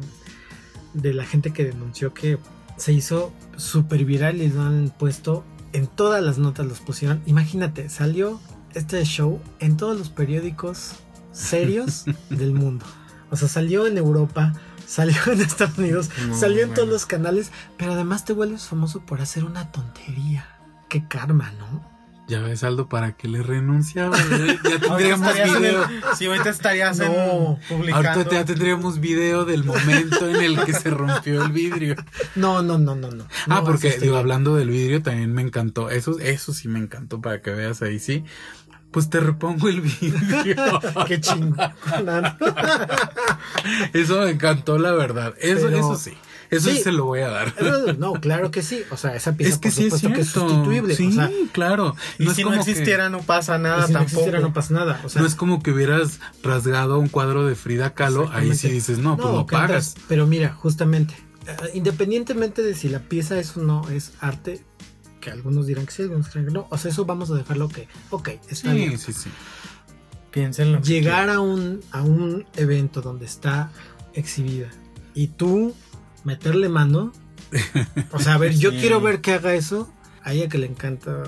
de 0.93 1.13
la 1.13 1.25
gente 1.25 1.51
que 1.53 1.63
denunció 1.65 2.13
que 2.13 2.37
se 2.77 2.91
hizo 2.91 3.31
súper 3.55 4.03
viral 4.05 4.41
y 4.41 4.49
lo 4.49 4.61
han 4.63 4.89
puesto 4.97 5.45
en 5.71 5.87
todas 5.87 6.21
las 6.23 6.37
notas, 6.37 6.65
los 6.65 6.79
pusieron. 6.81 7.21
Imagínate, 7.25 7.89
salió 7.89 8.39
este 8.73 9.03
show 9.05 9.39
en 9.59 9.77
todos 9.77 9.97
los 9.97 10.09
periódicos 10.09 10.93
serios 11.31 12.05
del 12.29 12.53
mundo. 12.53 12.85
O 13.31 13.35
sea, 13.35 13.47
salió 13.47 13.87
en 13.87 13.97
Europa, 13.97 14.53
salió 14.85 15.15
en 15.31 15.41
Estados 15.41 15.77
Unidos, 15.79 16.09
No, 16.27 16.37
salió 16.37 16.61
en 16.61 16.67
bueno. 16.69 16.73
todos 16.75 16.89
los 16.89 17.05
canales, 17.07 17.51
pero 17.77 17.93
además 17.93 18.25
te 18.25 18.33
vuelves 18.33 18.63
famoso 18.65 19.01
por 19.01 19.21
hacer 19.21 19.43
una 19.43 19.71
tontería. 19.71 20.47
Qué 20.93 21.07
karma, 21.07 21.51
¿no? 21.57 21.91
Ya 22.27 22.39
ves, 22.41 22.63
Aldo, 22.63 22.87
¿para 22.87 23.13
qué 23.17 23.27
le 23.27 23.41
renunciaba? 23.41 24.15
Ya, 24.63 24.79
tendríamos 24.79 25.33
video. 25.33 25.83
sí, 26.15 26.27
ahorita 26.27 26.51
estarías 26.51 26.99
en- 26.99 27.11
publicando. 27.67 28.09
Ahorita 28.11 28.29
ya 28.31 28.45
tendríamos 28.45 28.99
video 28.99 29.43
del 29.43 29.63
momento 29.63 30.29
en 30.29 30.35
el 30.35 30.63
que 30.63 30.73
se 30.73 30.91
rompió 30.91 31.43
el 31.43 31.51
vidrio. 31.51 31.95
No, 32.35 32.61
no, 32.61 32.77
no, 32.77 32.93
no, 32.95 33.09
no. 33.09 33.25
ah, 33.25 33.43
No, 33.47 33.63
porque 33.63 33.89
digo, 33.89 34.01
bien. 34.13 34.15
hablando 34.17 34.55
del 34.55 34.69
vidrio 34.69 35.01
también 35.01 35.33
me 35.33 35.41
encantó. 35.41 35.89
Eso, 35.89 36.19
eso 36.19 36.53
sí 36.53 36.67
me 36.67 36.77
encantó 36.77 37.19
para 37.21 37.41
que 37.41 37.49
veas 37.49 37.81
ahí, 37.81 37.97
sí. 37.99 38.23
Pues 38.91 39.09
te 39.09 39.19
repongo 39.19 39.67
el 39.67 39.81
vidrio. 39.81 40.79
Qué 41.07 41.19
chingón. 41.19 41.57
eso 43.93 44.21
me 44.21 44.29
encantó, 44.31 44.77
la 44.77 44.91
verdad. 44.91 45.33
Eso, 45.39 45.65
Pero- 45.65 45.77
eso 45.79 45.95
sí. 45.97 46.13
Eso 46.57 46.69
sí. 46.69 46.77
Sí. 46.77 46.83
se 46.83 46.91
lo 46.91 47.05
voy 47.05 47.21
a 47.21 47.29
dar. 47.29 47.53
No, 47.99 48.13
claro 48.13 48.51
que 48.51 48.61
sí. 48.61 48.81
O 48.91 48.97
sea, 48.97 49.15
esa 49.15 49.35
pieza 49.35 49.53
Es 49.53 49.59
que 49.59 49.69
por 49.69 49.75
sí 49.75 49.83
es 49.87 49.93
supuesto 49.93 49.99
cierto. 49.99 50.15
que 50.15 50.21
es 50.21 50.29
sustituible. 50.29 50.95
Sí, 50.95 51.07
o 51.07 51.11
sea, 51.11 51.29
claro. 51.51 51.95
Y 52.19 52.27
es 52.27 52.33
si 52.33 52.43
no 52.43 52.51
que- 52.51 52.57
existiera, 52.57 53.09
no 53.09 53.19
pasa 53.19 53.57
nada 53.57 53.83
y 53.83 53.87
si 53.87 53.93
no 53.93 53.99
tampoco. 53.99 54.03
existiera 54.19 54.39
no 54.39 54.53
pasa 54.53 54.73
nada. 54.73 55.01
O 55.03 55.09
sea, 55.09 55.21
no 55.21 55.27
es 55.27 55.35
como 55.35 55.61
que 55.63 55.71
hubieras 55.71 56.19
rasgado 56.41 56.99
un 56.99 57.07
cuadro 57.09 57.45
de 57.45 57.55
Frida 57.55 57.93
Kahlo, 57.93 58.29
ahí 58.33 58.55
sí 58.55 58.69
dices, 58.69 58.97
no, 58.99 59.17
pues 59.17 59.33
lo 59.33 59.45
pagas. 59.45 59.95
pero 60.07 60.27
mira, 60.27 60.53
justamente, 60.53 61.13
eh, 61.47 61.55
independientemente 61.73 62.61
de 62.63 62.73
si 62.75 62.89
la 62.89 62.99
pieza 62.99 63.37
es 63.39 63.55
o 63.57 63.61
no 63.61 63.89
es 63.89 64.13
arte, 64.19 64.63
que 65.21 65.31
algunos 65.31 65.67
dirán 65.67 65.85
que 65.85 65.91
sí, 65.93 66.01
algunos 66.03 66.27
dirán 66.33 66.45
que 66.47 66.51
no, 66.53 66.67
o 66.69 66.77
sea, 66.77 66.91
eso 66.91 67.05
vamos 67.05 67.31
a 67.31 67.35
dejarlo 67.35 67.69
que, 67.69 67.87
ok, 68.09 68.27
está 68.49 68.71
Sí, 68.71 68.75
bien. 68.77 68.97
sí, 68.99 69.13
sí. 69.13 69.29
Piénsenlo. 70.31 70.81
Llegar 70.81 71.29
a 71.29 71.39
un, 71.39 71.81
a 71.91 72.01
un 72.01 72.45
evento 72.55 73.01
donde 73.01 73.25
está 73.25 73.71
exhibida 74.15 74.67
y 75.13 75.27
tú 75.27 75.75
meterle 76.23 76.69
mano, 76.69 77.11
o 78.11 78.19
sea, 78.19 78.35
a 78.35 78.37
ver, 78.37 78.53
yo 78.57 78.71
Sí. 78.71 78.77
quiero 78.79 79.01
ver 79.01 79.21
que 79.21 79.33
haga 79.33 79.53
eso, 79.53 79.91
a 80.23 80.33
ella 80.33 80.47
que 80.49 80.57
le 80.57 80.67
encanta 80.67 81.23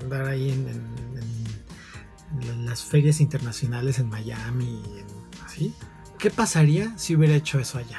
andar 0.00 0.26
ahí 0.26 0.50
en, 0.50 0.68
en- 0.68 2.40
en- 2.42 2.66
las 2.66 2.82
ferias 2.84 3.20
internacionales 3.20 3.98
en 3.98 4.08
Miami 4.08 4.64
y 4.94 4.98
en- 5.00 5.44
así. 5.44 5.74
¿Qué 6.18 6.30
pasaría 6.30 6.96
si 6.98 7.16
hubiera 7.16 7.34
hecho 7.34 7.58
eso 7.58 7.78
allá? 7.78 7.98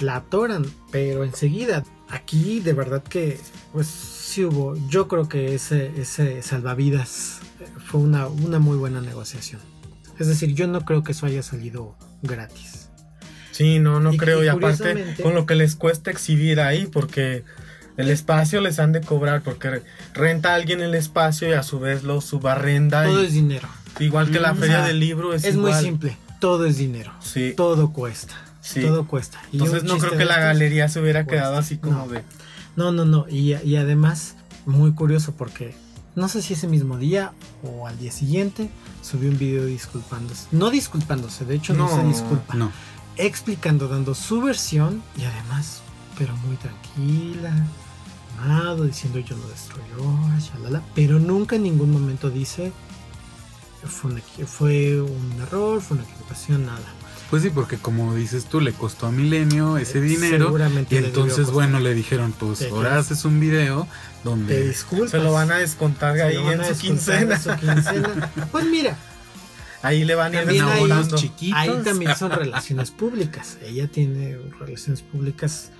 La 0.00 0.16
atoran, 0.16 0.64
pero 0.90 1.24
enseguida. 1.24 1.82
Aquí 2.08 2.60
de 2.60 2.72
verdad 2.74 3.02
que 3.02 3.40
pues 3.72 3.86
sí 3.88 4.44
hubo. 4.44 4.76
Yo 4.88 5.08
creo 5.08 5.28
que 5.28 5.54
ese, 5.54 6.00
ese 6.00 6.42
salvavidas 6.42 7.40
fue 7.86 8.00
una, 8.00 8.26
una 8.28 8.58
muy 8.58 8.76
buena 8.76 9.00
negociación. 9.00 9.60
Es 10.18 10.28
decir, 10.28 10.54
yo 10.54 10.66
no 10.68 10.84
creo 10.84 11.02
que 11.02 11.12
eso 11.12 11.26
haya 11.26 11.42
salido 11.42 11.96
gratis. 12.22 12.83
Sí, 13.54 13.78
no, 13.78 14.00
no 14.00 14.12
Y- 14.12 14.16
creo. 14.16 14.42
y 14.42 14.46
Y, 14.46 14.48
aparte, 14.48 15.14
con 15.22 15.34
lo 15.34 15.46
que 15.46 15.54
les 15.54 15.76
cuesta 15.76 16.10
exhibir 16.10 16.58
ahí, 16.60 16.86
porque 16.86 17.44
el 17.96 18.10
espacio 18.10 18.60
les 18.60 18.80
han 18.80 18.90
de 18.90 19.00
cobrar, 19.00 19.42
porque 19.42 19.82
renta 20.12 20.50
a 20.50 20.54
alguien 20.56 20.80
el 20.80 20.94
espacio 20.96 21.48
y 21.48 21.52
a 21.52 21.62
su 21.62 21.78
vez 21.78 22.02
lo 22.02 22.20
subarrenda. 22.20 23.04
Todo 23.04 23.22
y- 23.22 23.26
es 23.26 23.32
dinero. 23.34 23.68
igual 24.00 24.32
que 24.32 24.40
la 24.40 24.54
Mm, 24.54 24.56
feria 24.58 24.74
o 24.74 24.78
sea, 24.80 24.86
del 24.88 24.98
libro 24.98 25.34
es, 25.34 25.44
Es 25.44 25.54
muy 25.54 25.72
simple. 25.74 26.16
Todo 26.40 26.66
es 26.66 26.78
dinero. 26.78 27.12
Sí, 27.22 27.54
Todo 27.56 27.92
cuesta. 27.92 28.34
sí. 28.60 28.80
Todo 28.82 29.06
cuesta. 29.06 29.40
Y 29.52 29.58
Entonces 29.58 29.84
no 29.84 29.98
creo 29.98 30.18
que 30.18 30.24
la 30.24 30.40
galería 30.40 30.88
se 30.88 31.00
hubiera 31.00 31.24
cuesta. 31.24 31.42
quedado 31.42 31.56
así 31.58 31.76
como 31.78 31.98
No. 32.06 32.08
de... 32.08 32.22
No, 32.74 32.90
no, 32.90 33.04
no. 33.04 33.26
Y, 33.30 33.54
y 33.54 33.76
además, 33.76 34.34
muy 34.66 34.92
curioso 34.94 35.32
porque 35.38 35.76
no 36.16 36.28
sé 36.28 36.42
si 36.42 36.54
ese 36.54 36.66
mismo 36.66 36.98
día 36.98 37.30
o 37.62 37.86
al 37.86 37.96
día 38.00 38.10
siguiente 38.10 38.68
subió 39.00 39.30
un 39.30 39.38
video 39.38 39.64
disculpándose. 39.66 40.48
No 40.50 40.70
disculpándose, 40.70 41.44
de 41.44 41.54
hecho 41.54 41.72
no, 41.72 41.88
No, 41.88 41.96
se 41.96 42.02
disculpa. 42.08 42.54
No. 42.56 42.72
Explicando, 43.16 43.88
dando 43.88 44.14
su 44.14 44.40
versión 44.40 45.02
y 45.16 45.24
además, 45.24 45.82
pero 46.18 46.36
muy 46.38 46.56
tranquila, 46.56 47.52
amado, 48.38 48.84
diciendo 48.84 49.18
yo 49.20 49.36
lo 49.36 49.48
destruyó, 49.48 50.38
shalala, 50.38 50.82
pero 50.94 51.18
nunca 51.18 51.56
en 51.56 51.62
ningún 51.62 51.92
momento 51.92 52.30
dice 52.30 52.72
fue, 53.86 54.10
una 54.12 54.20
fue 54.46 55.00
un 55.00 55.32
error, 55.42 55.80
fue 55.80 55.96
una 55.96 56.06
equivocación, 56.06 56.66
nada. 56.66 56.80
Pues 57.30 57.42
sí, 57.42 57.50
porque 57.50 57.78
como 57.78 58.14
dices 58.14 58.46
tú, 58.46 58.60
le 58.60 58.72
costó 58.72 59.06
a 59.06 59.10
Milenio 59.10 59.76
ese 59.78 60.00
dinero. 60.00 60.46
Seguramente 60.46 60.94
Y 60.94 60.98
entonces, 60.98 61.50
bueno, 61.50 61.80
le 61.80 61.94
dijeron, 61.94 62.32
pues 62.38 62.60
Te 62.60 62.68
ahora 62.68 62.98
haces 62.98 63.24
un 63.24 63.40
video 63.40 63.86
te 64.22 64.28
donde... 64.28 64.68
disculpas. 64.68 65.10
Se 65.10 65.18
lo 65.18 65.32
van 65.32 65.50
a 65.50 65.56
descontar 65.56 66.18
ahí 66.20 66.36
en 66.36 66.64
su 66.64 66.80
quincena. 66.80 67.36
de 67.36 67.38
su 67.38 67.56
quincena. 67.56 68.30
Pues 68.52 68.66
mira, 68.66 68.96
Ahí 69.84 70.04
le 70.04 70.14
van 70.14 70.32
a 70.32 70.36
ir 70.36 70.44
También 70.44 70.64
hay 70.64 70.70
descontando. 70.70 71.08
unos 71.08 71.20
chiquitos. 71.20 71.58
Ahí 71.58 71.70
también 71.84 72.16
son 72.18 72.30
relaciones 72.30 72.90
públicas. 72.90 73.58
Ella 73.62 73.86
tiene 73.86 74.38
relaciones 74.58 75.02
públicas 75.02 75.70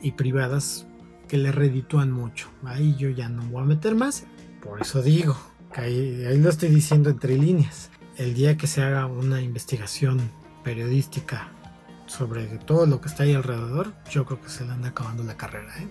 y 0.00 0.12
privadas 0.12 0.86
que 1.28 1.36
le 1.36 1.52
reditúan 1.52 2.10
mucho. 2.10 2.48
Ahí 2.64 2.94
yo 2.96 3.10
ya 3.10 3.28
no 3.28 3.42
voy 3.44 3.62
a 3.62 3.66
meter 3.66 3.94
más. 3.94 4.24
Por 4.62 4.80
eso 4.80 5.02
digo, 5.02 5.36
que 5.74 5.80
ahí, 5.80 6.24
ahí 6.24 6.38
lo 6.38 6.50
estoy 6.50 6.68
diciendo 6.68 7.10
entre 7.10 7.36
líneas. 7.36 7.90
El 8.16 8.34
día 8.34 8.56
que 8.56 8.66
se 8.66 8.82
haga 8.82 9.06
una 9.06 9.42
investigación 9.42 10.30
periodística 10.64 11.50
sobre 12.06 12.46
todo 12.58 12.86
lo 12.86 13.00
que 13.00 13.08
está 13.08 13.24
ahí 13.24 13.34
alrededor, 13.34 13.92
yo 14.10 14.24
creo 14.24 14.40
que 14.40 14.48
se 14.48 14.64
le 14.64 14.72
anda 14.72 14.88
acabando 14.88 15.22
la 15.24 15.36
carrera. 15.36 15.72
¿eh? 15.78 15.88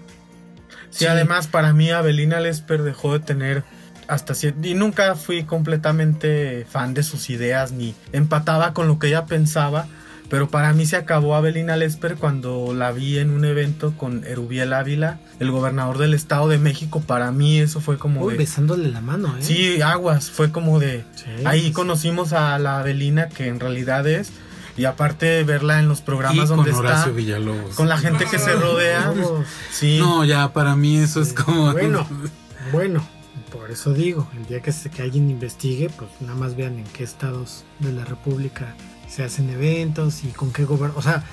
Sí, 0.89 1.05
además 1.05 1.47
para 1.47 1.73
mí 1.73 1.91
Abelina 1.91 2.39
Lesper 2.39 2.81
dejó 2.83 3.13
de 3.13 3.19
tener 3.19 3.63
hasta. 4.07 4.33
Y 4.63 4.73
nunca 4.73 5.15
fui 5.15 5.43
completamente 5.43 6.65
fan 6.69 6.93
de 6.93 7.03
sus 7.03 7.29
ideas 7.29 7.71
ni 7.71 7.95
empataba 8.11 8.73
con 8.73 8.87
lo 8.87 8.99
que 8.99 9.07
ella 9.07 9.25
pensaba. 9.25 9.87
Pero 10.29 10.49
para 10.49 10.73
mí 10.73 10.85
se 10.85 10.95
acabó 10.95 11.35
Abelina 11.35 11.75
Lesper 11.77 12.15
cuando 12.15 12.73
la 12.73 12.91
vi 12.91 13.19
en 13.19 13.29
un 13.29 13.45
evento 13.45 13.93
con 13.95 14.23
Erubiel 14.25 14.73
Ávila, 14.73 15.19
el 15.39 15.51
gobernador 15.51 15.99
del 15.99 16.13
Estado 16.13 16.47
de 16.47 16.57
México. 16.57 17.01
Para 17.05 17.31
mí 17.31 17.59
eso 17.59 17.79
fue 17.79 17.97
como 17.97 18.21
Uy, 18.21 18.33
de... 18.33 18.39
besándole 18.39 18.89
la 18.89 19.01
mano, 19.01 19.35
¿eh? 19.37 19.41
Sí, 19.41 19.81
aguas, 19.81 20.31
fue 20.31 20.51
como 20.51 20.79
de... 20.79 21.03
Sí, 21.15 21.25
Ahí 21.45 21.65
sí. 21.65 21.71
conocimos 21.71 22.33
a 22.33 22.57
la 22.57 22.79
Abelina 22.79 23.29
que 23.29 23.47
en 23.47 23.59
realidad 23.59 24.07
es... 24.07 24.31
Y 24.77 24.85
aparte 24.85 25.43
verla 25.43 25.79
en 25.79 25.87
los 25.87 25.99
Y 25.99 26.03
programas 26.03 26.49
con 26.49 26.57
donde 26.57 26.71
está... 26.71 26.81
Horacio 26.81 27.13
Villalobos. 27.13 27.75
Con 27.75 27.87
la 27.87 27.97
gente 27.97 28.25
que 28.25 28.39
se 28.39 28.53
rodea. 28.53 29.13
Sí. 29.71 29.99
No, 29.99 30.25
ya 30.25 30.51
para 30.53 30.75
mí 30.75 30.97
eso 30.97 31.21
es 31.21 31.33
como... 31.33 31.71
Bueno, 31.71 32.05
bueno, 32.73 33.07
por 33.51 33.71
eso 33.71 33.93
digo, 33.93 34.27
el 34.37 34.45
día 34.45 34.61
que, 34.61 34.71
se, 34.71 34.89
que 34.89 35.01
alguien 35.01 35.29
investigue, 35.29 35.89
pues 35.89 36.09
nada 36.21 36.35
más 36.35 36.55
vean 36.55 36.77
en 36.79 36.85
qué 36.85 37.03
estados 37.03 37.63
de 37.79 37.91
la 37.91 38.05
República 38.05 38.75
se 39.09 39.23
hacen 39.23 39.49
eventos 39.49 40.23
y 40.23 40.27
con 40.29 40.51
qué 40.51 40.65
gobernador, 40.65 40.97
o 40.99 41.01
sea, 41.01 41.23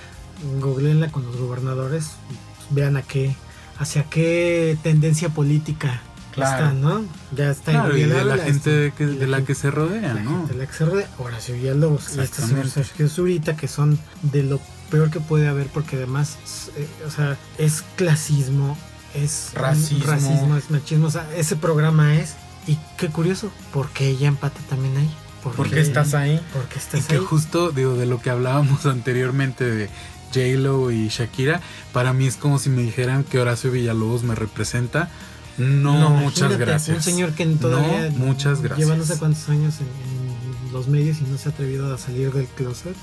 googleenla 0.60 1.10
con 1.10 1.24
los 1.24 1.36
gobernadores, 1.36 2.06
y, 2.30 2.74
vean 2.74 2.96
a 2.96 3.02
qué, 3.02 3.34
hacia 3.78 4.04
qué 4.04 4.76
tendencia 4.82 5.28
política 5.28 6.00
Claro. 6.32 6.64
están, 6.64 6.80
¿no? 6.80 7.04
Ya 7.36 7.50
está 7.50 7.72
Claro, 7.72 7.94
y 7.96 8.04
de 8.04 8.18
Ávila, 8.18 8.36
la 8.36 8.42
gente 8.42 8.86
está- 8.86 8.96
que- 8.96 9.06
de 9.06 9.26
la 9.26 9.44
que 9.44 9.54
se 9.54 9.70
rodea, 9.70 10.14
la 10.14 10.22
¿no? 10.22 10.38
gente 10.38 10.54
de 10.54 10.58
la 10.60 10.66
que 10.66 10.72
se 10.72 10.84
rodea, 10.86 11.08
Horacio 11.18 11.54
Villalobos 11.54 12.16
y 12.16 12.20
este 12.20 12.40
señor. 12.42 12.68
Sergio 12.70 13.08
Zurita, 13.08 13.54
que 13.56 13.68
son 13.68 13.98
de 14.22 14.42
lo 14.42 14.58
peor 14.90 15.10
que 15.10 15.20
puede 15.20 15.46
haber, 15.48 15.66
porque 15.66 15.96
además, 15.96 16.38
eh, 16.76 16.86
o 17.06 17.10
sea, 17.10 17.36
es 17.58 17.84
clasismo, 17.96 18.78
es 19.14 19.51
Racismo. 19.55 20.05
racismo, 20.07 20.57
es 20.57 20.70
machismo, 20.70 21.07
o 21.07 21.11
sea, 21.11 21.29
ese 21.37 21.57
programa 21.57 22.14
es, 22.16 22.35
y 22.66 22.79
qué 22.96 23.09
curioso, 23.09 23.51
porque 23.72 24.09
ella 24.09 24.29
empata 24.29 24.61
también 24.68 24.96
ahí. 24.96 25.11
¿Por 25.42 25.68
qué 25.68 25.81
estás 25.81 26.14
ahí? 26.14 26.40
Porque 26.53 26.77
Y 26.77 26.79
estás 26.79 27.07
que 27.07 27.14
ahí. 27.16 27.20
justo, 27.25 27.70
digo, 27.72 27.94
de 27.96 28.07
lo 28.07 28.20
que 28.22 28.31
hablábamos 28.31 28.87
anteriormente 28.87 29.64
de 29.64 29.88
J-Lo 30.33 30.90
y 30.92 31.09
Shakira, 31.09 31.61
para 31.92 32.12
mí 32.12 32.27
es 32.27 32.37
como 32.37 32.59
si 32.59 32.70
me 32.70 32.83
dijeran 32.83 33.25
que 33.25 33.38
Horacio 33.40 33.70
Villalobos 33.72 34.22
me 34.22 34.35
representa. 34.35 35.11
No, 35.59 35.98
No, 35.98 36.11
muchas 36.11 36.57
gracias. 36.57 36.96
Un 36.96 37.03
señor 37.03 37.33
que 37.33 37.44
todavía 37.46 38.09
No, 38.11 38.18
muchas 38.27 38.62
gracias. 38.62 38.79
lleva 38.88 38.96
no 38.96 39.05
sé 39.05 39.18
cuántos 39.18 39.48
años 39.51 39.75
en, 39.81 40.66
en 40.66 40.72
los 40.72 40.88
medios 40.88 41.18
y 41.20 41.25
no 41.25 41.37
se 41.37 41.48
ha 41.48 41.53
atrevido 41.53 41.92
a 41.92 41.98
salir 41.98 42.33
del 42.33 42.46
closet. 42.46 42.94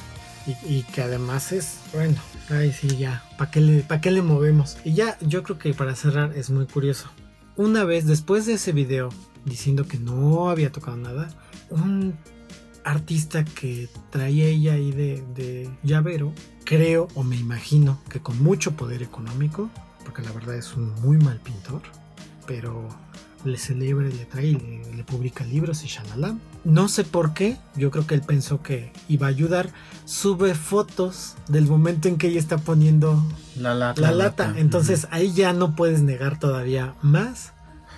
Y, 0.48 0.52
y 0.78 0.84
que 0.84 1.02
además 1.04 1.52
es, 1.52 1.74
bueno, 1.94 2.16
ay 2.50 2.72
sí, 2.74 2.98
ya, 2.98 3.24
¿para 3.38 3.52
qué, 3.52 3.62
le, 3.62 3.82
¿para 3.82 4.02
qué 4.02 4.12
le 4.12 4.22
movemos? 4.22 4.78
Y 4.84 4.94
ya, 4.94 5.18
yo 5.22 5.44
creo 5.44 5.58
que 5.58 5.74
para 5.74 5.96
cerrar 5.96 6.36
es 6.36 6.50
muy 6.50 6.66
curioso. 6.66 7.10
Una 7.56 7.84
vez 7.84 8.06
después 8.06 8.46
de 8.46 8.54
ese 8.54 8.72
video 8.72 9.10
diciendo 9.46 9.88
que 9.88 10.00
no 10.00 10.50
había 10.50 10.72
tocado 10.72 10.98
nada, 10.98 11.30
un 11.70 12.16
artista 12.84 13.44
que 13.44 13.90
traía 14.10 14.46
ella 14.46 14.74
ahí 14.74 14.92
de, 14.92 15.24
de 15.36 15.70
llavero, 15.84 16.34
creo 16.64 17.08
o 17.16 17.24
me 17.24 17.36
imagino 17.38 18.02
que 18.10 18.20
con 18.20 18.42
mucho 18.42 18.76
poder 18.76 19.04
económico, 19.04 19.70
porque 20.04 20.22
la 20.22 20.32
verdad 20.32 20.56
es 20.56 20.76
un 20.76 20.94
muy 21.02 21.18
mal 21.18 21.40
pintor, 21.40 21.82
pero 22.48 22.88
le 23.46 23.58
celebra, 23.58 24.08
le 24.08 24.26
trae, 24.26 24.52
le, 24.54 24.96
le 24.96 25.04
publica 25.04 25.44
libros 25.46 25.84
y 25.84 25.88
shalala. 25.88 26.38
No 26.64 26.88
sé 26.90 27.04
por 27.04 27.34
qué, 27.34 27.58
yo 27.76 27.90
creo 27.92 28.06
que 28.06 28.16
él 28.16 28.22
pensó 28.22 28.62
que 28.62 28.92
iba 29.08 29.28
a 29.28 29.30
ayudar. 29.30 29.70
Sube 30.06 30.56
fotos 30.56 31.36
del 31.48 31.66
momento 31.66 32.08
en 32.08 32.18
que 32.18 32.28
ella 32.28 32.40
está 32.40 32.58
poniendo 32.58 33.24
La 33.58 33.74
lata. 33.74 34.02
la, 34.02 34.12
La 34.12 34.18
lata. 34.26 34.48
lata, 34.48 34.60
Entonces 34.60 35.08
ahí 35.12 35.32
ya 35.34 35.54
no 35.54 35.76
puedes 35.76 36.02
negar 36.02 36.40
todavía 36.40 36.96
más 37.02 37.54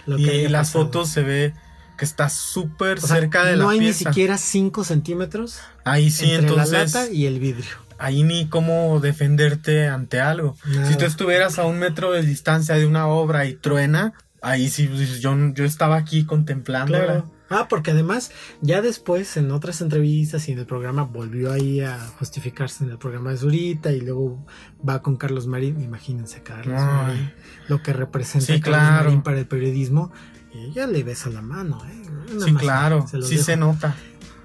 lo 0.05 0.17
que 0.17 0.43
Y 0.43 0.47
las 0.47 0.69
pasado. 0.69 0.85
fotos 0.85 1.09
se 1.09 1.21
ve 1.23 1.53
que 1.97 2.05
está 2.05 2.29
súper 2.29 2.97
O 2.97 3.01
sea, 3.01 3.15
cerca 3.17 3.43
de 3.45 3.55
no 3.57 3.65
la 3.65 3.71
hay 3.71 3.79
pieza. 3.79 3.99
ni 3.99 4.05
siquiera 4.05 4.37
5 4.37 4.83
centímetros 4.83 5.59
Ahí 5.85 6.09
sí, 6.11 6.31
entre 6.31 6.49
entonces. 6.49 6.71
la 6.71 6.79
lata 7.01 7.11
y 7.11 7.25
el 7.25 7.39
vidrio. 7.39 7.69
Ahí 7.97 8.23
ni 8.23 8.47
cómo 8.47 8.99
defenderte 8.99 9.87
ante 9.87 10.19
algo. 10.19 10.55
Nada. 10.65 10.87
Si 10.87 10.97
tú 10.97 11.05
estuvieras 11.05 11.59
a 11.59 11.65
un 11.65 11.77
metro 11.79 12.11
de 12.11 12.23
distancia 12.23 12.75
de 12.75 12.87
una 12.87 13.07
obra 13.07 13.45
y 13.45 13.53
truena, 13.53 14.13
ahí 14.41 14.69
sí, 14.69 14.89
yo, 15.19 15.35
yo 15.53 15.65
estaba 15.65 15.97
aquí 15.97 16.25
contemplando. 16.25 16.93
Claro. 16.97 17.31
Ah, 17.51 17.67
porque 17.67 17.91
además, 17.91 18.31
ya 18.61 18.81
después, 18.81 19.37
en 19.37 19.51
otras 19.51 19.81
entrevistas 19.81 20.47
y 20.47 20.53
en 20.53 20.59
el 20.59 20.65
programa, 20.65 21.03
volvió 21.03 21.51
ahí 21.51 21.81
a 21.81 21.99
justificarse 22.17 22.83
en 22.83 22.91
el 22.91 22.97
programa 22.97 23.31
de 23.31 23.37
Zurita 23.37 23.91
y 23.91 24.01
luego 24.01 24.43
va 24.87 25.01
con 25.01 25.17
Carlos 25.17 25.47
Marín. 25.47 25.81
Imagínense, 25.81 26.41
Carlos 26.41 26.79
Ay. 26.79 26.85
Marín, 26.85 27.33
lo 27.67 27.83
que 27.83 27.93
representa 27.93 28.45
Sí, 28.47 28.61
Carlos 28.61 28.79
claro. 28.79 29.03
Marín 29.05 29.21
para 29.21 29.39
el 29.39 29.47
periodismo. 29.47 30.11
Y 30.53 30.65
ella 30.71 30.87
le 30.87 31.03
besa 31.03 31.29
la 31.29 31.41
mano, 31.41 31.81
¿eh? 31.85 32.03
Sí, 32.43 32.53
claro. 32.55 33.05
se 33.07 33.21
sí 33.21 33.35
dejo. 33.35 33.45
se 33.45 33.57
nota. 33.57 33.95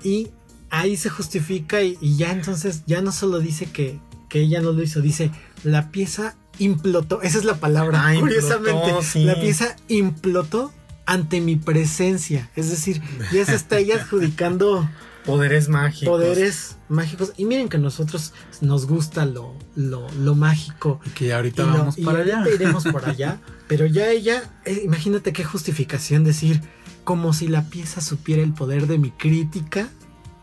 Y 0.02 0.30
ahí 0.70 0.96
se 0.96 1.08
justifica 1.08 1.82
y, 1.82 1.96
y 2.00 2.16
ya 2.16 2.32
entonces, 2.32 2.82
ya 2.86 3.00
no 3.02 3.12
solo 3.12 3.38
dice 3.40 3.66
que, 3.66 3.98
que 4.28 4.40
ella 4.40 4.60
no 4.60 4.72
lo 4.72 4.82
hizo, 4.82 5.00
dice 5.00 5.30
la 5.64 5.90
pieza 5.90 6.36
implotó. 6.58 7.22
Esa 7.22 7.38
es 7.38 7.44
la 7.44 7.56
palabra. 7.56 8.06
Ah, 8.06 8.14
implotó, 8.14 8.40
Curiosamente, 8.40 9.02
sí. 9.02 9.24
la 9.24 9.34
pieza 9.34 9.76
implotó 9.88 10.72
ante 11.06 11.40
mi 11.40 11.56
presencia. 11.56 12.50
Es 12.56 12.68
decir, 12.70 13.00
ya 13.32 13.44
se 13.46 13.54
está 13.54 13.78
ella 13.78 13.96
adjudicando 13.96 14.88
Poderes 15.26 15.68
mágicos. 15.68 16.08
poderes 16.08 16.76
mágicos. 16.88 17.32
Y 17.36 17.46
miren 17.46 17.68
que 17.68 17.78
a 17.78 17.80
nosotros 17.80 18.32
nos 18.60 18.86
gusta 18.86 19.26
lo, 19.26 19.54
lo, 19.74 20.08
lo 20.20 20.34
mágico. 20.36 21.00
Y 21.04 21.10
que 21.10 21.32
ahorita 21.32 21.62
Y 21.62 21.66
lo- 21.66 21.72
vamos 21.78 21.98
y 21.98 22.04
para 22.04 22.20
allá. 22.20 22.38
ahorita 22.38 22.54
iremos 22.54 22.84
por 22.84 23.04
allá. 23.08 23.40
Pero 23.66 23.86
ya 23.86 24.08
ella, 24.10 24.42
eh, 24.64 24.82
imagínate 24.84 25.32
qué 25.32 25.42
justificación 25.42 26.22
decir, 26.22 26.60
como 27.02 27.32
si 27.32 27.48
la 27.48 27.64
pieza 27.70 28.00
supiera 28.00 28.40
el 28.42 28.52
poder 28.52 28.86
de 28.86 28.98
mi 28.98 29.10
crítica, 29.10 29.88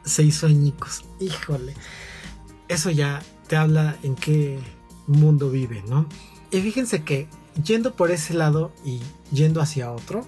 se 0.03 0.23
hizo 0.23 0.47
añicos. 0.47 1.05
Híjole. 1.21 1.73
Eso 2.67 2.89
ya 2.89 3.21
te 3.47 3.55
habla 3.55 3.95
en 4.03 4.15
qué 4.15 4.59
mundo 5.07 5.49
vive, 5.49 5.81
¿no? 5.87 6.07
Y 6.51 6.59
fíjense 6.61 7.03
que 7.03 7.27
yendo 7.61 7.95
por 7.95 8.11
ese 8.11 8.33
lado 8.33 8.73
y 8.85 8.99
yendo 9.31 9.61
hacia 9.61 9.91
otro, 9.91 10.25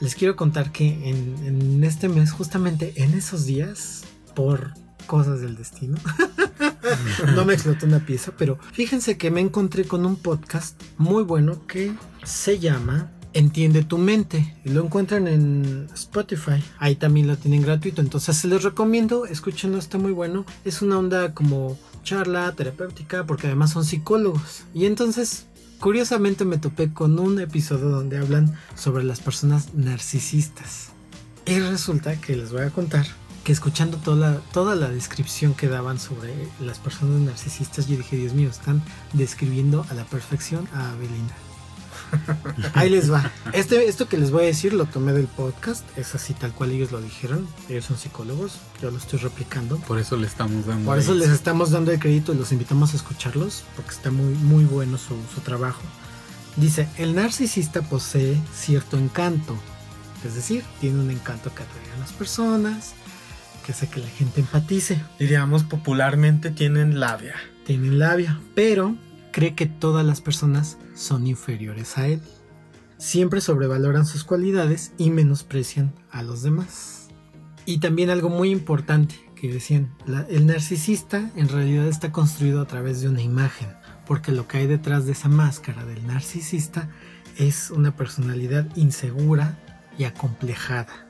les 0.00 0.14
quiero 0.14 0.36
contar 0.36 0.72
que 0.72 1.08
en, 1.08 1.82
este 1.84 2.08
mes, 2.08 2.32
justamente 2.32 2.92
en 2.96 3.14
esos 3.14 3.46
días, 3.46 4.04
por 4.34 4.72
cosas 5.06 5.40
del 5.40 5.56
destino, 5.56 5.96
no 7.34 7.44
me 7.44 7.54
explotó 7.54 7.86
una 7.86 8.04
pieza, 8.04 8.32
pero 8.36 8.58
fíjense 8.72 9.16
que 9.16 9.30
me 9.30 9.40
encontré 9.40 9.84
con 9.84 10.04
un 10.04 10.16
podcast 10.16 10.80
muy 10.98 11.22
bueno 11.22 11.66
que 11.66 11.94
se 12.24 12.58
llama 12.58 13.10
Entiende 13.34 13.82
tu 13.82 13.98
mente. 13.98 14.56
Lo 14.62 14.84
encuentran 14.84 15.26
en 15.26 15.88
Spotify. 15.92 16.62
Ahí 16.78 16.94
también 16.94 17.26
lo 17.26 17.36
tienen 17.36 17.62
gratuito. 17.62 18.00
Entonces 18.00 18.36
se 18.36 18.46
los 18.46 18.62
recomiendo. 18.62 19.26
Escúchenlo, 19.26 19.76
está 19.76 19.98
muy 19.98 20.12
bueno. 20.12 20.46
Es 20.64 20.82
una 20.82 20.98
onda 21.00 21.34
como 21.34 21.76
charla 22.04 22.52
terapéutica 22.52 23.26
porque 23.26 23.48
además 23.48 23.72
son 23.72 23.84
psicólogos. 23.84 24.62
Y 24.72 24.86
entonces, 24.86 25.46
curiosamente 25.80 26.44
me 26.44 26.58
topé 26.58 26.92
con 26.92 27.18
un 27.18 27.40
episodio 27.40 27.88
donde 27.88 28.18
hablan 28.18 28.54
sobre 28.74 29.04
las 29.04 29.20
personas 29.20 29.74
narcisistas. 29.74 30.90
Y 31.46 31.58
resulta 31.58 32.20
que 32.20 32.36
les 32.36 32.52
voy 32.52 32.62
a 32.62 32.70
contar 32.70 33.06
que 33.44 33.52
escuchando 33.52 33.98
toda 33.98 34.16
la, 34.16 34.38
toda 34.52 34.74
la 34.74 34.88
descripción 34.88 35.52
que 35.52 35.68
daban 35.68 36.00
sobre 36.00 36.32
las 36.60 36.78
personas 36.78 37.20
narcisistas, 37.20 37.86
yo 37.86 37.98
dije, 37.98 38.16
Dios 38.16 38.32
mío, 38.32 38.48
están 38.48 38.82
describiendo 39.12 39.84
a 39.90 39.94
la 39.94 40.04
perfección 40.04 40.66
a 40.72 40.92
Avelina. 40.92 41.34
Ahí 42.74 42.90
les 42.90 43.12
va. 43.12 43.30
Este, 43.52 43.88
esto 43.88 44.08
que 44.08 44.16
les 44.16 44.30
voy 44.30 44.44
a 44.44 44.46
decir 44.46 44.72
lo 44.72 44.86
tomé 44.86 45.12
del 45.12 45.26
podcast. 45.26 45.84
Es 45.96 46.14
así 46.14 46.34
tal 46.34 46.52
cual 46.52 46.72
ellos 46.72 46.92
lo 46.92 47.00
dijeron. 47.00 47.46
Ellos 47.68 47.84
son 47.84 47.96
psicólogos. 47.96 48.58
Yo 48.82 48.90
lo 48.90 48.98
estoy 48.98 49.18
replicando. 49.18 49.78
Por 49.78 49.98
eso 49.98 50.16
le 50.16 50.26
estamos 50.26 50.66
dando. 50.66 50.86
Por 50.86 50.98
eso 50.98 51.12
ahí. 51.12 51.18
les 51.18 51.30
estamos 51.30 51.70
dando 51.70 51.92
el 51.92 51.98
crédito 51.98 52.32
y 52.32 52.36
los 52.36 52.52
invitamos 52.52 52.92
a 52.92 52.96
escucharlos. 52.96 53.64
Porque 53.76 53.90
está 53.90 54.10
muy, 54.10 54.34
muy 54.34 54.64
bueno 54.64 54.98
su, 54.98 55.16
su 55.34 55.40
trabajo. 55.40 55.82
Dice, 56.56 56.88
el 56.98 57.14
narcisista 57.14 57.82
posee 57.82 58.38
cierto 58.54 58.96
encanto. 58.96 59.56
Es 60.24 60.34
decir, 60.34 60.64
tiene 60.80 61.00
un 61.00 61.10
encanto 61.10 61.54
que 61.54 61.62
atrae 61.62 61.92
a 61.96 62.00
las 62.00 62.12
personas. 62.12 62.94
Que 63.66 63.72
hace 63.72 63.88
que 63.88 64.00
la 64.00 64.08
gente 64.08 64.40
empatice. 64.40 65.00
Diríamos 65.18 65.64
popularmente 65.64 66.50
tienen 66.50 67.00
labia. 67.00 67.34
Tienen 67.64 67.98
labia. 67.98 68.38
Pero 68.54 68.94
cree 69.34 69.56
que 69.56 69.66
todas 69.66 70.06
las 70.06 70.20
personas 70.20 70.78
son 70.94 71.26
inferiores 71.26 71.98
a 71.98 72.06
él. 72.06 72.20
Siempre 72.98 73.40
sobrevaloran 73.40 74.06
sus 74.06 74.22
cualidades 74.22 74.92
y 74.96 75.10
menosprecian 75.10 75.92
a 76.12 76.22
los 76.22 76.42
demás. 76.42 77.08
Y 77.66 77.78
también 77.78 78.10
algo 78.10 78.28
muy 78.28 78.50
importante 78.50 79.16
que 79.34 79.52
decían, 79.52 79.92
el 80.28 80.46
narcisista 80.46 81.32
en 81.34 81.48
realidad 81.48 81.88
está 81.88 82.12
construido 82.12 82.60
a 82.60 82.66
través 82.66 83.00
de 83.00 83.08
una 83.08 83.22
imagen, 83.22 83.66
porque 84.06 84.30
lo 84.30 84.46
que 84.46 84.58
hay 84.58 84.66
detrás 84.68 85.04
de 85.04 85.12
esa 85.12 85.28
máscara 85.28 85.84
del 85.84 86.06
narcisista 86.06 86.88
es 87.36 87.72
una 87.72 87.96
personalidad 87.96 88.68
insegura 88.76 89.58
y 89.98 90.04
acomplejada. 90.04 91.03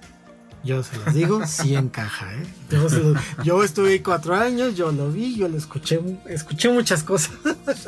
Yo 0.65 0.83
se 0.83 0.97
los 0.97 1.13
digo, 1.15 1.47
sí 1.47 1.75
encaja, 1.75 2.33
¿eh? 2.35 2.43
Yo, 2.71 2.89
los- 2.89 3.17
yo 3.45 3.63
estuve 3.63 4.03
cuatro 4.03 4.35
años, 4.35 4.75
yo 4.77 4.93
lo 4.93 5.11
vi, 5.13 5.37
yo 5.37 5.49
lo 5.49 5.59
escuché, 5.59 6.01
escuché 6.29 6.71
muchas 6.71 7.03
cosas. 7.03 7.33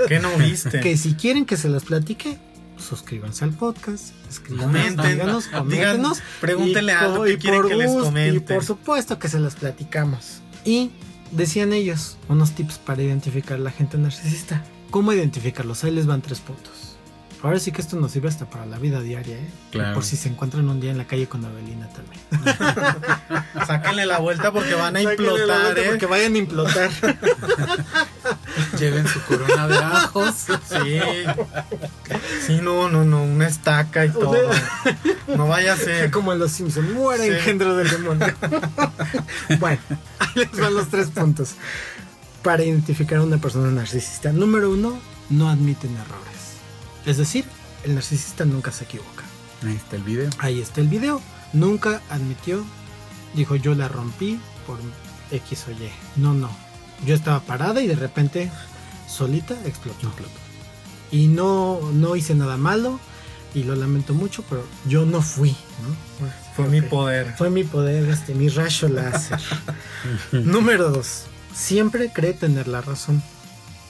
¿Qué 0.09 0.19
no 0.19 0.31
viste? 0.37 0.81
Que 0.81 0.97
si 0.99 1.15
quieren 1.15 1.47
que 1.47 1.57
se 1.57 1.69
las 1.71 1.85
platique, 1.85 2.39
suscríbanse 2.77 3.45
al 3.45 3.53
podcast, 3.53 4.11
escríbanos, 4.29 4.75
díganos, 5.09 5.47
coméntenos. 5.53 6.21
pregúntenle 6.41 6.93
y 6.93 6.95
algo 6.95 7.25
que 7.25 7.33
y 7.33 7.37
quieren 7.39 7.61
por 7.63 7.71
que 7.71 7.77
les. 7.77 8.35
Y 8.35 8.41
por 8.41 8.65
supuesto 8.65 9.19
que 9.19 9.29
se 9.29 9.41
las 9.41 9.55
platicamos. 9.55 10.43
Y 10.65 10.91
decían 11.31 11.73
ellos, 11.73 12.19
unos 12.29 12.53
tips 12.53 12.77
para 12.79 13.03
identificar 13.03 13.59
la 13.59 13.71
gente 13.71 13.97
narcisista. 13.97 14.63
¿Cómo 14.91 15.13
identificarlos? 15.13 15.83
Ahí 15.85 15.93
les 15.93 16.07
van 16.07 16.21
tres 16.21 16.41
puntos. 16.41 16.96
Ahora 17.43 17.59
sí 17.61 17.71
que 17.71 17.81
esto 17.81 17.97
nos 17.97 18.13
sirve 18.13 18.29
hasta 18.29 18.47
para 18.47 18.67
la 18.67 18.79
vida 18.79 19.01
diaria, 19.01 19.37
¿eh? 19.37 19.51
Claro. 19.71 19.95
Por 19.95 20.05
si 20.05 20.17
se 20.17 20.29
encuentran 20.29 20.69
un 20.69 20.81
día 20.81 20.91
en 20.91 20.99
la 20.99 21.07
calle 21.07 21.29
con 21.29 21.45
Avelina 21.45 21.87
también. 21.89 22.21
Sáquenle 23.67 24.07
la 24.07 24.19
vuelta 24.19 24.53
porque 24.53 24.75
van 24.75 24.97
a 24.97 25.03
Sáquenle 25.03 25.31
implotar, 25.33 25.79
¿eh? 25.79 25.87
Porque 25.91 26.07
vayan 26.07 26.35
a 26.35 26.39
implotar. 26.39 26.91
Lleven 28.79 29.07
su 29.07 29.21
corona 29.23 29.69
de 29.69 29.77
ajos. 29.79 30.35
Sí. 30.69 31.01
Sí, 32.47 32.61
no, 32.63 32.89
no, 32.89 33.05
no, 33.05 33.23
una 33.23 33.47
estaca 33.47 34.07
y 34.07 34.11
todo. 34.11 34.37
No 35.37 35.47
vaya 35.47 35.75
a 35.75 35.77
ser. 35.77 36.11
Como 36.11 36.33
en 36.33 36.39
los 36.39 36.53
Simpsons, 36.53 36.91
muere 36.93 37.25
Sí. 37.27 37.31
engendro 37.33 37.77
del 37.77 37.89
demonio. 37.91 38.27
bueno, 39.61 39.81
ahí 40.19 40.29
les 40.35 40.59
van 40.59 40.75
los 40.75 40.89
tres 40.89 41.09
puntos 41.11 41.55
para 42.43 42.65
identificar 42.65 43.19
a 43.19 43.23
una 43.23 43.39
persona 43.39 43.71
narcisista. 43.71 44.33
Número 44.33 44.71
uno, 44.71 44.99
no 45.31 45.49
admiten 45.49 45.91
errores. 45.97 46.36
Es 47.07 47.17
decir, 47.17 47.45
el 47.85 47.95
narcisista 47.95 48.45
nunca 48.45 48.73
se 48.73 48.85
equivoca. 48.85 49.23
Ahí 49.65 49.77
está 49.77 49.97
el 49.97 50.03
video. 50.03 50.31
Ahí 50.39 50.61
está 50.61 50.81
el 50.81 50.89
video. 50.89 51.23
Nunca 51.53 52.03
admitió, 52.11 52.65
dijo 53.35 53.57
yo 53.57 53.75
la 53.75 53.89
rompí 53.89 54.39
por 54.67 54.79
X 55.31 55.67
o 55.69 55.71
Y. 55.71 55.91
No, 56.17 56.35
no. 56.35 56.51
Yo 57.07 57.15
estaba 57.15 57.41
parada 57.41 57.81
y 57.81 57.87
de 57.87 57.95
repente 57.95 58.51
solita 59.09 59.55
explotó. 59.65 60.13
Y 61.13 61.29
no, 61.29 61.81
no 61.93 62.17
hice 62.17 62.35
nada 62.35 62.57
malo 62.57 62.99
y 63.55 63.63
lo 63.63 63.77
lamento 63.77 64.13
mucho, 64.13 64.43
pero 64.49 64.65
yo 64.87 65.07
no 65.07 65.23
fui. 65.23 65.51
¿no? 65.51 66.29
Fue 66.55 66.69
mi 66.69 66.83
poder. 66.83 67.35
Fue 67.39 67.51
mi 67.51 67.65
poder, 67.65 68.09
este, 68.09 68.35
mi 68.35 68.49
rayo 68.49 68.89
láser. 68.89 69.41
Número 70.33 70.91
dos. 70.91 71.25
Siempre 71.55 72.11
cree 72.13 72.35
tener 72.35 72.67
la 72.67 72.81
razón. 72.81 73.23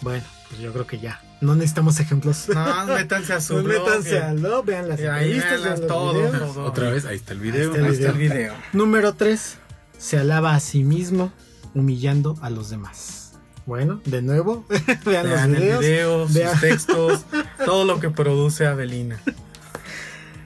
Bueno, 0.02 0.24
pues 0.48 0.60
yo 0.60 0.72
creo 0.72 0.86
que 0.86 0.98
ya. 0.98 1.20
No 1.40 1.54
necesitamos 1.54 2.00
ejemplos. 2.00 2.48
No, 2.48 2.86
métanse 2.86 3.32
a 3.34 3.40
su 3.42 3.54
Pues 3.54 3.64
blog. 3.64 3.84
métanse 3.86 4.18
al 4.18 4.38
blog, 4.38 4.64
vean 4.64 4.88
las 4.88 5.00
Y 5.00 5.04
ahí 5.06 5.32
entrevistas, 5.34 5.62
vean 5.64 5.78
los 5.80 5.86
todo, 5.88 6.12
videos. 6.14 6.56
Otra 6.56 6.90
vez, 6.90 7.04
ahí 7.04 7.16
está 7.16 7.32
el 7.32 7.40
video. 7.40 7.72
Ahí 7.72 7.76
está 7.78 7.86
Ahí 7.86 7.92
está 7.94 8.08
el 8.10 8.18
video. 8.18 8.54
Número 8.72 9.12
3. 9.14 9.58
Se 9.98 10.18
alaba 10.18 10.54
a 10.54 10.60
sí 10.60 10.82
mismo 10.84 11.32
humillando 11.74 12.36
a 12.42 12.50
los 12.50 12.70
demás. 12.70 13.32
Bueno, 13.66 14.00
de 14.04 14.22
nuevo, 14.22 14.64
vean, 14.68 15.00
Vean 15.04 15.30
los 15.30 15.40
el 15.42 15.56
videos. 15.56 15.80
video, 15.80 16.28
vean- 16.28 16.52
sus 16.52 16.60
textos, 16.60 17.24
todo 17.64 17.84
lo 17.84 17.98
que 17.98 18.10
produce 18.10 18.66
Avelina. 18.66 19.20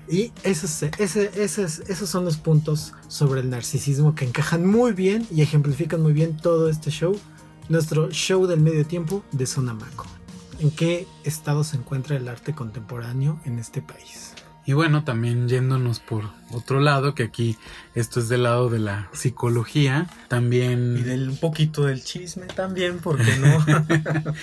Y 0.09 0.33
esos, 0.43 0.83
ese- 0.99 1.31
esos, 1.37 1.81
esos 1.81 2.09
son 2.09 2.25
los 2.25 2.37
puntos 2.39 2.95
sobre 3.09 3.41
el 3.43 3.51
narcisismo 3.51 4.15
que 4.15 4.25
encajan 4.25 4.67
muy 4.67 4.93
bien 4.93 5.27
y 5.31 5.43
ejemplifican 5.43 6.01
muy 6.03 6.13
bien 6.13 6.37
todo 6.37 6.69
este 6.69 6.91
show. 6.91 7.17
Nuestro 7.71 8.11
show 8.11 8.49
del 8.49 8.59
medio 8.61 8.85
tiempo 8.85 9.25
de 9.31 9.47
Sonamaco. 9.47 10.05
¿En 10.59 10.73
qué 10.73 11.07
estado 11.23 11.63
se 11.63 11.77
encuentra 11.77 12.17
el 12.17 12.27
arte 12.27 12.53
contemporáneo 12.53 13.41
en 13.45 13.61
este 13.61 13.81
país? 13.81 14.35
Y 14.67 14.73
bueno, 14.73 15.05
también 15.05 15.49
yéndonos 15.49 16.01
por 16.01 16.25
otro 16.51 16.81
lado, 16.81 17.15
que 17.15 17.23
aquí 17.23 17.57
esto 17.95 18.19
es 18.19 18.29
del 18.29 18.43
lado 18.43 18.71
de 18.71 18.81
la 18.81 19.09
psicología, 19.13 20.09
también... 20.27 20.97
Y 20.99 21.03
del, 21.03 21.29
un 21.29 21.37
poquito 21.37 21.85
del 21.85 22.03
chisme 22.03 22.47
también, 22.47 22.99
porque 22.99 23.37
no? 23.37 23.65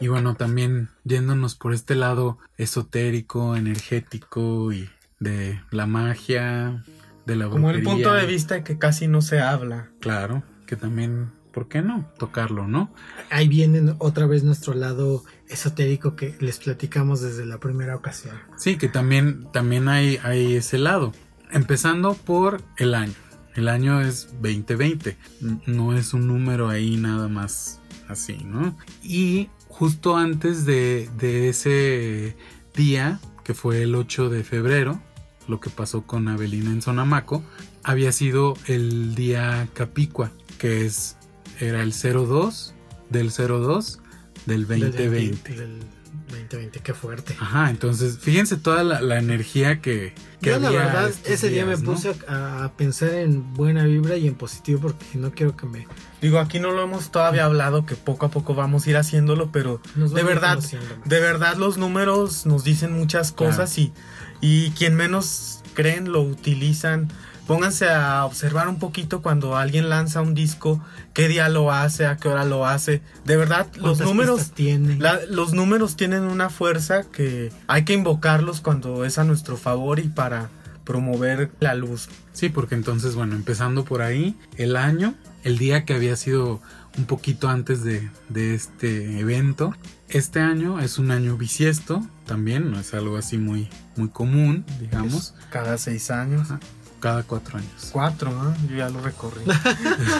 Y 0.00 0.08
bueno, 0.08 0.34
también 0.34 0.88
yéndonos 1.04 1.54
por 1.54 1.74
este 1.74 1.96
lado 1.96 2.38
esotérico, 2.56 3.56
energético 3.56 4.72
y 4.72 4.88
de 5.20 5.60
la 5.70 5.86
magia, 5.86 6.82
de 7.26 7.36
la 7.36 7.50
Como 7.50 7.70
el 7.70 7.82
brujería. 7.82 8.06
punto 8.06 8.14
de 8.14 8.26
vista 8.26 8.64
que 8.64 8.78
casi 8.78 9.06
no 9.06 9.20
se 9.20 9.40
habla. 9.40 9.90
Claro, 10.00 10.42
que 10.66 10.76
también, 10.76 11.30
¿por 11.52 11.68
qué 11.68 11.82
no? 11.82 12.08
Tocarlo, 12.18 12.66
¿no? 12.66 12.92
Ahí 13.30 13.48
viene 13.48 13.94
otra 13.98 14.26
vez 14.26 14.42
nuestro 14.44 14.74
lado 14.74 15.24
esotérico 15.48 16.16
que 16.16 16.34
les 16.40 16.58
platicamos 16.58 17.20
desde 17.20 17.44
la 17.46 17.58
primera 17.58 17.94
ocasión. 17.94 18.36
Sí, 18.56 18.76
que 18.76 18.88
también, 18.88 19.46
también 19.52 19.88
hay, 19.88 20.18
hay 20.22 20.54
ese 20.56 20.78
lado. 20.78 21.12
Empezando 21.50 22.14
por 22.14 22.62
el 22.78 22.94
año. 22.94 23.12
El 23.54 23.68
año 23.68 24.00
es 24.00 24.28
2020. 24.40 25.16
N- 25.42 25.60
No 25.66 25.94
es 25.96 26.14
un 26.14 26.26
número 26.26 26.68
ahí 26.70 26.96
nada 26.96 27.28
más 27.28 27.80
así, 28.08 28.38
¿no? 28.44 28.76
Y 29.02 29.48
justo 29.68 30.16
antes 30.16 30.64
de, 30.64 31.10
de 31.18 31.50
ese 31.50 32.36
día, 32.74 33.20
que 33.44 33.52
fue 33.54 33.82
el 33.82 33.94
8 33.94 34.30
de 34.30 34.44
febrero, 34.44 35.00
lo 35.48 35.60
que 35.60 35.68
pasó 35.70 36.02
con 36.06 36.28
Avelina 36.28 36.70
en 36.70 36.80
Sonamaco, 36.80 37.42
había 37.82 38.12
sido 38.12 38.54
el 38.66 39.14
día 39.14 39.68
Capicua, 39.74 40.30
que 40.58 40.86
es 40.86 41.16
era 41.62 41.82
el 41.82 41.92
02 41.92 42.74
del 43.10 43.30
02 43.30 44.00
del 44.46 44.66
2020. 44.66 45.54
Del 45.54 45.80
2020, 46.28 46.80
qué 46.80 46.94
fuerte. 46.94 47.36
Ajá, 47.38 47.70
entonces 47.70 48.18
fíjense 48.18 48.56
toda 48.56 48.82
la, 48.82 49.00
la 49.00 49.18
energía 49.18 49.80
que, 49.80 50.14
que 50.40 50.50
Yo 50.50 50.58
la 50.58 50.70
verdad 50.70 51.08
estos 51.08 51.30
ese 51.30 51.50
día 51.50 51.64
me 51.64 51.76
puse 51.76 52.14
a, 52.26 52.64
a 52.64 52.72
pensar 52.72 53.10
en 53.10 53.54
buena 53.54 53.84
vibra 53.84 54.16
y 54.16 54.26
en 54.26 54.34
positivo 54.34 54.80
porque 54.80 55.04
no 55.14 55.32
quiero 55.32 55.56
que 55.56 55.66
me... 55.66 55.86
Digo, 56.20 56.38
aquí 56.38 56.58
no 56.58 56.72
lo 56.72 56.82
hemos 56.82 57.10
todavía 57.10 57.44
hablado, 57.44 57.84
que 57.86 57.96
poco 57.96 58.26
a 58.26 58.30
poco 58.30 58.54
vamos 58.54 58.86
a 58.86 58.90
ir 58.90 58.96
haciéndolo, 58.96 59.52
pero 59.52 59.80
nos 59.94 60.12
de 60.12 60.22
verdad, 60.22 60.58
de 61.04 61.20
verdad 61.20 61.56
los 61.56 61.78
números 61.78 62.46
nos 62.46 62.64
dicen 62.64 62.92
muchas 62.92 63.32
cosas 63.32 63.76
y, 63.78 63.92
y 64.40 64.70
quien 64.70 64.94
menos 64.94 65.62
creen 65.74 66.12
lo 66.12 66.22
utilizan. 66.22 67.08
Pónganse 67.46 67.88
a 67.90 68.24
observar 68.24 68.68
un 68.68 68.78
poquito 68.78 69.20
cuando 69.20 69.56
alguien 69.56 69.88
lanza 69.88 70.20
un 70.20 70.32
disco, 70.34 70.82
qué 71.12 71.28
día 71.28 71.48
lo 71.48 71.72
hace, 71.72 72.06
a 72.06 72.16
qué 72.16 72.28
hora 72.28 72.44
lo 72.44 72.66
hace. 72.66 73.02
De 73.24 73.36
verdad, 73.36 73.66
los 73.74 73.82
¿Cuántas 73.98 74.06
números, 74.06 74.38
pistas 74.38 74.54
tiene? 74.54 74.96
la- 74.98 75.20
los 75.28 75.52
números 75.52 75.96
tienen 75.96 76.22
una 76.22 76.50
fuerza 76.50 77.02
que 77.02 77.52
hay 77.66 77.84
que 77.84 77.94
invocarlos 77.94 78.60
cuando 78.60 79.04
es 79.04 79.18
a 79.18 79.24
nuestro 79.24 79.56
favor 79.56 79.98
y 79.98 80.08
para, 80.08 80.48
promover 80.84 81.52
la 81.60 81.74
luz. 81.74 82.08
Sí, 82.32 82.48
porque 82.48 82.74
entonces, 82.74 83.14
bueno, 83.14 83.36
empezando 83.36 83.84
por 83.84 84.02
ahí, 84.02 84.36
el 84.56 84.76
año, 84.76 85.14
el 85.44 85.56
día 85.58 85.84
que 85.84 85.94
había 85.94 86.16
sido 86.16 86.60
un 86.98 87.04
poquito 87.04 87.48
antes 87.48 87.84
de, 87.84 88.10
de 88.28 88.54
este 88.54 89.20
evento, 89.20 89.74
este 90.08 90.40
año 90.40 90.80
es 90.80 90.98
un 90.98 91.10
año 91.12 91.36
bisiesto, 91.36 92.04
también, 92.26 92.70
no 92.72 92.80
es 92.80 92.94
algo 92.94 93.16
así 93.16 93.38
muy, 93.38 93.68
muy 93.96 94.08
común, 94.08 94.64
digamos. 94.80 95.34
Cada 95.50 95.78
seis 95.78 96.10
años. 96.10 96.50
Ajá. 96.50 96.60
Cada 97.02 97.24
cuatro 97.24 97.58
años. 97.58 97.88
Cuatro, 97.90 98.30
¿no? 98.30 98.54
Yo 98.68 98.76
ya 98.76 98.88
lo 98.88 99.00
recorrí. 99.00 99.42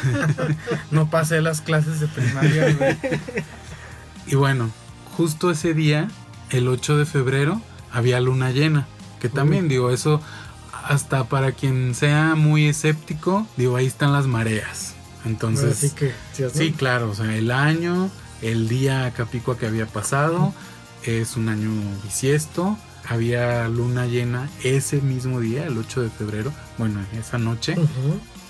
no 0.90 1.08
pasé 1.08 1.40
las 1.40 1.60
clases 1.60 2.00
de 2.00 2.08
primaria, 2.08 2.74
güey. 2.74 2.98
Y 4.26 4.34
bueno, 4.34 4.68
justo 5.16 5.52
ese 5.52 5.74
día, 5.74 6.08
el 6.50 6.66
8 6.66 6.96
de 6.96 7.06
febrero, 7.06 7.62
había 7.92 8.20
luna 8.20 8.50
llena. 8.50 8.88
Que 9.20 9.28
también, 9.28 9.68
digo, 9.68 9.92
eso 9.92 10.20
hasta 10.72 11.22
para 11.28 11.52
quien 11.52 11.94
sea 11.94 12.34
muy 12.34 12.66
escéptico, 12.66 13.46
digo, 13.56 13.76
ahí 13.76 13.86
están 13.86 14.12
las 14.12 14.26
mareas. 14.26 14.94
Entonces, 15.24 15.76
Así 15.76 15.90
que, 15.90 16.12
¿sí, 16.32 16.44
sí, 16.52 16.72
claro, 16.72 17.10
o 17.10 17.14
sea, 17.14 17.36
el 17.36 17.52
año, 17.52 18.10
el 18.40 18.68
día 18.68 19.12
Capicua 19.16 19.56
que 19.56 19.66
había 19.66 19.86
pasado, 19.86 20.52
es 21.04 21.36
un 21.36 21.48
año 21.48 21.70
bisiesto. 22.02 22.76
Había 23.08 23.68
luna 23.68 24.06
llena 24.06 24.48
ese 24.62 25.00
mismo 25.00 25.40
día, 25.40 25.66
el 25.66 25.76
8 25.76 26.02
de 26.02 26.10
febrero. 26.10 26.52
Bueno, 26.78 27.00
esa 27.18 27.38
noche. 27.38 27.76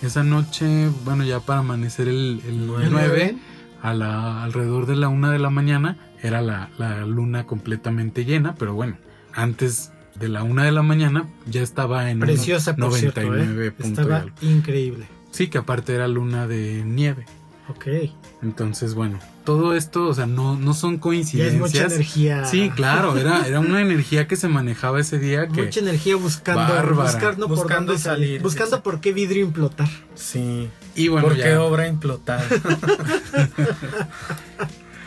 Esa 0.03 0.24
noche, 0.24 0.88
bueno, 1.05 1.24
ya 1.24 1.40
para 1.40 1.61
amanecer 1.61 2.09
el, 2.09 2.42
el 2.46 2.66
9, 2.66 3.36
a 3.82 3.94
la, 3.94 4.42
alrededor 4.42 4.86
de 4.86 4.96
la 4.96 5.09
una 5.09 5.30
de 5.30 5.38
la 5.38 5.50
mañana 5.50 5.96
era 6.22 6.40
la, 6.42 6.70
la 6.78 7.05
luna 7.05 7.46
completamente 7.46 8.24
llena, 8.24 8.55
pero 8.55 8.74
bueno, 8.74 8.96
antes 9.32 9.92
de 10.14 10.28
la 10.28 10.42
una 10.42 10.64
de 10.64 10.72
la 10.72 10.82
mañana 10.82 11.26
ya 11.46 11.62
estaba 11.62 12.11
en 12.11 12.20
Preciosa, 12.20 12.76
por 12.76 12.92
cierto, 12.94 13.20
¿eh? 13.20 13.24
99 13.26 13.72
punto 13.72 14.03
Estaba 14.03 14.26
increíble. 14.40 15.07
Sí, 15.30 15.48
que 15.48 15.59
aparte 15.59 15.94
era 15.94 16.09
luna 16.09 16.46
de 16.46 16.84
nieve. 16.84 17.24
Ok. 17.68 17.86
Entonces, 18.42 18.94
bueno, 18.94 19.18
todo 19.45 19.74
esto, 19.74 20.07
o 20.09 20.14
sea, 20.14 20.26
no, 20.26 20.57
no 20.57 20.72
son 20.74 20.93
Ya 20.93 20.97
es 20.97 21.01
coincidencias. 21.01 21.61
mucha 21.61 21.84
energía. 21.86 22.45
Sí, 22.45 22.70
claro, 22.74 23.16
era, 23.16 23.47
era 23.47 23.61
una 23.61 23.80
energía 23.80 24.26
que 24.28 24.36
se 24.36 24.49
manejaba 24.49 25.01
ese 25.01 25.18
día 25.18 25.49
que... 25.49 25.62
Mucha 25.64 25.80
energía 25.80 26.16
buscando, 26.16 26.61
Bárbara. 26.74 27.11
buscando, 27.12 27.49
por 27.49 27.57
Buscando 27.59 27.93
dónde 27.93 28.03
salir, 28.03 28.26
salir, 28.28 28.43
buscando 28.43 28.66
exacto. 28.76 28.82
por 28.90 29.01
qué 29.01 29.12
vidrio 29.12 29.45
implotar. 29.45 29.88
Sí. 30.14 30.68
Y 30.95 31.09
bueno, 31.09 31.28
¿Por 31.28 31.36
ya- 31.36 31.45
qué 31.45 31.57
obra 31.57 31.88
implotar? 31.88 32.45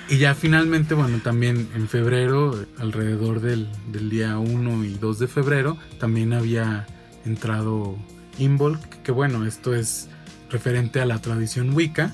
Y 0.07 0.17
ya 0.19 0.35
finalmente, 0.35 0.93
bueno, 0.93 1.19
también 1.23 1.67
en 1.73 1.87
febrero, 1.89 2.63
alrededor 2.77 3.41
del, 3.41 3.67
del 3.91 4.11
día 4.11 4.37
1 4.37 4.83
y 4.85 4.93
2 4.99 5.17
de 5.17 5.27
febrero, 5.27 5.77
también 5.99 6.31
había 6.33 6.85
entrado 7.25 7.95
Imbolc, 8.37 8.79
que 9.01 9.11
bueno, 9.11 9.47
esto 9.47 9.73
es 9.73 10.07
referente 10.51 11.01
a 11.01 11.07
la 11.07 11.19
tradición 11.21 11.73
Wicca 11.73 12.13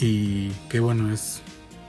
y 0.00 0.48
que 0.68 0.80
bueno, 0.80 1.12
es 1.12 1.40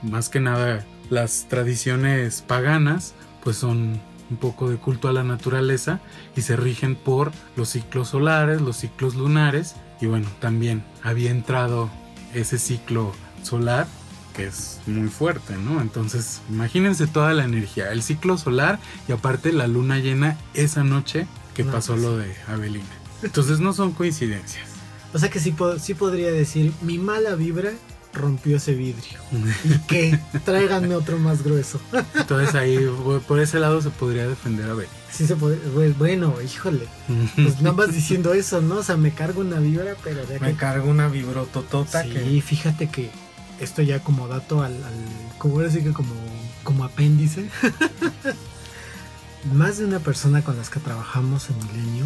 más 0.02 0.28
que 0.28 0.40
nada 0.40 0.84
las 1.10 1.46
tradiciones 1.48 2.42
paganas, 2.42 3.14
pues 3.42 3.56
son 3.56 4.00
un 4.30 4.36
poco 4.36 4.70
de 4.70 4.76
culto 4.76 5.08
a 5.08 5.12
la 5.12 5.24
naturaleza 5.24 6.00
y 6.36 6.42
se 6.42 6.56
rigen 6.56 6.94
por 6.94 7.32
los 7.56 7.70
ciclos 7.70 8.08
solares, 8.08 8.60
los 8.60 8.76
ciclos 8.76 9.16
lunares 9.16 9.74
y 10.00 10.06
bueno, 10.06 10.28
también 10.40 10.84
había 11.02 11.30
entrado 11.30 11.90
ese 12.32 12.58
ciclo 12.58 13.12
solar 13.42 13.86
que 14.34 14.46
es 14.46 14.80
muy 14.86 15.08
fuerte, 15.08 15.56
¿no? 15.56 15.80
Entonces, 15.80 16.40
imagínense 16.48 17.08
toda 17.08 17.34
la 17.34 17.44
energía, 17.44 17.90
el 17.90 18.02
ciclo 18.02 18.38
solar 18.38 18.78
y 19.08 19.12
aparte 19.12 19.52
la 19.52 19.66
luna 19.66 19.98
llena 19.98 20.38
esa 20.54 20.84
noche 20.84 21.26
que 21.54 21.64
No, 21.64 21.72
pasó 21.72 21.94
pues 21.94 22.04
lo 22.04 22.16
de 22.16 22.34
Avelina. 22.46 22.84
Entonces 23.22 23.58
no 23.58 23.72
son 23.72 23.92
coincidencias. 23.92 24.68
O 25.12 25.18
sea 25.18 25.28
que 25.28 25.40
sí, 25.40 25.54
sí 25.80 25.94
podría 25.94 26.30
decir, 26.30 26.72
mi 26.82 26.98
mala 26.98 27.34
vibra 27.34 27.72
rompió 28.12 28.56
ese 28.56 28.74
vidrio. 28.74 29.20
¿Y 29.64 29.78
qué? 29.86 30.18
Tráiganme 30.44 30.94
otro 30.94 31.18
más 31.18 31.42
grueso. 31.42 31.80
Entonces 32.14 32.54
ahí 32.54 32.78
por 33.26 33.40
ese 33.40 33.58
lado 33.58 33.80
se 33.80 33.90
podría 33.90 34.26
defender 34.26 34.68
a 34.68 34.72
Avelina. 34.72 34.94
Sí 35.10 35.26
se 35.26 35.36
puede, 35.36 35.58
bueno, 35.92 36.34
híjole. 36.40 36.86
Pues 37.34 37.60
nada 37.60 37.74
más 37.74 37.92
diciendo 37.92 38.32
eso, 38.32 38.60
¿no? 38.60 38.76
O 38.76 38.82
sea, 38.82 38.96
me 38.96 39.12
cargo 39.12 39.40
una 39.40 39.58
vibra, 39.58 39.96
pero 40.04 40.24
de 40.26 40.38
Me 40.38 40.52
que... 40.52 40.56
cargo 40.56 40.88
una 40.88 41.08
vibrototota 41.08 42.04
Sí, 42.04 42.10
que 42.10 42.42
fíjate 42.42 42.88
que 42.88 43.10
esto 43.58 43.82
ya 43.82 44.00
como 44.00 44.28
dato 44.28 44.62
al, 44.62 44.72
al 44.72 44.94
como 45.38 45.56
ahora 45.56 45.70
sí 45.70 45.82
que 45.82 45.92
como, 45.92 46.14
como 46.62 46.84
apéndice. 46.84 47.48
Más 49.52 49.78
de 49.78 49.86
una 49.86 49.98
persona 50.00 50.42
con 50.42 50.56
las 50.56 50.70
que 50.70 50.80
trabajamos 50.80 51.48
en 51.50 51.56
Milenio 51.58 52.04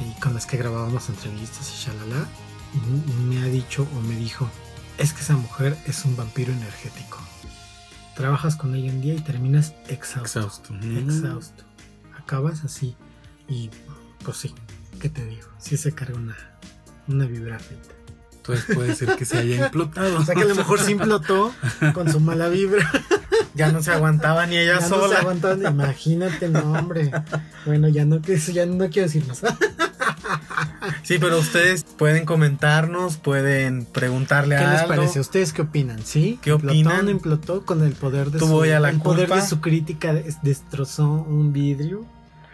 y 0.00 0.20
con 0.20 0.34
las 0.34 0.46
que 0.46 0.56
grabábamos 0.56 1.08
entrevistas 1.08 1.72
y 1.72 1.84
shalala, 1.84 2.26
me 3.28 3.38
ha 3.42 3.46
dicho 3.46 3.86
o 3.96 4.00
me 4.02 4.14
dijo, 4.14 4.48
es 4.98 5.12
que 5.12 5.20
esa 5.20 5.36
mujer 5.36 5.76
es 5.86 6.04
un 6.04 6.16
vampiro 6.16 6.52
energético. 6.52 7.18
Trabajas 8.14 8.56
con 8.56 8.74
ella 8.74 8.90
un 8.90 9.02
día 9.02 9.14
y 9.14 9.20
terminas 9.20 9.74
exhausto. 9.88 10.40
Exhausto. 10.40 10.74
Exhausto. 10.74 11.64
Acabas 12.18 12.64
así. 12.64 12.96
Y 13.48 13.70
pues 14.24 14.38
sí, 14.38 14.54
¿qué 15.00 15.08
te 15.08 15.24
digo? 15.24 15.48
Sí 15.58 15.76
se 15.76 15.92
carga 15.92 16.16
una, 16.16 16.36
una 17.08 17.26
vibra 17.26 17.58
feita. 17.58 17.95
Entonces 18.48 18.74
puede 18.76 18.94
ser 18.94 19.16
que 19.16 19.24
se 19.24 19.38
haya 19.38 19.66
implotado. 19.66 20.18
O 20.18 20.24
sea 20.24 20.34
que 20.34 20.42
a 20.42 20.46
lo 20.46 20.54
mejor 20.54 20.80
se 20.80 20.92
implotó 20.92 21.52
con 21.94 22.10
su 22.10 22.20
mala 22.20 22.48
vibra. 22.48 22.88
ya 23.54 23.72
no 23.72 23.82
se 23.82 23.90
aguantaba 23.92 24.46
ni 24.46 24.56
ella 24.56 24.74
Ya 24.80 24.88
no 24.88 24.94
se 24.96 25.02
sola. 25.02 25.18
aguantaban. 25.20 25.62
Imagínate, 25.66 26.48
no, 26.48 26.72
hombre. 26.72 27.10
Bueno, 27.64 27.88
ya 27.88 28.04
no, 28.04 28.20
ya 28.20 28.66
no 28.66 28.88
quiero 28.88 29.08
decir 29.08 29.26
más. 29.26 29.42
Sí, 31.02 31.18
pero 31.18 31.38
ustedes 31.38 31.84
pueden 31.84 32.24
comentarnos, 32.24 33.16
pueden 33.16 33.84
preguntarle 33.86 34.56
¿Qué 34.56 34.62
les 34.66 34.80
algo. 34.80 34.88
parece? 34.94 35.20
¿Ustedes 35.20 35.52
qué 35.52 35.62
opinan? 35.62 36.00
¿Sí? 36.04 36.38
¿Qué 36.42 36.50
¿Implotó 36.50 36.72
opinan? 36.72 37.04
no 37.04 37.10
implotó 37.10 37.64
con 37.64 37.82
el 37.84 37.92
poder 37.92 38.30
de 38.30 38.38
su 38.38 38.64
la 38.64 38.88
el 38.90 39.00
poder 39.00 39.28
de 39.28 39.42
su 39.42 39.60
crítica 39.60 40.12
des- 40.12 40.42
destrozó 40.42 41.08
un 41.10 41.52
vidrio? 41.52 42.04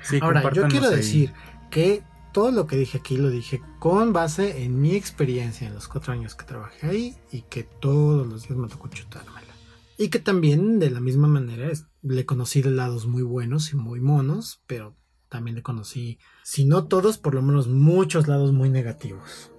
Sí, 0.03 0.19
Ahora, 0.21 0.43
yo 0.53 0.67
quiero 0.69 0.89
ahí. 0.89 0.97
decir 0.97 1.33
que 1.71 2.03
todo 2.33 2.51
lo 2.51 2.67
que 2.67 2.77
dije 2.77 2.99
aquí 2.99 3.17
lo 3.17 3.31
dije 3.31 3.63
con 3.79 4.13
base 4.13 4.65
en 4.65 4.81
mi 4.81 4.95
experiencia 4.95 5.67
en 5.67 5.75
los 5.75 5.89
cuatro 5.89 6.13
años 6.13 6.35
que 6.35 6.45
trabajé 6.45 6.87
ahí 6.87 7.17
y 7.31 7.43
que 7.43 7.63
todos 7.63 8.27
los 8.27 8.49
días 8.49 8.59
me 8.59 8.69
tocó 8.69 8.89
chutármela. 8.89 9.41
Y 9.99 10.09
que 10.09 10.19
también 10.19 10.79
de 10.79 10.91
la 10.91 11.01
misma 11.01 11.29
manera 11.29 11.71
le 12.03 12.27
conocí 12.27 12.63
de 12.63 12.71
lados 12.71 13.07
muy 13.07 13.23
buenos 13.23 13.73
y 13.73 13.77
muy 13.77 14.01
monos, 14.01 14.63
pero 14.67 14.97
también 15.29 15.55
le 15.55 15.63
conocí, 15.63 16.19
si 16.43 16.65
no 16.65 16.85
todos, 16.89 17.19
por 17.19 17.35
lo 17.35 17.43
menos 17.43 17.69
muchos 17.69 18.29
lados 18.29 18.53
muy 18.53 18.69
negativos. 18.69 19.51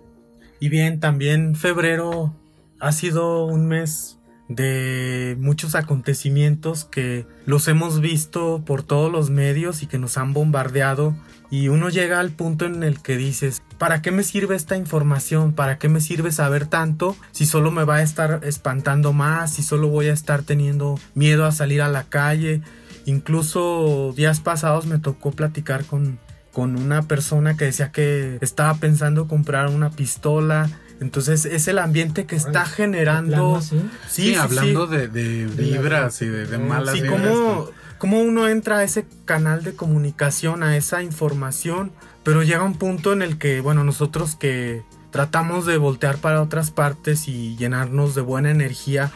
Y 0.60 0.70
bien, 0.70 1.00
también 1.00 1.56
febrero 1.56 2.36
ha 2.80 2.92
sido 2.92 3.46
un 3.46 3.68
mes 3.68 4.20
de 4.50 5.36
muchos 5.40 5.76
acontecimientos 5.76 6.86
que 6.86 7.26
los 7.46 7.68
hemos 7.68 8.02
visto 8.02 8.64
por 8.66 8.84
todos 8.84 9.12
los 9.12 9.30
medios 9.30 9.84
y 9.84 9.88
que 9.88 9.98
nos 9.98 10.18
han 10.18 10.34
bombardeado 10.34 11.16
y 11.54 11.68
uno 11.68 11.90
llega 11.90 12.20
al 12.20 12.32
punto 12.32 12.66
en 12.66 12.82
el 12.82 13.00
que 13.00 13.16
dices, 13.16 13.62
¿para 13.78 14.02
qué 14.02 14.10
me 14.10 14.24
sirve 14.24 14.56
esta 14.56 14.76
información? 14.76 15.54
¿Para 15.54 15.78
qué 15.78 15.88
me 15.88 16.02
sirve 16.02 16.32
saber 16.32 16.66
tanto 16.66 17.16
si 17.32 17.46
solo 17.46 17.70
me 17.70 17.84
va 17.84 17.98
a 17.98 18.02
estar 18.02 18.40
espantando 18.42 19.14
más, 19.14 19.54
si 19.54 19.62
solo 19.62 19.88
voy 19.88 20.08
a 20.08 20.14
estar 20.14 20.42
teniendo 20.42 21.00
miedo 21.14 21.46
a 21.46 21.52
salir 21.52 21.84
a 21.84 21.90
la 21.90 22.06
calle? 22.06 22.62
Incluso 23.06 24.14
días 24.18 24.40
pasados 24.40 24.88
me 24.88 24.98
tocó 24.98 25.30
platicar 25.30 25.86
con, 25.86 26.18
con 26.52 26.76
una 26.76 27.04
persona 27.04 27.56
que 27.56 27.66
decía 27.66 27.92
que 27.92 28.40
estaba 28.42 28.74
pensando 28.74 29.28
comprar 29.28 29.70
una 29.70 29.92
pistola. 29.92 30.72
Entonces 31.04 31.46
es 31.46 31.68
el 31.68 31.78
ambiente 31.80 32.26
que 32.26 32.36
está 32.36 32.66
generando... 32.66 33.62
Sí, 33.62 33.80
Sí, 34.10 34.22
sí, 34.30 34.36
hablando 34.36 34.88
sí. 34.88 34.96
De, 34.96 35.08
de 35.10 35.46
De 35.48 35.64
la- 35.68 35.78
vibras 35.78 36.22
y 36.22 36.26
de, 36.28 36.46
de 36.48 36.58
malas 36.58 36.96
Sí, 36.96 37.02
vibras. 37.02 37.22
cómo, 37.22 37.70
cómo 37.98 38.22
uno 38.22 38.48
entra 38.48 38.78
a 38.80 38.84
ese 38.84 39.06
canal 39.26 39.64
de 39.64 39.74
comunicación, 39.76 40.64
a 40.64 40.76
esa 40.78 41.04
información, 41.04 41.92
pero 42.24 42.42
llega 42.42 42.64
un 42.64 42.76
punto 42.78 43.14
en 43.14 43.22
el 43.22 43.38
que, 43.38 43.60
bueno, 43.60 43.84
nosotros 43.84 44.36
que 44.36 44.84
tratamos 45.12 45.66
de 45.66 45.78
voltear 45.78 46.18
para 46.18 46.42
otras 46.42 46.72
partes 46.72 47.28
y 47.28 47.56
llenarnos 47.58 48.16
de 48.16 48.22
buena 48.22 48.50
energía, 48.50 49.12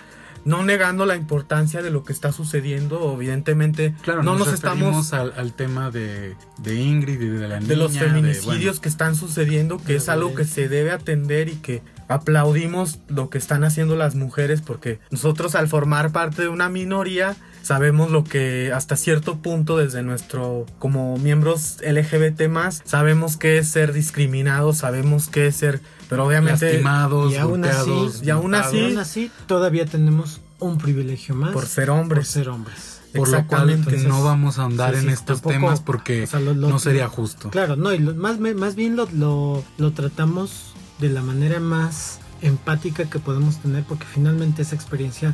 no 0.47 0.63
negando 0.63 1.05
la 1.05 1.17
importancia 1.17 1.81
de 1.81 1.91
lo 1.91 2.05
que 2.05 2.13
está 2.13 2.31
sucediendo, 2.31 3.13
evidentemente 3.13 3.93
Claro, 4.01 4.23
no 4.23 4.35
nos, 4.35 4.47
nos 4.47 4.53
estamos 4.55 5.11
al, 5.11 5.33
al 5.35 5.53
tema 5.53 5.91
de, 5.91 6.35
de 6.57 6.75
Ingrid 6.75 7.21
y 7.21 7.27
de 7.27 7.47
la 7.49 7.59
niña. 7.59 7.67
de 7.67 7.75
los 7.75 7.93
de, 7.93 7.99
feminicidios 7.99 8.45
bueno, 8.77 8.81
que 8.81 8.89
están 8.89 9.15
sucediendo, 9.15 9.77
que 9.77 9.97
es 9.97 10.07
algo 10.07 10.33
que 10.33 10.45
se 10.45 10.69
debe 10.69 10.91
atender 10.91 11.49
y 11.49 11.57
que 11.57 11.81
aplaudimos 12.07 12.99
lo 13.09 13.29
que 13.29 13.37
están 13.37 13.65
haciendo 13.65 13.97
las 13.97 14.15
mujeres 14.15 14.61
porque 14.61 14.99
nosotros 15.11 15.55
al 15.55 15.67
formar 15.67 16.13
parte 16.13 16.43
de 16.43 16.47
una 16.47 16.69
minoría 16.69 17.35
sabemos 17.61 18.11
lo 18.11 18.23
que 18.23 18.71
hasta 18.73 18.95
cierto 18.95 19.39
punto 19.39 19.77
desde 19.77 20.03
nuestro 20.03 20.65
como 20.79 21.17
miembros 21.17 21.79
LGBT 21.85 22.47
más 22.47 22.81
sabemos 22.85 23.35
qué 23.35 23.57
es 23.57 23.67
ser 23.67 23.91
discriminados, 23.91 24.77
sabemos 24.77 25.27
qué 25.27 25.47
es 25.47 25.57
ser, 25.57 25.81
pero 26.09 26.25
obviamente 26.25 26.65
lastimados, 26.65 27.31
Y 27.33 27.37
aún 27.37 27.65
así- 27.65 27.77
golpeados, 27.89 28.23
y 28.23 28.29
aún 28.29 28.51
matados. 28.51 28.73
Y 28.73 28.77
Sí. 28.77 28.83
aún 28.85 28.97
así, 28.97 29.31
todavía 29.47 29.85
tenemos 29.85 30.41
un 30.59 30.77
privilegio 30.77 31.35
más 31.35 31.51
por 31.53 31.65
ser 31.67 31.87
por 31.87 31.99
hombres. 31.99 32.27
ser 32.27 32.49
hombres. 32.49 32.93
Por 33.15 33.29
lo 33.29 33.47
cual 33.47 33.83
no 34.07 34.23
vamos 34.23 34.59
a 34.59 34.63
ahondar 34.63 34.93
sí, 34.95 35.01
en 35.03 35.09
estos 35.09 35.41
tampoco- 35.41 35.53
temas 35.53 35.79
porque 35.81 36.23
o 36.23 36.27
sea, 36.27 36.39
lo- 36.39 36.53
lo- 36.53 36.69
no 36.69 36.77
sería 36.77 37.07
justo. 37.07 37.49
Claro, 37.49 37.75
no, 37.75 37.93
y 37.93 37.99
lo- 37.99 38.13
más, 38.13 38.39
me- 38.39 38.53
más 38.53 38.75
bien 38.75 38.95
lo, 38.95 39.07
lo, 39.13 39.63
lo 39.77 39.91
tratamos 39.93 40.73
de 40.99 41.09
la 41.09 41.21
manera 41.23 41.59
más 41.59 42.19
empática 42.41 43.05
que 43.09 43.17
podemos 43.19 43.57
tener 43.57 43.83
porque 43.85 44.05
finalmente 44.05 44.61
esa 44.61 44.75
experiencia 44.75 45.33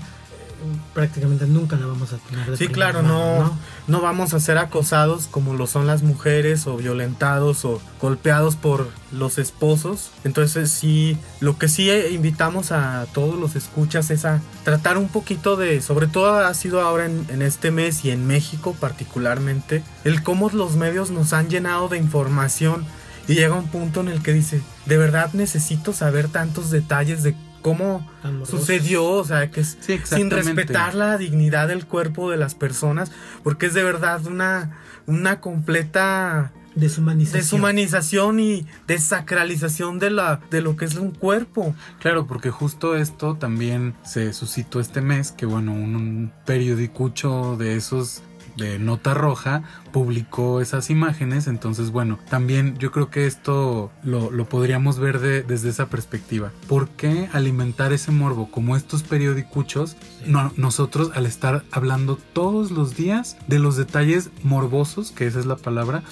prácticamente 0.93 1.45
nunca 1.45 1.75
la 1.75 1.85
vamos 1.85 2.13
a 2.13 2.17
tener. 2.17 2.49
de 2.49 2.57
Sí, 2.57 2.67
claro, 2.67 3.01
mano, 3.01 3.39
no, 3.39 3.57
no 3.87 4.01
vamos 4.01 4.33
a 4.33 4.39
ser 4.39 4.57
acosados 4.57 5.27
como 5.27 5.53
lo 5.53 5.67
son 5.67 5.87
las 5.87 6.03
mujeres 6.03 6.67
o 6.67 6.77
violentados 6.77 7.65
o 7.65 7.81
golpeados 8.01 8.55
por 8.55 8.89
los 9.11 9.37
esposos. 9.37 10.11
Entonces 10.23 10.71
sí, 10.71 11.17
lo 11.39 11.57
que 11.57 11.67
sí 11.67 11.89
eh, 11.89 12.11
invitamos 12.11 12.71
a 12.71 13.05
todos 13.13 13.39
los 13.39 13.55
escuchas 13.55 14.11
es 14.11 14.25
a 14.25 14.41
tratar 14.63 14.97
un 14.97 15.07
poquito 15.07 15.55
de, 15.55 15.81
sobre 15.81 16.07
todo 16.07 16.35
ha 16.35 16.53
sido 16.53 16.81
ahora 16.81 17.05
en, 17.05 17.25
en 17.29 17.41
este 17.41 17.71
mes 17.71 18.05
y 18.05 18.11
en 18.11 18.27
México 18.27 18.75
particularmente, 18.79 19.83
el 20.03 20.23
cómo 20.23 20.49
los 20.49 20.75
medios 20.75 21.09
nos 21.11 21.33
han 21.33 21.49
llenado 21.49 21.87
de 21.89 21.97
información 21.97 22.85
y 23.27 23.35
llega 23.35 23.55
un 23.55 23.67
punto 23.67 24.01
en 24.01 24.09
el 24.09 24.21
que 24.21 24.33
dice, 24.33 24.61
de 24.85 24.97
verdad 24.97 25.31
necesito 25.33 25.93
saber 25.93 26.27
tantos 26.27 26.71
detalles 26.71 27.23
de 27.23 27.35
cómo 27.63 28.07
sucedió, 28.45 29.05
o 29.05 29.23
sea, 29.23 29.49
que 29.49 29.61
es 29.61 29.77
Sí, 29.79 29.99
sin 30.03 30.29
respetar 30.29 30.93
la 30.93 31.17
dignidad 31.17 31.67
del 31.67 31.87
cuerpo 31.87 32.29
de 32.29 32.37
las 32.37 32.53
personas, 32.53 33.11
porque 33.43 33.65
es 33.65 33.73
de 33.73 33.81
verdad 33.81 34.23
una, 34.27 34.77
una 35.07 35.41
completa 35.41 36.51
Deshumanización. 36.75 37.41
deshumanización 37.41 38.39
y 38.39 38.65
desacralización 38.87 39.99
de, 39.99 40.09
la, 40.09 40.39
de 40.49 40.61
lo 40.61 40.75
que 40.75 40.85
es 40.85 40.95
un 40.95 41.11
cuerpo. 41.11 41.75
Claro, 41.99 42.25
porque 42.27 42.49
justo 42.49 42.95
esto 42.95 43.35
también 43.35 43.93
se 44.03 44.33
suscitó 44.33 44.79
este 44.79 45.01
mes, 45.01 45.31
que 45.31 45.45
bueno, 45.45 45.71
un, 45.71 45.95
un 45.95 46.31
periodicucho 46.45 47.55
de 47.57 47.75
esos 47.75 48.23
de 48.57 48.79
Nota 48.79 49.13
Roja 49.13 49.63
publicó 49.91 50.61
esas 50.61 50.89
imágenes, 50.89 51.47
entonces 51.47 51.91
bueno, 51.91 52.19
también 52.29 52.77
yo 52.77 52.91
creo 52.91 53.09
que 53.09 53.25
esto 53.27 53.91
lo, 54.03 54.31
lo 54.31 54.45
podríamos 54.45 54.99
ver 54.99 55.19
de- 55.19 55.43
desde 55.43 55.69
esa 55.69 55.87
perspectiva. 55.87 56.51
¿Por 56.67 56.89
qué 56.89 57.29
alimentar 57.33 57.93
ese 57.93 58.11
morbo 58.11 58.49
como 58.49 58.75
estos 58.75 59.03
periodicuchos? 59.03 59.95
No, 60.25 60.51
nosotros 60.57 61.11
al 61.15 61.25
estar 61.25 61.63
hablando 61.71 62.17
todos 62.33 62.71
los 62.71 62.95
días 62.95 63.37
de 63.47 63.59
los 63.59 63.75
detalles 63.75 64.29
morbosos, 64.43 65.11
que 65.11 65.27
esa 65.27 65.39
es 65.39 65.45
la 65.45 65.55
palabra, 65.57 66.03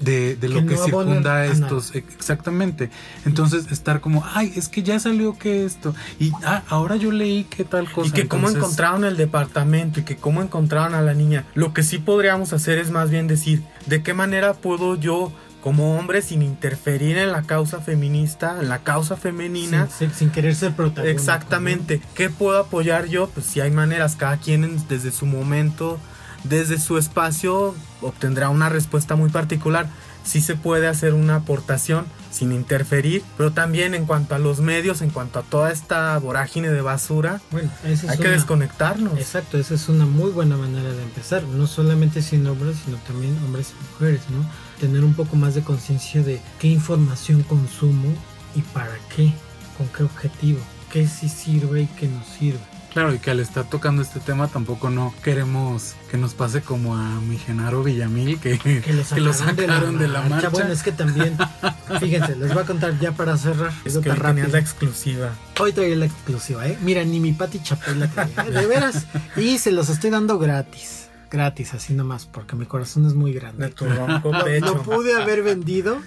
de, 0.00 0.34
de 0.36 0.48
lo 0.48 0.60
Que 0.60 0.66
que, 0.66 0.74
no 0.76 0.84
circunda 0.84 1.36
a 1.36 1.46
estos, 1.46 1.94
exactamente. 1.94 2.90
Entonces 3.26 3.70
estar 3.70 4.00
como, 4.00 4.24
ay, 4.34 4.52
es 4.56 4.68
que 4.68 4.82
ya 4.82 4.98
salió 4.98 5.38
que 5.38 5.64
esto, 5.64 5.94
y 6.18 6.32
ah, 6.44 6.62
ahora 6.68 6.96
yo 6.96 7.12
leí 7.12 7.44
que 7.44 7.64
tal 7.64 7.90
cosa. 7.90 8.08
y 8.08 8.12
que 8.12 8.26
cómo 8.28 8.48
Entonces, 8.48 8.62
encontraron 8.62 9.04
el 9.04 9.16
departamento 9.16 10.00
y 10.00 10.04
que 10.04 10.16
cómo 10.16 10.42
encontraron 10.42 10.94
a 10.94 11.02
la 11.02 11.14
niña. 11.14 11.44
Lo 11.54 11.72
que 11.74 11.82
sí 11.82 11.98
podríamos 11.98 12.52
hacer 12.52 12.78
es 12.78 12.90
más 12.90 13.10
bien 13.10 13.26
decir, 13.26 13.62
¿de 13.86 14.02
qué 14.02 14.14
manera 14.14 14.54
puedo 14.54 14.96
yo 14.96 15.32
como 15.62 15.98
hombre 15.98 16.22
sin 16.22 16.40
interferir 16.40 17.18
en 17.18 17.32
la 17.32 17.42
causa 17.42 17.80
feminista, 17.80 18.56
en 18.60 18.70
la 18.70 18.78
causa 18.78 19.16
femenina? 19.16 19.88
Sin, 19.90 20.10
sin- 20.12 20.30
querer 20.30 20.54
ser 20.54 20.72
protagonista. 20.72 21.10
Exactamente. 21.34 22.00
¿Qué 22.14 22.30
puedo 22.30 22.58
apoyar 22.58 23.06
yo? 23.08 23.28
Pues 23.28 23.44
si 23.44 23.60
hay 23.60 23.70
maneras, 23.70 24.16
cada 24.16 24.38
quien 24.38 24.64
en- 24.64 24.88
desde 24.88 25.10
su 25.10 25.26
momento, 25.26 25.98
desde 26.44 26.78
su 26.78 26.98
espacio, 26.98 27.74
obtendrá 28.00 28.48
una 28.48 28.68
respuesta 28.68 29.16
muy 29.16 29.30
particular. 29.30 29.88
Sí 30.24 30.40
se 30.40 30.54
puede 30.54 30.86
hacer 30.86 31.14
una 31.14 31.36
aportación 31.36 32.04
sin 32.30 32.52
interferir, 32.52 33.22
pero 33.36 33.52
también 33.52 33.94
en 33.94 34.06
cuanto 34.06 34.34
a 34.34 34.38
los 34.38 34.60
medios, 34.60 35.02
en 35.02 35.10
cuanto 35.10 35.38
a 35.38 35.42
toda 35.42 35.72
esta 35.72 36.16
vorágine 36.18 36.70
de 36.70 36.80
basura, 36.82 37.40
Bueno, 37.50 37.70
es 37.84 38.04
hay 38.04 38.18
que 38.18 38.28
desconectarnos. 38.28 39.18
Exacto, 39.18 39.58
esa 39.58 39.74
es 39.74 39.88
una 39.88 40.06
muy 40.06 40.30
buena 40.30 40.56
manera 40.56 40.92
de 40.92 41.02
empezar. 41.02 41.42
No 41.42 41.66
solamente 41.66 42.22
siendo 42.22 42.52
hombres, 42.52 42.76
sino 42.84 42.98
también 42.98 43.36
hombres 43.44 43.72
y 43.72 43.92
mujeres, 43.92 44.20
¿no? 44.30 44.44
Tener 44.78 45.04
un 45.04 45.14
poco 45.14 45.36
más 45.36 45.54
de 45.54 45.62
conciencia 45.62 46.22
de 46.22 46.40
qué 46.58 46.68
información 46.68 47.42
consumo 47.42 48.12
y 48.54 48.60
para 48.60 48.96
qué, 49.14 49.32
con 49.76 49.88
qué 49.88 50.04
objetivo, 50.04 50.60
qué 50.92 51.08
sí 51.08 51.28
sirve 51.28 51.82
y 51.82 51.86
qué 51.86 52.08
no 52.08 52.22
sirve. 52.38 52.60
Claro, 52.92 53.14
y 53.14 53.18
que 53.18 53.30
al 53.30 53.38
estar 53.40 53.68
tocando 53.68 54.02
este 54.02 54.18
tema 54.18 54.48
tampoco 54.48 54.90
no 54.90 55.14
queremos 55.22 55.94
que 56.10 56.16
nos 56.16 56.34
pase 56.34 56.60
como 56.60 56.96
a 56.96 57.20
mi 57.20 57.38
Genaro 57.38 57.84
Villamil, 57.84 58.40
que, 58.40 58.58
Que 58.58 58.92
lo 58.92 59.04
que 59.04 59.20
lo 59.20 59.32
sacaron 59.32 59.98
de 59.98 60.08
la 60.08 60.22
marcha. 60.22 60.48
Bueno, 60.48 60.72
es 60.72 60.82
que 60.82 60.90
también, 60.92 61.36
fíjense, 62.00 62.34
les 62.36 62.52
voy 62.52 62.62
a 62.62 62.66
contar 62.66 62.98
ya 62.98 63.12
para 63.12 63.36
cerrar. 63.36 63.72
Es 63.84 63.96
que 63.98 64.10
hoy 64.10 64.18
tenías 64.18 64.50
la 64.50 64.58
exclusiva. 64.58 65.30
Hoy 65.60 65.72
traía 65.72 65.94
la 65.96 66.06
exclusiva, 66.06 66.66
¿eh? 66.66 66.78
Mira, 66.82 67.04
ni 67.04 67.20
mi 67.20 67.32
Pati 67.32 67.62
Chapel 67.62 68.00
la 68.00 68.08
traía, 68.08 68.46
¿eh? 68.46 68.50
de 68.50 68.66
veras. 68.66 69.06
Y 69.36 69.58
se 69.58 69.70
los 69.70 69.88
estoy 69.88 70.10
dando 70.10 70.38
gratis. 70.38 71.08
Gratis, 71.30 71.74
así 71.74 71.94
nomás, 71.94 72.26
porque 72.26 72.56
mi 72.56 72.66
corazón 72.66 73.06
es 73.06 73.14
muy 73.14 73.32
grande. 73.32 73.66
De 73.66 73.72
tu 73.72 73.84
ronco 73.88 74.32
Lo, 74.32 74.44
pecho. 74.44 74.66
lo 74.66 74.82
pude 74.82 75.14
haber 75.14 75.44
vendido 75.44 75.98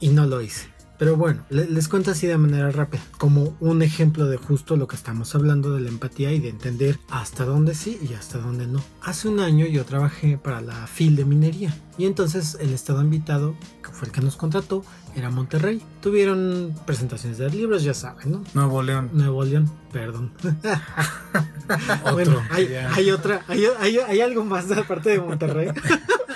y 0.00 0.08
no 0.08 0.26
lo 0.26 0.40
hice. 0.40 0.66
Pero 0.98 1.16
bueno, 1.16 1.44
le- 1.50 1.68
les 1.68 1.88
cuento 1.88 2.10
así 2.10 2.26
de 2.26 2.38
manera 2.38 2.70
rápida, 2.70 3.02
como 3.18 3.56
un 3.60 3.82
ejemplo 3.82 4.26
de 4.26 4.36
justo 4.36 4.76
lo 4.76 4.86
que 4.88 4.96
estamos 4.96 5.34
hablando 5.34 5.74
de 5.74 5.80
la 5.80 5.88
empatía 5.88 6.32
y 6.32 6.40
de 6.40 6.48
entender 6.48 6.98
hasta 7.10 7.44
dónde 7.44 7.74
sí 7.74 7.98
y 8.08 8.14
hasta 8.14 8.38
dónde 8.38 8.66
no. 8.66 8.82
Hace 9.02 9.28
un 9.28 9.40
año 9.40 9.66
yo 9.66 9.84
trabajé 9.84 10.38
para 10.38 10.60
la 10.60 10.86
FIL 10.86 11.16
de 11.16 11.24
minería 11.24 11.74
y 11.98 12.06
entonces 12.06 12.56
el 12.60 12.72
estado 12.72 13.00
invitado, 13.02 13.54
que 13.82 13.90
fue 13.90 14.08
el 14.08 14.12
que 14.12 14.20
nos 14.20 14.36
contrató, 14.36 14.84
era 15.14 15.30
Monterrey. 15.30 15.82
Tuvieron 16.02 16.74
presentaciones 16.86 17.38
de 17.38 17.48
libros, 17.50 17.82
ya 17.82 17.94
saben, 17.94 18.32
¿no? 18.32 18.44
Nuevo 18.54 18.82
León. 18.82 19.10
Nuevo 19.14 19.44
León, 19.44 19.70
perdón. 19.92 20.32
Otro, 22.04 22.12
bueno, 22.12 22.42
hay, 22.50 22.74
hay 22.74 23.10
otra, 23.10 23.42
hay, 23.48 23.66
hay- 23.80 23.98
hay 23.98 24.20
algo 24.20 24.44
más 24.44 24.70
aparte 24.70 25.10
de 25.10 25.20
Monterrey. 25.20 25.68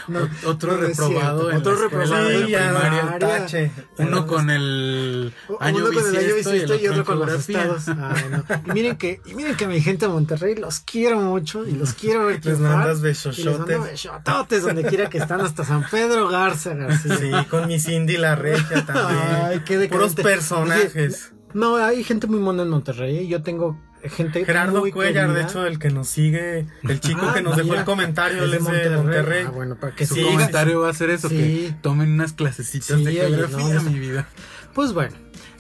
No, 0.08 0.28
Otro 0.46 0.72
no 0.72 0.78
reprobado 0.78 1.50
en 1.52 1.58
Otro 1.58 1.76
reprobado 1.76 2.24
de 2.24 2.44
primaria. 2.44 3.16
tache. 3.20 3.70
Uno 3.98 4.26
con 4.26 4.50
el 4.50 5.32
año 5.60 5.76
Uno 5.86 5.92
con 5.92 6.06
el 6.08 6.16
año 6.16 6.34
bisiesto 6.34 6.74
y 6.74 6.86
el 6.86 6.90
otro 6.92 7.04
con 7.04 7.18
los 7.20 7.30
estados. 7.32 7.86
Ah, 7.86 8.16
bueno. 8.20 8.44
Y 8.66 8.72
miren 8.72 8.96
que, 8.96 9.20
y 9.26 9.34
miren 9.34 9.54
que 9.56 9.68
mi 9.68 9.80
gente 9.80 10.06
de 10.06 10.12
Monterrey 10.12 10.56
los 10.56 10.80
quiero 10.80 11.20
mucho 11.20 11.64
y 11.64 11.72
los 11.72 11.92
quiero 11.92 12.26
ver 12.26 12.44
Les 12.44 12.58
mandas 12.58 12.98
Y 13.38 13.42
les 13.44 13.58
mando 13.58 13.82
besototes 13.82 14.62
donde 14.64 14.82
quiera 14.84 15.08
que 15.08 15.18
están, 15.18 15.42
hasta 15.50 15.64
San 15.64 15.84
Pedro 15.90 16.28
Garza 16.28 16.74
García. 16.74 17.16
Sí, 17.18 17.30
con 17.50 17.66
mi 17.66 17.78
Cindy 17.78 18.16
la 18.16 18.34
regia 18.36 18.84
también. 18.86 19.22
Ay, 19.44 19.60
qué 19.64 19.88
Puros 19.88 20.14
personajes. 20.14 21.32
No, 21.52 21.76
hay 21.76 22.04
gente 22.04 22.26
muy 22.26 22.38
mona 22.38 22.62
en 22.62 22.68
Monterrey. 22.70 23.18
¿eh? 23.18 23.26
Yo 23.28 23.42
tengo 23.42 23.78
gente 24.02 24.44
Gerardo 24.44 24.80
muy 24.80 24.92
Cuellar, 24.92 25.28
de 25.28 25.34
querida. 25.34 25.48
hecho, 25.50 25.66
el 25.66 25.78
que 25.78 25.90
nos 25.90 26.08
sigue, 26.08 26.66
el 26.84 27.00
chico 27.00 27.20
Ah, 27.28 27.34
que 27.34 27.42
nos 27.42 27.56
dejó 27.56 27.68
mira, 27.68 27.80
el 27.80 27.84
comentario, 27.84 28.44
él 28.44 28.54
es 28.54 28.60
es 28.62 28.66
de 28.90 28.90
Monterrey. 28.96 29.44
Ah, 29.46 29.50
bueno, 29.50 29.76
para 29.76 29.94
que 29.94 30.06
Su 30.06 30.14
Sí, 30.14 30.22
comentario 30.22 30.80
va 30.80 30.90
a 30.90 30.94
ser 30.94 31.10
eso, 31.10 31.28
Sí. 31.28 31.36
que 31.36 31.74
tomen 31.82 32.12
unas 32.12 32.32
clasecitas 32.32 32.98
Sí, 32.98 33.04
de 33.04 33.12
geografía, 33.12 33.74
no. 33.74 33.82
mi 33.90 33.98
vida. 33.98 34.26
Pues 34.74 34.92
bueno, 34.92 35.14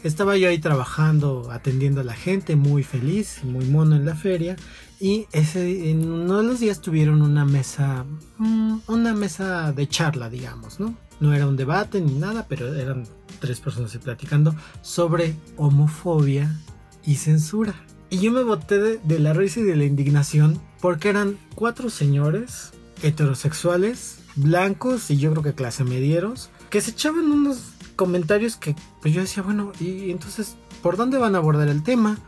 estaba 0.04 0.36
yo 0.36 0.48
ahí 0.48 0.58
trabajando, 0.58 1.50
atendiendo 1.52 2.00
a 2.00 2.04
la 2.04 2.14
gente, 2.14 2.54
muy 2.56 2.82
feliz, 2.84 3.40
muy 3.42 3.64
mono 3.66 3.96
en 3.96 4.06
la 4.06 4.14
feria. 4.14 4.56
Y 5.00 5.26
ese, 5.32 5.90
en 5.90 6.10
uno 6.10 6.42
de 6.42 6.44
los 6.44 6.60
días 6.60 6.82
tuvieron 6.82 7.22
una 7.22 7.46
mesa, 7.46 8.04
mm, 8.36 8.80
una 8.86 9.14
mesa 9.14 9.72
de 9.72 9.88
charla, 9.88 10.28
digamos, 10.28 10.78
¿no? 10.78 10.94
No 11.20 11.32
era 11.32 11.46
un 11.46 11.56
debate 11.56 12.02
ni 12.02 12.12
nada, 12.12 12.46
pero 12.48 12.74
eran 12.74 13.06
tres 13.40 13.60
personas 13.60 13.96
platicando 13.96 14.54
sobre 14.82 15.34
homofobia 15.56 16.54
y 17.02 17.16
censura. 17.16 17.74
Y 18.10 18.18
yo 18.18 18.30
me 18.30 18.42
boté 18.42 18.78
de, 18.78 18.98
de 18.98 19.18
la 19.18 19.32
risa 19.32 19.60
y 19.60 19.62
de 19.62 19.76
la 19.76 19.84
indignación 19.84 20.60
porque 20.82 21.08
eran 21.08 21.38
cuatro 21.54 21.88
señores 21.88 22.72
heterosexuales, 23.02 24.18
blancos 24.36 25.10
y 25.10 25.16
yo 25.16 25.30
creo 25.30 25.42
que 25.42 25.54
clase 25.54 25.82
medieros, 25.84 26.50
que 26.68 26.82
se 26.82 26.90
echaban 26.90 27.30
unos 27.30 27.72
comentarios 27.96 28.56
que 28.56 28.76
pues 29.00 29.14
yo 29.14 29.22
decía, 29.22 29.42
bueno, 29.42 29.72
y 29.80 30.10
entonces, 30.10 30.56
¿por 30.82 30.96
dónde 30.96 31.18
van 31.18 31.34
a 31.34 31.38
abordar 31.38 31.68
el 31.68 31.82
tema? 31.82 32.18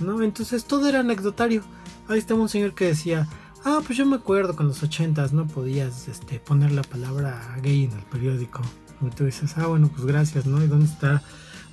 ¿No? 0.00 0.22
Entonces 0.22 0.64
todo 0.64 0.88
era 0.88 1.00
anecdotario. 1.00 1.62
Ahí 2.08 2.18
estaba 2.18 2.40
un 2.40 2.48
señor 2.48 2.74
que 2.74 2.86
decía, 2.86 3.28
ah, 3.64 3.80
pues 3.86 3.98
yo 3.98 4.06
me 4.06 4.16
acuerdo 4.16 4.56
que 4.56 4.62
en 4.62 4.68
los 4.68 4.82
ochentas 4.82 5.32
no 5.32 5.46
podías 5.46 6.08
este, 6.08 6.40
poner 6.40 6.72
la 6.72 6.82
palabra 6.82 7.56
gay 7.62 7.84
en 7.84 7.92
el 7.92 8.04
periódico. 8.04 8.62
Y 9.00 9.10
tú 9.14 9.24
dices, 9.26 9.52
ah, 9.56 9.66
bueno, 9.66 9.90
pues 9.94 10.06
gracias, 10.06 10.46
¿no? 10.46 10.62
¿Y 10.62 10.66
dónde 10.66 10.86
está? 10.86 11.22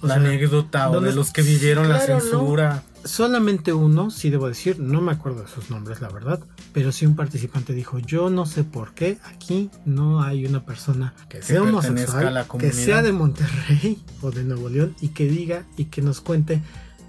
O 0.01 0.07
La 0.07 0.15
sea, 0.15 0.23
anécdota 0.23 0.89
o 0.89 0.95
¿dónde- 0.95 1.09
de 1.11 1.15
los 1.15 1.31
que 1.31 1.41
vivieron 1.41 1.87
la 1.89 1.99
censura. 1.99 2.83
solamente 3.05 3.71
uno, 3.71 4.11
sí 4.11 4.29
debo 4.29 4.47
decir, 4.47 4.77
no 4.79 4.99
me 5.01 5.11
acuerdo 5.13 5.41
de 5.43 5.47
sus 5.47 5.69
nombres, 5.71 6.01
la 6.01 6.09
verdad, 6.09 6.41
pero 6.73 6.91
sí 6.91 7.05
un 7.05 7.15
participante 7.15 7.73
dijo, 7.73 7.97
yo 7.99 8.29
no 8.29 8.45
sé 8.45 8.63
por 8.65 8.93
qué 8.93 9.17
aquí 9.23 9.69
no 9.85 10.21
hay 10.21 10.45
una 10.45 10.65
persona 10.65 11.13
Que 11.29 11.41
sea 11.41 11.63
homosexual, 11.63 12.27
a 12.27 12.31
la 12.31 12.45
que 12.45 12.71
sea 12.73 13.01
de 13.01 13.13
Monterrey 13.13 14.03
o 14.21 14.31
de 14.31 14.43
Nuevo 14.43 14.67
León 14.69 14.95
y 14.99 15.09
que 15.09 15.27
diga 15.27 15.65
y 15.77 15.85
que 15.85 16.01
nos 16.01 16.19
cuente 16.21 16.61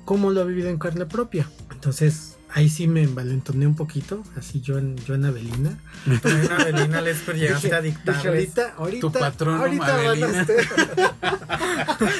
cómo 0.04 0.30
lo 0.30 0.40
ha 0.40 0.44
vivido 0.44 0.68
en 0.68 0.78
carne 0.78 1.06
propia. 1.06 1.50
Entonces, 1.72 2.35
ahí 2.56 2.70
sí 2.70 2.88
me 2.88 3.02
envalentoné 3.02 3.66
un 3.66 3.76
poquito, 3.76 4.22
así 4.34 4.62
yo 4.62 4.78
en, 4.78 4.96
yo 5.04 5.14
en 5.14 5.26
Avelina. 5.26 5.78
Tú 6.22 6.28
en 6.28 6.50
Avelina 6.52 7.02
Lesper 7.02 7.36
llegaste 7.36 7.74
a 7.74 7.82
dictar. 7.82 8.14
Dije, 8.14 8.28
ahorita, 8.28 8.74
ahorita, 8.78 9.00
Tu 9.00 9.12
patrono, 9.12 9.62
ahorita 9.62 9.96
van 9.96 10.24
a 10.24 10.46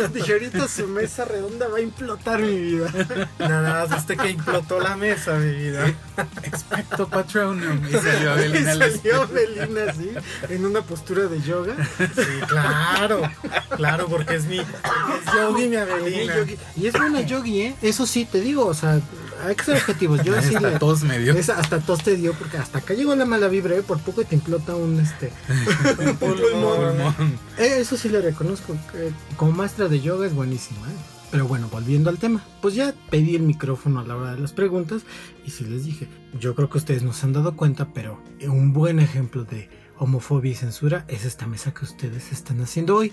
Dije, 0.12 0.32
ahorita 0.34 0.68
su 0.68 0.86
mesa 0.88 1.24
redonda 1.24 1.68
va 1.68 1.78
a 1.78 1.80
implotar 1.80 2.40
mi 2.40 2.54
vida. 2.54 2.92
Nada 3.38 3.86
más 3.86 3.98
este 3.98 4.18
que 4.18 4.28
implotó 4.28 4.78
la 4.78 4.94
mesa, 4.94 5.38
mi 5.38 5.54
vida. 5.54 5.94
Expecto 6.42 7.08
Patronum. 7.08 7.80
Y 7.88 7.92
salió 7.92 8.24
Y 8.24 8.26
Avelina 8.26 8.74
Lesper. 8.74 9.00
salió 9.00 9.22
Avelina 9.22 9.90
así, 9.90 10.10
en 10.50 10.66
una 10.66 10.82
postura 10.82 11.28
de 11.28 11.40
yoga. 11.40 11.74
Sí, 11.98 12.40
claro. 12.46 13.22
Claro, 13.74 14.06
porque 14.06 14.34
es 14.34 14.44
mi. 14.44 14.58
Es 14.58 14.66
yogi, 15.34 15.68
mi 15.68 15.76
Avelina. 15.76 16.34
Y 16.76 16.88
es 16.88 16.92
buena 16.92 17.22
yogi, 17.22 17.62
¿eh? 17.62 17.74
Eso 17.80 18.06
sí, 18.06 18.26
te 18.26 18.42
digo, 18.42 18.66
o 18.66 18.74
sea, 18.74 19.00
hay 19.44 19.54
que 19.54 19.64
ser 19.64 19.76
objetivos. 19.76 20.22
Yo 20.24 20.34
Hasta 20.38 20.78
tos 20.78 21.02
me 21.02 21.18
dio. 21.18 21.34
esa- 21.34 21.58
hasta 21.58 21.80
tos 21.80 22.02
te 22.02 22.16
dio, 22.16 22.32
porque 22.34 22.58
hasta 22.58 22.78
acá 22.78 22.94
llegó 22.94 23.14
la 23.16 23.24
mala 23.24 23.48
vibra, 23.48 23.76
¿eh? 23.76 23.82
Por 23.82 23.98
poco 24.00 24.24
te 24.24 24.34
implota 24.34 24.74
un, 24.76 25.00
este... 25.00 25.32
un 25.98 26.16
pulmón. 26.16 26.36
Pulmón. 26.76 27.38
Eh, 27.58 27.78
eso 27.80 27.96
sí 27.96 28.08
le 28.08 28.20
reconozco. 28.20 28.76
como 29.36 29.52
maestra 29.52 29.88
de 29.88 30.00
yoga 30.00 30.26
es 30.26 30.34
buenísima, 30.34 30.80
¿eh? 30.88 30.94
Pero 31.30 31.46
bueno, 31.48 31.68
volviendo 31.70 32.08
al 32.08 32.18
tema, 32.18 32.44
pues 32.62 32.74
ya 32.74 32.94
pedí 33.10 33.34
el 33.34 33.42
micrófono 33.42 33.98
a 34.00 34.04
la 34.04 34.16
hora 34.16 34.32
de 34.34 34.38
las 34.40 34.52
preguntas 34.52 35.02
y 35.44 35.50
sí 35.50 35.64
les 35.64 35.84
dije, 35.84 36.08
yo 36.38 36.54
creo 36.54 36.70
que 36.70 36.78
ustedes 36.78 37.02
no 37.02 37.12
se 37.12 37.26
han 37.26 37.32
dado 37.32 37.56
cuenta, 37.56 37.88
pero 37.92 38.22
un 38.46 38.72
buen 38.72 39.00
ejemplo 39.00 39.42
de 39.44 39.68
homofobia 39.98 40.52
y 40.52 40.54
censura 40.54 41.04
es 41.08 41.24
esta 41.24 41.46
mesa 41.48 41.74
que 41.74 41.84
ustedes 41.84 42.30
están 42.30 42.60
haciendo 42.60 42.94
hoy. 42.96 43.12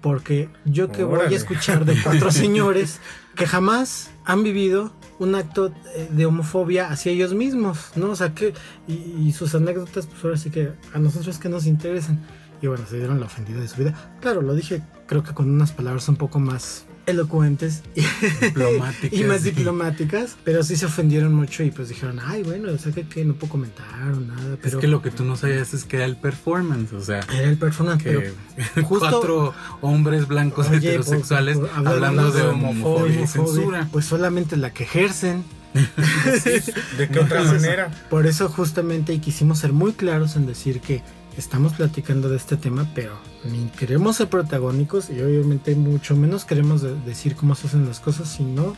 Porque 0.00 0.48
yo 0.64 0.90
que 0.92 1.04
voy 1.04 1.20
a 1.32 1.36
escuchar 1.36 1.84
de 1.84 2.00
cuatro 2.02 2.30
señores 2.32 2.98
que 3.36 3.46
jamás 3.46 4.10
han 4.24 4.42
vivido 4.42 4.92
un 5.18 5.34
acto 5.34 5.72
eh, 5.94 6.08
de 6.10 6.26
homofobia 6.26 6.90
hacia 6.90 7.12
ellos 7.12 7.34
mismos, 7.34 7.92
¿no? 7.96 8.10
O 8.10 8.16
sea 8.16 8.34
que, 8.34 8.54
y, 8.86 8.92
y 8.92 9.32
sus 9.32 9.54
anécdotas, 9.54 10.06
pues 10.06 10.24
ahora 10.24 10.36
sí 10.36 10.50
que 10.50 10.72
a 10.94 10.98
nosotros 10.98 11.38
que 11.38 11.48
nos 11.48 11.66
interesan. 11.66 12.20
Y 12.60 12.66
bueno, 12.66 12.84
se 12.88 12.96
dieron 12.96 13.20
la 13.20 13.26
ofendida 13.26 13.60
de 13.60 13.68
su 13.68 13.76
vida. 13.76 13.94
Claro, 14.20 14.42
lo 14.42 14.54
dije 14.54 14.82
creo 15.08 15.24
que 15.24 15.34
con 15.34 15.50
unas 15.50 15.72
palabras 15.72 16.08
un 16.08 16.16
poco 16.16 16.38
más 16.38 16.84
elocuentes 17.08 17.82
y, 17.94 18.02
Diplomáticas. 18.44 19.18
y 19.18 19.24
más 19.24 19.42
diplomáticas, 19.42 20.36
pero 20.44 20.62
sí 20.62 20.76
se 20.76 20.86
ofendieron 20.86 21.34
mucho 21.34 21.62
y 21.62 21.70
pues 21.70 21.88
dijeron, 21.88 22.20
ay, 22.24 22.42
bueno, 22.42 22.70
o 22.72 22.78
sea 22.78 22.92
que, 22.92 23.06
que 23.06 23.24
no 23.24 23.34
puedo 23.34 23.50
comentar 23.52 24.12
o 24.12 24.20
nada, 24.20 24.54
Es 24.54 24.58
pero 24.62 24.78
que 24.80 24.86
lo 24.88 25.02
que 25.02 25.10
tú 25.10 25.24
no 25.24 25.36
sabías 25.36 25.74
es 25.74 25.84
que 25.84 25.96
era 25.96 26.04
el 26.04 26.16
performance, 26.16 26.92
o 26.92 27.00
sea, 27.00 27.20
era 27.32 27.48
el 27.48 27.56
personaje, 27.58 28.04
que 28.04 28.32
pero 28.74 28.86
justo- 28.86 29.08
cuatro 29.10 29.54
hombres 29.80 30.28
blancos 30.28 30.68
Oye, 30.68 30.76
heterosexuales 30.78 31.56
por- 31.58 31.68
por- 31.70 31.88
hablando 31.88 32.30
de 32.30 32.42
homofobia 32.42 33.22
y 33.22 33.26
censura. 33.26 33.88
Pues 33.92 34.04
solamente 34.04 34.56
la 34.56 34.72
que 34.72 34.84
ejercen. 34.84 35.44
¿De 36.98 37.08
qué 37.08 37.18
otra 37.20 37.40
Entonces, 37.40 37.62
manera? 37.62 37.90
Por 38.10 38.26
eso 38.26 38.48
justamente 38.48 39.12
y 39.12 39.18
quisimos 39.18 39.58
ser 39.58 39.72
muy 39.72 39.92
claros 39.92 40.36
en 40.36 40.46
decir 40.46 40.80
que 40.80 41.02
estamos 41.40 41.72
platicando 41.74 42.28
de 42.28 42.36
este 42.36 42.56
tema, 42.56 42.86
pero 42.94 43.18
ni 43.44 43.66
queremos 43.78 44.16
ser 44.16 44.28
protagónicos 44.28 45.08
y 45.10 45.20
obviamente 45.22 45.74
mucho 45.76 46.16
menos 46.16 46.44
queremos 46.44 46.82
de- 46.82 46.94
decir 47.06 47.36
cómo 47.36 47.54
se 47.54 47.66
hacen 47.68 47.86
las 47.86 48.00
cosas, 48.00 48.28
sino 48.28 48.76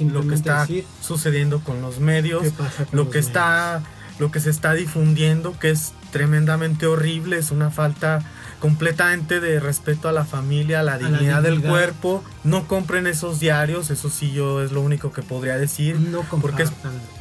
Lo 0.00 0.26
que 0.28 0.34
está 0.34 0.60
decir 0.60 0.84
sucediendo 1.00 1.60
con 1.60 1.80
los 1.80 2.00
medios, 2.00 2.42
con 2.56 2.66
lo 2.92 3.04
los 3.04 3.12
que 3.12 3.18
está 3.18 3.82
lo 4.18 4.30
que 4.30 4.40
se 4.40 4.48
está 4.48 4.72
difundiendo 4.72 5.58
que 5.58 5.68
es 5.70 5.92
tremendamente 6.10 6.86
horrible 6.86 7.36
es 7.36 7.50
una 7.50 7.70
falta 7.70 8.20
completamente 8.60 9.40
de 9.40 9.60
respeto 9.60 10.08
a 10.08 10.12
la 10.12 10.24
familia 10.24 10.80
a 10.80 10.82
la 10.82 10.92
la 10.92 10.98
dignidad 10.98 11.42
del 11.42 11.60
cuerpo. 11.62 12.24
No 12.42 12.66
compren 12.66 13.06
esos 13.06 13.40
diarios 13.40 13.90
eso 13.90 14.08
sí 14.10 14.32
yo 14.32 14.62
es 14.62 14.72
lo 14.72 14.80
único 14.80 15.12
que 15.12 15.20
podría 15.22 15.58
decir 15.58 16.00
no 16.00 16.22
porque 16.40 16.62
es- 16.62 16.72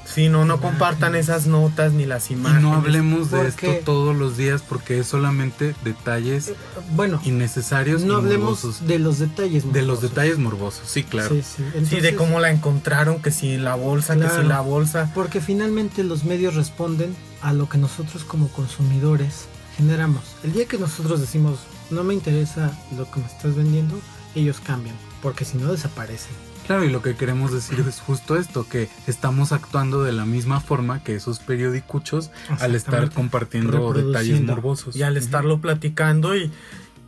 si 0.06 0.30
no 0.30 0.46
no 0.46 0.62
compartan 0.62 1.16
esas 1.16 1.48
notas 1.48 1.92
ni 1.94 2.06
las 2.06 2.30
Y 2.30 2.36
imágenes 2.36 2.62
no 2.64 2.74
hablemos 2.76 3.32
de 3.32 3.48
esto 3.48 3.68
todos 3.84 4.16
los 4.16 4.38
días 4.38 4.62
porque 4.62 5.00
es 5.00 5.08
solamente 5.08 5.76
detalles 5.84 6.54
Bueno, 6.96 7.20
innecesarios 7.26 8.04
no 8.04 8.14
y 8.14 8.18
hablemos 8.18 8.64
morbosos. 8.64 8.88
de 8.88 9.00
los 9.00 9.20
detalles. 9.20 9.64
de 9.74 9.82
los 9.82 9.96
morbosos. 9.98 10.02
detalles 10.02 10.38
morbosos, 10.38 10.88
sí, 10.88 11.04
claro. 11.04 11.30
Sí, 11.36 11.42
sí. 11.42 11.56
sí 11.58 11.64
de 11.64 11.78
Entonces, 11.80 12.14
cómo 12.16 12.40
la 12.40 12.52
encontraron 12.52 13.22
que 13.22 13.32
si 13.32 13.58
la 13.58 13.76
bolsa 13.76 14.14
que 14.14 14.22
Claro. 14.22 14.42
si 14.44 14.48
la 14.48 14.62
bolsa 14.62 15.12
Porque 15.16 15.42
finalmente 15.42 16.04
los 16.04 16.24
medios 16.24 16.56
responden 16.56 17.16
a 17.42 17.52
lo 17.54 17.68
que 17.68 17.78
nosotros 17.78 18.24
como 18.24 18.48
consumidores 18.50 19.46
generamos. 19.76 20.24
El 20.44 20.54
día 20.54 20.66
que 20.68 20.78
nosotros 20.78 21.20
decimos, 21.20 21.60
no 21.90 22.04
me 22.04 22.14
interesa 22.14 22.72
lo 22.98 23.10
que 23.12 23.20
me 23.20 23.26
estás 23.26 23.56
vendiendo, 23.56 24.00
ellos 24.36 24.60
cambian, 24.64 24.96
porque 25.22 25.46
si 25.46 25.58
no 25.58 25.72
desaparecen. 25.72 26.32
Claro, 26.68 26.84
y 26.84 26.90
lo 26.90 27.02
que 27.02 27.16
queremos 27.16 27.52
decir 27.52 27.84
es 27.88 28.00
justo 28.00 28.38
esto, 28.38 28.68
que 28.68 28.90
estamos 29.08 29.52
actuando 29.52 30.04
de 30.04 30.14
la 30.14 30.26
misma 30.26 30.60
forma 30.60 31.04
que 31.04 31.16
esos 31.16 31.40
periodicuchos 31.40 32.32
al 32.60 32.74
estar 32.76 33.12
compartiendo 33.12 33.94
detalles 33.94 34.42
morbosos. 34.42 34.96
y 34.96 35.04
al 35.04 35.18
estarlo 35.18 35.62
platicando 35.62 36.36
y, 36.36 36.52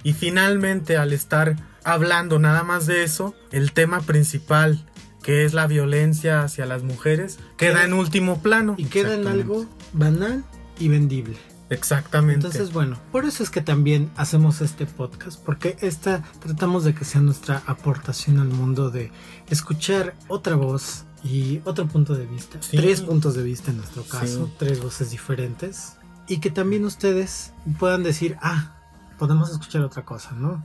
y 0.03 0.13
finalmente 0.13 0.97
al 0.97 1.11
estar 1.11 1.55
hablando 1.83 2.37
nada 2.37 2.63
más 2.63 2.85
de 2.85 3.03
eso, 3.03 3.33
el 3.51 3.71
tema 3.71 4.01
principal 4.01 4.85
que 5.23 5.43
es 5.43 5.53
la 5.53 5.67
violencia 5.67 6.43
hacia 6.43 6.65
las 6.65 6.83
mujeres 6.83 7.37
queda 7.57 7.83
en 7.83 7.93
último 7.93 8.41
plano. 8.41 8.75
Y 8.77 8.85
queda 8.85 9.15
en 9.15 9.27
algo 9.27 9.65
banal 9.91 10.45
y 10.79 10.87
vendible. 10.87 11.35
Exactamente. 11.69 12.35
Entonces, 12.47 12.71
bueno, 12.71 12.97
por 13.11 13.25
eso 13.25 13.43
es 13.43 13.49
que 13.49 13.61
también 13.61 14.09
hacemos 14.15 14.61
este 14.61 14.85
podcast, 14.85 15.43
porque 15.43 15.77
esta 15.81 16.23
tratamos 16.39 16.83
de 16.83 16.93
que 16.95 17.03
sea 17.05 17.21
nuestra 17.21 17.61
aportación 17.65 18.39
al 18.39 18.47
mundo 18.47 18.89
de 18.89 19.11
escuchar 19.49 20.15
otra 20.27 20.55
voz 20.55 21.05
y 21.23 21.61
otro 21.65 21.87
punto 21.87 22.15
de 22.15 22.25
vista. 22.25 22.57
Sí. 22.61 22.77
Tres 22.77 23.01
puntos 23.01 23.35
de 23.35 23.43
vista 23.43 23.71
en 23.71 23.77
nuestro 23.77 24.03
caso, 24.03 24.47
Sí. 24.47 24.53
tres 24.57 24.81
voces 24.81 25.11
diferentes. 25.11 25.97
Y 26.27 26.39
que 26.39 26.51
también 26.51 26.85
ustedes 26.85 27.53
puedan 27.79 28.03
decir, 28.03 28.37
ah, 28.41 28.75
podemos 29.17 29.49
escuchar 29.49 29.81
otra 29.81 30.05
cosa, 30.05 30.31
¿no? 30.33 30.63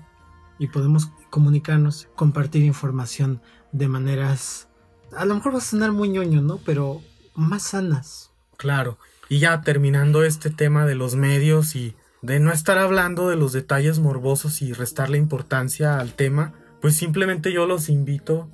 Y 0.58 0.68
podemos 0.68 1.10
comunicarnos, 1.30 2.08
compartir 2.14 2.62
información 2.64 3.40
de 3.72 3.88
maneras, 3.88 4.68
a 5.16 5.24
lo 5.24 5.34
mejor 5.34 5.54
va 5.54 5.58
a 5.58 5.62
sonar 5.62 5.92
muy 5.92 6.08
ñoño, 6.08 6.42
¿no? 6.42 6.58
Pero 6.58 7.00
más 7.34 7.62
sanas. 7.62 8.30
Claro. 8.56 8.98
Y 9.32 9.38
ya 9.38 9.62
terminando 9.62 10.24
este 10.24 10.50
tema 10.50 10.84
de 10.84 10.94
los 10.94 11.14
medios 11.14 11.74
y 11.74 11.96
de 12.20 12.38
no 12.38 12.52
estar 12.52 12.76
hablando 12.76 13.30
de 13.30 13.36
los 13.36 13.54
detalles 13.54 13.98
morbosos 13.98 14.60
y 14.60 14.74
restarle 14.74 15.16
importancia 15.16 15.98
al 15.98 16.12
tema, 16.12 16.52
pues 16.82 16.96
simplemente 16.96 17.50
yo 17.50 17.64
los 17.64 17.88
invito 17.88 18.50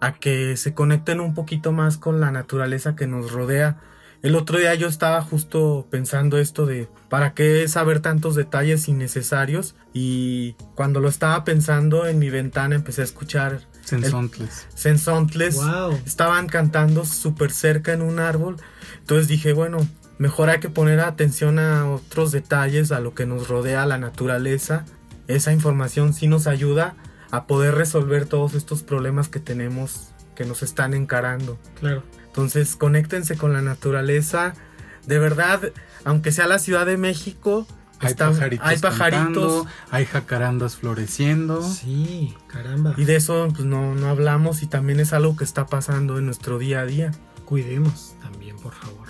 a 0.00 0.14
que 0.14 0.56
se 0.56 0.74
conecten 0.74 1.20
un 1.20 1.32
poquito 1.32 1.70
más 1.70 1.96
con 1.96 2.18
la 2.18 2.32
naturaleza 2.32 2.96
que 2.96 3.06
nos 3.06 3.30
rodea. 3.30 3.80
El 4.20 4.34
otro 4.34 4.58
día 4.58 4.74
yo 4.74 4.88
estaba 4.88 5.22
justo 5.22 5.86
pensando 5.92 6.38
esto 6.38 6.66
de 6.66 6.88
para 7.08 7.32
qué 7.32 7.68
saber 7.68 8.00
tantos 8.00 8.34
detalles 8.34 8.88
innecesarios 8.88 9.76
y 9.94 10.54
cuando 10.74 10.98
lo 10.98 11.08
estaba 11.08 11.44
pensando 11.44 12.04
en 12.08 12.18
mi 12.18 12.30
ventana 12.30 12.74
empecé 12.74 13.02
a 13.02 13.04
escuchar 13.04 13.60
Sensontles. 13.84 14.66
sensontles 14.74 15.54
Wow. 15.54 16.00
estaban 16.04 16.48
cantando 16.48 17.04
súper 17.04 17.52
cerca 17.52 17.92
en 17.92 18.02
un 18.02 18.18
árbol. 18.18 18.56
Entonces 18.98 19.28
dije, 19.28 19.52
bueno, 19.52 19.86
mejor 20.18 20.48
hay 20.50 20.60
que 20.60 20.70
poner 20.70 21.00
atención 21.00 21.58
a 21.58 21.90
otros 21.90 22.32
detalles, 22.32 22.92
a 22.92 23.00
lo 23.00 23.14
que 23.14 23.26
nos 23.26 23.48
rodea, 23.48 23.86
la 23.86 23.98
naturaleza. 23.98 24.84
Esa 25.28 25.52
información 25.52 26.12
sí 26.14 26.28
nos 26.28 26.46
ayuda 26.46 26.94
a 27.30 27.46
poder 27.46 27.74
resolver 27.74 28.26
todos 28.26 28.54
estos 28.54 28.82
problemas 28.82 29.28
que 29.28 29.40
tenemos, 29.40 30.08
que 30.34 30.44
nos 30.44 30.62
están 30.62 30.94
encarando. 30.94 31.58
Claro. 31.80 32.02
Entonces, 32.26 32.76
conéctense 32.76 33.36
con 33.36 33.52
la 33.52 33.62
naturaleza. 33.62 34.54
De 35.06 35.18
verdad, 35.18 35.72
aunque 36.04 36.32
sea 36.32 36.46
la 36.46 36.58
Ciudad 36.58 36.86
de 36.86 36.96
México, 36.96 37.66
Hay 37.98 38.10
está- 38.10 38.28
pajaritos, 38.30 38.66
hay 38.66 38.78
pajaritos 38.78 39.24
cantando, 39.26 39.66
hay 39.90 40.04
jacarandas 40.04 40.76
floreciendo. 40.76 41.62
Sí, 41.62 42.34
caramba. 42.46 42.94
y 42.96 43.04
de 43.04 43.16
eso 43.16 43.48
pues, 43.54 43.64
no, 43.64 43.94
no 43.94 44.08
hablamos 44.08 44.62
y 44.62 44.66
también 44.66 45.00
es 45.00 45.12
algo 45.12 45.34
que 45.36 45.44
está 45.44 45.66
pasando 45.66 46.18
en 46.18 46.26
nuestro 46.26 46.58
día 46.58 46.80
a 46.80 46.86
día. 46.86 47.10
Cuidemos 47.46 48.14
también, 48.20 48.56
por 48.56 48.74
favor. 48.74 49.05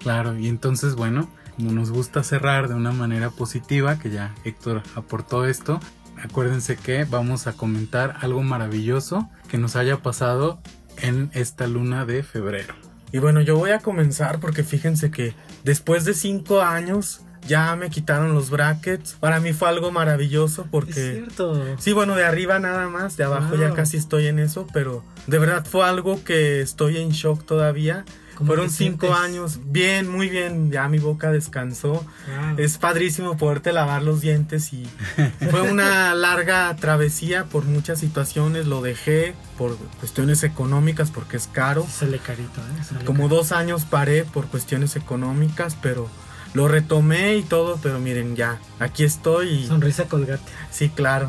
Claro, 0.00 0.38
y 0.38 0.48
entonces, 0.48 0.94
bueno, 0.94 1.28
como 1.56 1.72
nos 1.72 1.90
gusta 1.90 2.22
cerrar 2.22 2.68
de 2.68 2.74
una 2.74 2.92
manera 2.92 3.30
positiva, 3.30 3.98
que 3.98 4.10
ya 4.10 4.34
Héctor 4.44 4.82
aportó 4.94 5.44
esto, 5.44 5.80
acuérdense 6.22 6.76
que 6.76 7.04
vamos 7.04 7.46
a 7.46 7.52
comentar 7.54 8.16
algo 8.20 8.42
maravilloso 8.42 9.28
que 9.48 9.58
nos 9.58 9.76
haya 9.76 9.98
pasado 9.98 10.60
en 10.98 11.30
esta 11.34 11.66
luna 11.66 12.04
de 12.06 12.22
febrero. 12.22 12.74
Y 13.12 13.18
bueno, 13.18 13.40
yo 13.40 13.56
voy 13.56 13.70
a 13.70 13.78
comenzar 13.78 14.38
porque 14.40 14.62
fíjense 14.64 15.10
que 15.10 15.34
después 15.64 16.04
de 16.04 16.14
cinco 16.14 16.60
años 16.60 17.22
ya 17.46 17.74
me 17.76 17.88
quitaron 17.88 18.34
los 18.34 18.50
brackets. 18.50 19.12
Para 19.14 19.40
mí 19.40 19.52
fue 19.54 19.68
algo 19.68 19.90
maravilloso 19.90 20.62
Es 20.62 20.68
porque... 20.70 20.92
cierto. 20.92 21.64
Sí, 21.78 21.92
bueno, 21.92 22.14
de 22.16 22.24
arriba 22.24 22.58
nada 22.58 22.88
más, 22.88 23.16
de 23.16 23.24
abajo 23.24 23.54
ya 23.56 23.68
Wow. 23.68 23.76
casi 23.76 23.96
estoy 23.96 24.26
en 24.26 24.38
eso, 24.38 24.66
pero 24.74 25.02
de 25.26 25.38
verdad 25.38 25.64
fue 25.64 25.86
algo 25.88 26.22
que 26.22 26.60
estoy 26.60 26.98
en 26.98 27.10
shock 27.10 27.46
todavía. 27.46 28.04
¿Cómo 28.38 28.46
Fueron 28.46 28.70
cinco 28.70 29.14
años, 29.14 29.58
bien, 29.64 30.08
muy 30.08 30.28
bien, 30.28 30.70
ya 30.70 30.88
mi 30.88 31.00
boca 31.00 31.32
descansó. 31.32 31.94
Wow. 31.94 32.56
Es 32.56 32.78
padrísimo 32.78 33.36
poderte 33.36 33.72
lavar 33.72 34.04
los 34.04 34.20
dientes 34.20 34.72
y 34.72 34.86
fue 35.50 35.62
una 35.62 36.14
larga 36.14 36.76
travesía 36.76 37.46
por 37.46 37.64
muchas 37.64 37.98
situaciones, 37.98 38.68
lo 38.68 38.80
dejé 38.80 39.34
por 39.56 39.76
cuestiones 39.98 40.44
económicas 40.44 41.10
porque 41.10 41.36
es 41.36 41.48
caro. 41.48 41.84
Sale 41.90 42.20
carito, 42.20 42.60
¿eh? 42.60 42.84
Sale 42.88 43.04
Como 43.04 43.24
carito. 43.24 43.34
dos 43.34 43.50
años 43.50 43.84
paré 43.84 44.22
por 44.22 44.46
cuestiones 44.46 44.94
económicas, 44.94 45.76
pero 45.82 46.08
lo 46.54 46.68
retomé 46.68 47.38
y 47.38 47.42
todo, 47.42 47.80
pero 47.82 47.98
miren 47.98 48.36
ya, 48.36 48.60
aquí 48.78 49.02
estoy 49.02 49.48
y 49.48 49.66
Sonrisa 49.66 50.04
colgate. 50.04 50.48
sí, 50.70 50.90
claro. 50.90 51.28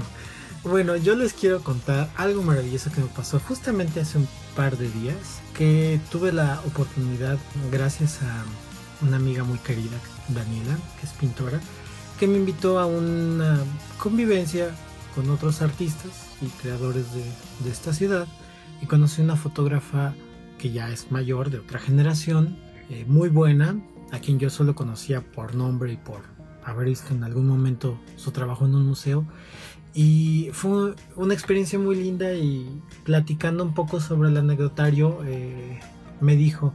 Bueno, 0.61 0.95
yo 0.95 1.15
les 1.15 1.33
quiero 1.33 1.63
contar 1.63 2.09
algo 2.17 2.43
maravilloso 2.43 2.91
que 2.91 3.01
me 3.01 3.07
pasó 3.07 3.39
justamente 3.39 4.01
hace 4.01 4.17
un 4.19 4.27
par 4.55 4.77
de 4.77 4.89
días, 4.89 5.41
que 5.57 5.99
tuve 6.11 6.31
la 6.31 6.61
oportunidad, 6.65 7.37
gracias 7.71 8.21
a 8.21 8.43
una 9.05 9.17
amiga 9.17 9.43
muy 9.43 9.57
querida, 9.59 9.97
Daniela, 10.29 10.77
que 10.99 11.05
es 11.05 11.13
pintora, 11.13 11.59
que 12.19 12.27
me 12.27 12.37
invitó 12.37 12.79
a 12.79 12.85
una 12.85 13.59
convivencia 13.97 14.71
con 15.15 15.29
otros 15.29 15.61
artistas 15.61 16.27
y 16.41 16.47
creadores 16.61 17.05
de, 17.13 17.69
esta 17.69 17.93
ciudad, 17.93 18.27
y 18.81 18.85
conocí 18.85 19.21
una 19.21 19.35
fotógrafa 19.35 20.13
que 20.57 20.71
ya 20.71 20.89
es 20.89 21.11
mayor, 21.11 21.49
de 21.49 21.59
otra 21.59 21.79
generación, 21.79 22.57
eh, 22.89 23.05
muy 23.07 23.29
buena, 23.29 23.79
a 24.11 24.19
quien 24.19 24.39
yo 24.39 24.49
solo 24.49 24.75
conocía 24.75 25.21
por 25.21 25.55
nombre 25.55 25.93
y 25.93 25.97
por 25.97 26.21
haber 26.63 26.87
visto 26.87 27.13
en 27.13 27.23
algún 27.23 27.47
momento 27.47 27.99
su 28.15 28.31
trabajo 28.31 28.65
en 28.65 28.75
un 28.75 28.85
museo. 28.85 29.25
Y 29.93 30.49
fue 30.53 30.93
una 31.15 31.33
experiencia 31.33 31.79
muy 31.79 31.95
linda 31.95 32.33
y 32.33 32.81
platicando 33.03 33.63
un 33.63 33.73
poco 33.73 33.99
sobre 33.99 34.29
el 34.29 34.37
anecdotario, 34.37 35.19
eh, 35.25 35.79
me 36.21 36.35
dijo, 36.35 36.73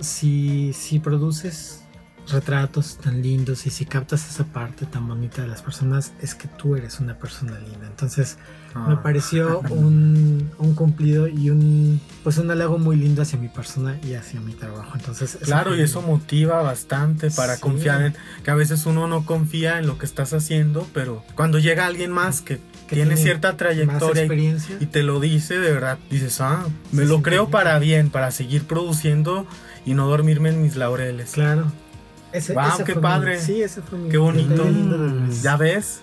si, 0.00 0.72
si 0.72 0.98
produces 0.98 1.81
retratos 2.30 2.98
tan 2.98 3.20
lindos 3.22 3.66
y 3.66 3.70
si 3.70 3.84
captas 3.84 4.28
esa 4.30 4.44
parte 4.44 4.86
tan 4.86 5.06
bonita 5.08 5.42
de 5.42 5.48
las 5.48 5.60
personas, 5.62 6.12
es 6.20 6.34
que 6.34 6.48
tú 6.48 6.76
eres 6.76 7.00
una 7.00 7.14
persona 7.18 7.58
linda. 7.58 7.86
Entonces 7.86 8.38
me 8.74 8.94
Ah. 8.94 9.02
pareció 9.02 9.60
un, 9.70 10.50
un 10.58 10.74
cumplido 10.74 11.28
y 11.28 11.50
un 11.50 12.00
pues 12.22 12.38
un 12.38 12.50
halago 12.50 12.78
muy 12.78 12.96
lindo 12.96 13.20
hacia 13.22 13.38
mi 13.38 13.48
persona 13.48 13.98
y 14.02 14.14
hacia 14.14 14.40
mi 14.40 14.52
trabajo. 14.54 14.92
Entonces 14.94 15.36
Claro, 15.42 15.76
y 15.76 15.82
eso 15.82 16.00
motiva 16.00 16.62
bastante 16.62 17.30
para 17.30 17.56
Sí. 17.56 17.60
confiar 17.60 18.02
en 18.02 18.14
que 18.44 18.50
a 18.50 18.54
veces 18.54 18.86
uno 18.86 19.06
no 19.08 19.26
confía 19.26 19.78
en 19.78 19.86
lo 19.86 19.98
que 19.98 20.06
estás 20.06 20.32
haciendo, 20.32 20.86
pero 20.94 21.22
cuando 21.34 21.58
llega 21.58 21.84
alguien 21.86 22.12
más 22.12 22.40
que, 22.40 22.60
tiene, 22.88 23.10
tiene 23.10 23.16
cierta 23.16 23.56
trayectoria 23.56 24.24
y, 24.26 24.58
y 24.80 24.86
te 24.86 25.02
lo 25.02 25.18
dice, 25.20 25.58
de 25.58 25.72
verdad, 25.72 25.98
dices, 26.10 26.40
ah, 26.40 26.66
me 26.92 27.02
Sí, 27.02 27.08
lo 27.08 27.20
creo 27.22 27.48
para 27.50 27.78
bien, 27.78 28.10
para 28.10 28.30
seguir 28.30 28.64
produciendo 28.64 29.46
y 29.84 29.94
no 29.94 30.06
dormirme 30.08 30.50
en 30.50 30.62
mis 30.62 30.76
laureles. 30.76 31.32
Claro. 31.32 31.72
Ese, 32.32 32.54
ese 32.54 32.84
qué 32.84 32.92
fue 32.92 32.94
mi- 32.96 33.00
padre. 33.02 33.40
sí, 33.40 33.62
ese 33.62 33.82
fue 33.82 33.98
mi 33.98 34.08
Qué 34.08 34.16
bonito. 34.18 34.64
mes. 34.64 35.42
¿Ya 35.42 35.56
ves? 35.56 36.00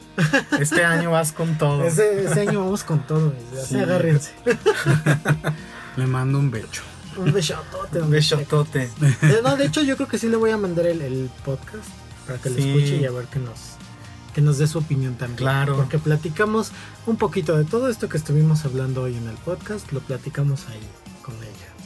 Este 0.59 0.83
año 0.85 1.11
vas 1.11 1.31
con 1.31 1.57
todo. 1.57 1.83
Ese, 1.83 2.25
ese 2.25 2.41
año 2.41 2.59
vamos 2.63 2.83
con 2.83 2.99
todo. 3.07 3.33
ya 3.53 3.61
Sí. 3.61 3.67
se 3.75 3.81
agárrense. 3.81 4.31
Le 5.97 6.05
mando 6.07 6.39
un 6.39 6.51
becho. 6.51 6.83
Un 7.17 7.33
besotote. 7.33 8.01
Un 8.01 8.09
besotote. 8.11 8.89
Eh, 9.01 9.41
No, 9.43 9.55
de 9.57 9.65
hecho, 9.65 9.81
yo 9.81 9.95
creo 9.95 10.07
que 10.07 10.17
sí 10.17 10.27
le 10.29 10.37
voy 10.37 10.51
a 10.51 10.57
mandar 10.57 10.85
el, 10.85 11.01
el 11.01 11.29
podcast 11.43 11.85
para 12.27 12.39
que 12.39 12.49
lo 12.51 12.57
escuche 12.57 12.97
y 12.97 13.05
a 13.05 13.11
ver 13.11 13.25
que 13.25 13.39
nos, 13.39 13.59
que 14.33 14.41
nos 14.41 14.57
dé 14.59 14.67
su 14.67 14.77
opinión 14.77 15.15
también. 15.15 15.37
Claro. 15.37 15.75
Porque 15.75 15.97
platicamos 15.97 16.71
un 17.07 17.17
poquito 17.17 17.57
de 17.57 17.65
todo 17.65 17.89
esto 17.89 18.07
que 18.07 18.17
estuvimos 18.17 18.63
hablando 18.65 19.01
hoy 19.01 19.17
en 19.17 19.27
el 19.27 19.35
podcast, 19.37 19.91
lo 19.91 19.99
platicamos 19.99 20.67
ahí. 20.69 20.79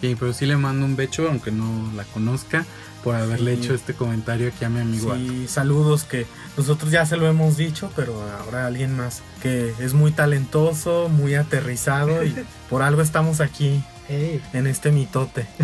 Sí, 0.04 0.18
pero 0.20 0.34
sí 0.34 0.46
le 0.46 0.58
mando 0.58 0.86
un 0.86 0.98
becho, 0.98 1.30
aunque 1.30 1.50
no 1.50 1.90
la 1.96 2.04
conozca, 2.04 2.66
por 3.06 3.16
haberle 3.16 3.56
Sí. 3.56 3.62
hecho 3.62 3.74
este 3.74 3.94
comentario 3.94 4.50
aquí 4.50 4.66
a 4.66 4.70
mi 4.70 4.82
amigo. 4.82 5.16
Sí, 5.16 5.46
saludos 5.48 6.04
que 6.04 6.28
nosotros 6.58 6.92
ya 6.92 7.06
se 7.06 7.16
lo 7.16 7.26
hemos 7.26 7.56
dicho, 7.56 7.90
pero 7.96 8.22
ahora 8.42 8.68
alguien 8.68 8.98
más 8.98 9.22
que 9.42 9.74
es 9.80 9.94
muy 9.94 10.12
talentoso, 10.12 11.08
muy 11.08 11.36
aterrizado 11.36 12.22
y 12.26 12.36
por 12.70 12.82
algo 12.82 13.02
estamos 13.02 13.40
aquí 13.40 13.82
en 14.10 14.68
este 14.68 14.92
mitote. 14.92 15.48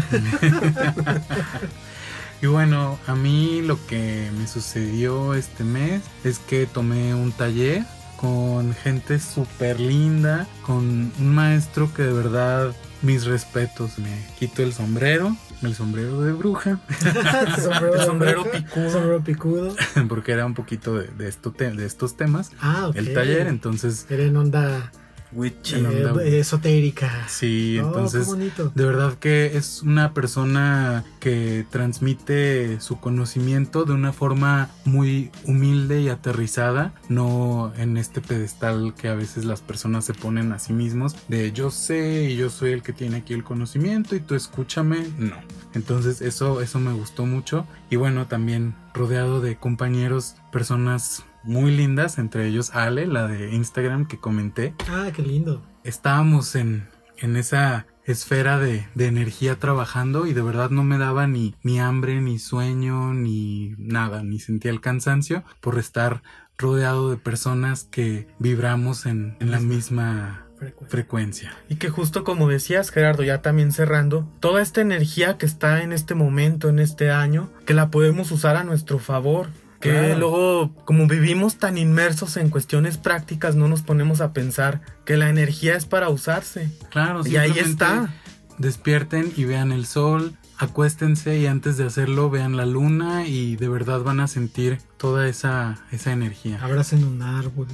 Y 2.42 2.48
bueno, 2.48 2.98
a 3.06 3.16
mí 3.16 3.62
lo 3.62 3.78
que 3.88 4.32
me 4.40 4.48
sucedió 4.48 5.34
este 5.34 5.66
mes 5.66 6.02
es 6.24 6.40
que 6.40 6.66
tomé 6.68 7.14
un 7.14 7.34
taller 7.34 7.84
con 8.16 8.74
gente 8.74 9.20
súper 9.20 9.82
linda, 9.82 10.48
con 10.66 11.12
un 11.20 11.36
maestro 11.36 11.94
que 11.94 12.04
de 12.04 12.14
verdad 12.14 12.74
mis 13.02 13.26
respetos, 13.26 13.98
me 14.00 14.26
quito 14.38 14.62
el 14.64 14.74
sombrero, 14.74 15.36
el 15.62 15.74
sombrero 15.76 16.22
de 16.22 16.32
bruja, 16.34 16.80
sombrero, 17.62 17.96
El 17.96 18.06
sombrero 18.06 18.44
picudo. 18.52 18.90
sombrero 18.92 19.24
picudo. 19.24 19.76
porque 20.08 20.32
era 20.34 20.46
un 20.46 20.54
poquito 20.54 20.98
de, 20.98 21.08
de 21.08 21.28
esto 21.30 21.52
te- 21.52 21.72
de 21.72 21.86
estos 21.86 22.18
temas, 22.18 22.52
Ah, 22.62 22.88
ok. 22.90 22.96
el 22.98 23.14
taller, 23.14 23.48
entonces 23.48 24.06
Era 24.10 24.24
en 24.24 24.36
onda 24.38 24.92
Witchy. 25.32 25.76
Eh, 25.76 26.06
onda- 26.06 26.24
esotérica. 26.24 27.26
sí, 27.28 27.78
Oh, 27.80 27.88
entonces 27.88 28.26
qué 28.26 28.32
bonito. 28.32 28.72
De 28.74 28.86
verdad 28.86 29.14
que 29.16 29.58
es 29.58 29.82
una 29.84 30.14
persona 30.14 31.04
que 31.20 31.66
transmite 31.70 32.80
su 32.82 33.00
conocimiento 33.00 33.84
de 33.86 33.94
una 33.94 34.14
forma 34.14 34.70
muy 34.86 35.32
humilde 35.46 36.02
y 36.02 36.10
aterrizada, 36.10 36.94
no 37.10 37.72
en 37.78 37.98
este 37.98 38.22
pedestal 38.22 38.94
que 38.96 39.08
a 39.10 39.16
veces 39.16 39.46
las 39.46 39.62
personas 39.62 40.06
se 40.06 40.14
ponen 40.14 40.52
a 40.52 40.60
sí 40.60 40.74
mismos 40.74 41.16
de 41.28 41.52
yo 41.52 41.72
sé 41.72 42.30
y 42.32 42.36
yo 42.36 42.50
soy 42.50 42.72
el 42.72 42.82
que 42.82 42.94
tiene 42.94 43.18
aquí 43.18 43.34
el 43.34 43.44
conocimiento 43.44 44.16
y 44.16 44.20
tú 44.20 44.36
escúchame, 44.36 45.08
no. 45.18 45.36
Entonces 45.74 46.22
eso 46.22 46.62
eso 46.62 46.80
me 46.80 46.94
gustó 46.94 47.26
mucho 47.26 47.68
y 47.90 47.96
bueno, 47.98 48.28
también 48.28 48.76
rodeado 48.94 49.42
de 49.42 49.58
compañeros, 49.58 50.36
personas 50.52 51.24
muy 51.44 51.76
lindas, 51.76 52.18
entre 52.18 52.48
ellos 52.48 52.72
Ale, 52.76 53.08
la 53.08 53.28
de 53.28 53.54
Instagram 53.56 54.08
que 54.08 54.20
comenté 54.20 54.74
Ah, 54.90 55.10
qué 55.16 55.22
lindo. 55.22 55.64
estábamos 55.84 56.56
en, 56.56 56.88
en 57.18 57.36
esa 57.38 57.86
esfera 58.06 58.58
de, 58.60 58.88
de 58.96 59.06
energía 59.08 59.58
trabajando 59.60 60.26
y 60.26 60.34
de 60.34 60.42
verdad 60.42 60.70
no 60.72 60.84
me 60.84 60.98
daba 60.98 61.28
ni, 61.28 61.56
ni 61.64 61.80
hambre, 61.80 62.22
ni 62.22 62.40
sueño, 62.40 63.14
ni 63.14 63.76
nada, 63.78 64.24
ni 64.24 64.40
sentía 64.40 64.72
el 64.72 64.82
cansancio 64.82 65.44
por 65.62 65.78
estar 65.78 66.24
rodeado 66.58 67.10
de 67.12 67.18
personas 67.18 67.84
que 67.84 68.28
vibramos 68.40 69.06
en, 69.06 69.38
en 69.40 69.52
la 69.52 69.60
misma 69.60 70.46
Frecuencia. 70.58 70.90
frecuencia. 70.90 71.58
Y 71.70 71.76
que 71.76 71.90
justo 71.90 72.26
como 72.26 72.50
decías 72.50 72.90
Gerardo, 72.90 73.24
ya 73.24 73.42
también 73.42 73.72
cerrando, 73.72 74.28
toda 74.42 74.62
esta 74.62 74.82
energía 74.82 75.38
que 75.38 75.46
está 75.46 75.84
en 75.84 75.94
este 75.94 76.16
momento, 76.16 76.68
en 76.68 76.80
este 76.80 77.12
año, 77.12 77.50
que 77.66 77.74
la 77.74 77.90
podemos 77.92 78.32
usar 78.32 78.58
a 78.58 78.66
nuestro 78.66 79.00
favor. 79.00 79.48
Que 79.80 79.92
Claro. 79.92 80.18
luego, 80.20 80.76
como 80.86 81.08
vivimos 81.08 81.56
tan 81.58 81.78
inmersos 81.78 82.36
en 82.38 82.50
cuestiones 82.50 82.98
prácticas, 82.98 83.56
no 83.56 83.68
nos 83.70 83.82
ponemos 83.82 84.20
a 84.20 84.34
pensar 84.34 84.82
que 85.06 85.16
la 85.16 85.30
energía 85.30 85.76
es 85.76 85.86
para 85.86 86.10
usarse. 86.10 86.70
Claro, 86.92 87.26
Y 87.26 87.38
ahí 87.38 87.54
está. 87.58 88.14
Despierten 88.58 89.32
y 89.38 89.46
vean 89.46 89.72
el 89.72 89.86
sol, 89.86 90.36
acuéstense 90.58 91.38
y 91.40 91.46
antes 91.48 91.78
de 91.78 91.86
hacerlo 91.86 92.30
vean 92.30 92.58
la 92.58 92.66
luna 92.66 93.26
y 93.26 93.56
de 93.56 93.70
verdad 93.70 94.02
van 94.02 94.20
a 94.20 94.28
sentir 94.28 94.80
toda 94.98 95.30
esa, 95.30 95.78
esa 95.94 96.12
energía. 96.12 96.60
Abracen 96.62 97.06
un 97.06 97.22
árbol. 97.22 97.68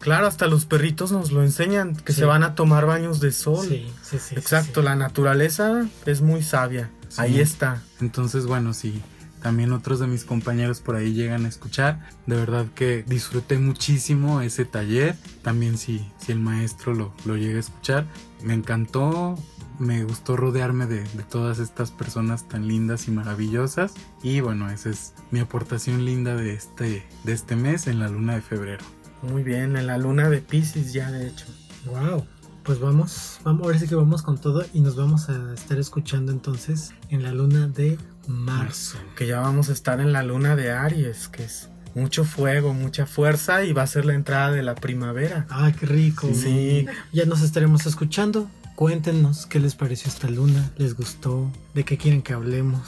Claro, 0.00 0.26
hasta 0.26 0.48
los 0.48 0.66
perritos 0.66 1.12
nos 1.12 1.30
lo 1.30 1.44
enseñan, 1.44 1.94
que 1.94 2.12
Sí. 2.12 2.18
se 2.20 2.24
van 2.24 2.42
a 2.42 2.56
tomar 2.56 2.86
baños 2.86 3.20
de 3.20 3.30
sol. 3.30 3.64
Sí, 3.68 3.88
sí, 4.02 4.18
sí. 4.18 4.34
Exacto, 4.34 4.80
sí. 4.80 4.84
la 4.84 4.96
naturaleza 4.96 5.86
es 6.06 6.20
muy 6.22 6.42
sabia. 6.42 6.90
Sí. 7.08 7.20
Ahí 7.20 7.40
está. 7.40 7.80
Entonces, 8.00 8.44
bueno, 8.46 8.74
si 8.74 9.00
también 9.42 9.72
otros 9.72 9.98
de 9.98 10.06
mis 10.06 10.24
compañeros 10.24 10.80
por 10.80 10.94
ahí 10.94 11.12
llegan 11.12 11.44
a 11.44 11.48
escuchar, 11.48 12.00
de 12.26 12.36
verdad 12.36 12.66
que 12.74 13.02
disfruté 13.02 13.58
muchísimo 13.58 14.40
ese 14.40 14.64
taller. 14.64 15.16
También 15.42 15.76
si, 15.76 16.08
si 16.18 16.32
el 16.32 16.38
maestro 16.38 16.94
lo, 16.94 17.12
lo 17.24 17.36
llega 17.36 17.56
a 17.56 17.60
escuchar, 17.60 18.06
me 18.42 18.54
encantó. 18.54 19.36
Me 19.78 20.04
gustó 20.04 20.36
rodearme 20.36 20.86
de, 20.86 21.00
de 21.02 21.22
todas 21.24 21.58
estas 21.58 21.90
personas 21.90 22.46
tan 22.46 22.68
lindas 22.68 23.08
y 23.08 23.10
maravillosas. 23.10 23.94
Y 24.22 24.40
bueno, 24.40 24.70
esa 24.70 24.90
es 24.90 25.14
mi 25.32 25.40
aportación 25.40 26.04
linda 26.04 26.36
de 26.36 26.52
este, 26.52 27.04
de 27.24 27.32
este 27.32 27.56
mes 27.56 27.88
en 27.88 27.98
la 27.98 28.08
luna 28.08 28.34
de 28.34 28.42
febrero. 28.42 28.84
Muy 29.22 29.42
bien, 29.42 29.76
en 29.76 29.86
la 29.86 29.98
luna 29.98 30.28
de 30.28 30.40
Pisces 30.40 30.92
ya 30.92 31.10
de 31.10 31.26
hecho. 31.26 31.46
Wow. 31.86 32.26
Pues 32.62 32.78
vamos, 32.78 33.40
vamos, 33.42 33.66
ahora 33.66 33.78
sí 33.78 33.88
que 33.88 33.96
vamos 33.96 34.22
con 34.22 34.38
todo 34.38 34.64
y 34.72 34.80
nos 34.80 34.94
vamos 34.94 35.28
a 35.28 35.52
estar 35.52 35.78
escuchando 35.78 36.30
entonces 36.30 36.92
en 37.08 37.24
la 37.24 37.32
luna 37.32 37.66
de 37.66 37.98
marzo. 38.26 38.98
Que 39.16 39.26
ya 39.26 39.40
vamos 39.40 39.68
a 39.68 39.72
estar 39.72 40.00
en 40.00 40.12
la 40.12 40.22
luna 40.22 40.56
de 40.56 40.72
Aries, 40.72 41.28
que 41.28 41.44
es 41.44 41.68
mucho 41.94 42.24
fuego, 42.24 42.72
mucha 42.74 43.06
fuerza 43.06 43.64
y 43.64 43.72
va 43.72 43.82
a 43.82 43.86
ser 43.86 44.04
la 44.04 44.14
entrada 44.14 44.50
de 44.50 44.62
la 44.62 44.74
primavera. 44.74 45.46
Ah, 45.50 45.72
qué 45.78 45.86
rico. 45.86 46.28
Sí. 46.34 46.86
Ya 47.12 47.24
nos 47.26 47.42
estaremos 47.42 47.86
escuchando. 47.86 48.50
Cuéntenos 48.74 49.46
qué 49.46 49.60
les 49.60 49.74
pareció 49.74 50.10
esta 50.10 50.28
luna, 50.28 50.70
les 50.78 50.96
gustó, 50.96 51.52
de 51.74 51.84
qué 51.84 51.98
quieren 51.98 52.22
que 52.22 52.32
hablemos. 52.32 52.80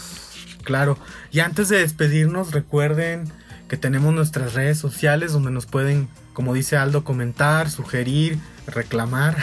Claro. 0.65 0.99
Y 1.31 1.41
antes 1.41 1.69
de 1.69 1.79
despedirnos, 1.79 2.53
recuerden 2.53 3.31
que 3.69 3.77
tenemos 3.77 4.15
nuestras 4.15 4.55
redes 4.55 4.79
sociales 4.79 5.33
donde 5.33 5.51
nos 5.51 5.67
pueden, 5.67 6.09
como 6.35 6.53
dice 6.53 6.77
Aldo, 6.77 7.05
comentar, 7.05 7.71
sugerir, 7.71 8.39
reclamar. 8.67 9.37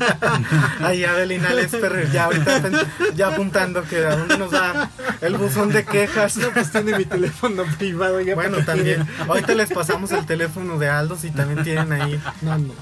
Ahí 0.80 1.04
Adelina 1.04 1.50
Lesper 1.50 2.10
ya 2.10 2.24
ahorita 2.24 2.62
ya 3.14 3.28
apuntando 3.28 3.82
que 3.84 4.04
a 4.04 4.16
dónde 4.16 4.38
nos 4.38 4.50
da 4.50 4.90
el 5.20 5.36
buzón 5.36 5.70
de 5.70 5.84
quejas. 5.84 6.38
No, 6.38 6.50
pues 6.50 6.72
tiene 6.72 6.96
mi 6.96 7.04
teléfono 7.04 7.64
privado. 7.78 8.20
Ya 8.20 8.34
bueno, 8.34 8.64
también. 8.64 9.06
Ahorita 9.28 9.54
les 9.54 9.70
pasamos 9.70 10.10
el 10.12 10.24
teléfono 10.24 10.78
de 10.78 10.88
Aldo 10.88 11.16
si 11.16 11.30
también 11.30 11.62
tienen 11.62 11.92
ahí. 11.92 12.20
No, 12.40 12.58
no. 12.58 12.74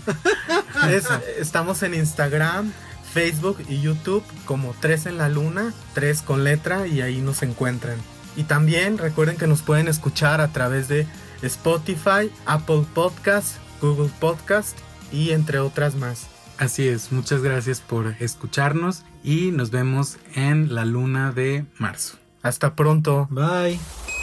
estamos 1.38 1.82
en 1.82 1.94
Instagram, 1.94 2.72
Facebook 3.12 3.64
y 3.68 3.80
YouTube 3.80 4.24
como 4.44 4.74
Tres 4.80 5.06
en 5.06 5.18
la 5.18 5.28
Luna, 5.28 5.72
Tres 5.92 6.22
con 6.22 6.44
letra 6.44 6.86
y 6.86 7.00
ahí 7.00 7.20
nos 7.20 7.42
encuentran. 7.42 7.96
Y 8.36 8.44
también 8.44 8.96
recuerden 8.96 9.36
que 9.36 9.48
nos 9.48 9.62
pueden 9.62 9.88
escuchar 9.88 10.40
a 10.40 10.48
través 10.48 10.86
de 10.86 11.06
Spotify, 11.42 12.30
Apple 12.46 12.84
Podcast, 12.94 13.56
Google 13.80 14.10
Podcast 14.20 14.78
y 15.12 15.30
entre 15.30 15.58
otras 15.58 15.94
más. 15.94 16.26
Así 16.58 16.86
es, 16.86 17.10
muchas 17.10 17.42
gracias 17.42 17.80
por 17.80 18.14
escucharnos 18.20 19.04
y 19.24 19.50
nos 19.50 19.70
vemos 19.70 20.18
en 20.34 20.74
la 20.74 20.84
luna 20.84 21.32
de 21.32 21.64
marzo. 21.78 22.18
Hasta 22.42 22.74
pronto. 22.74 23.28
Bye. 23.30 24.19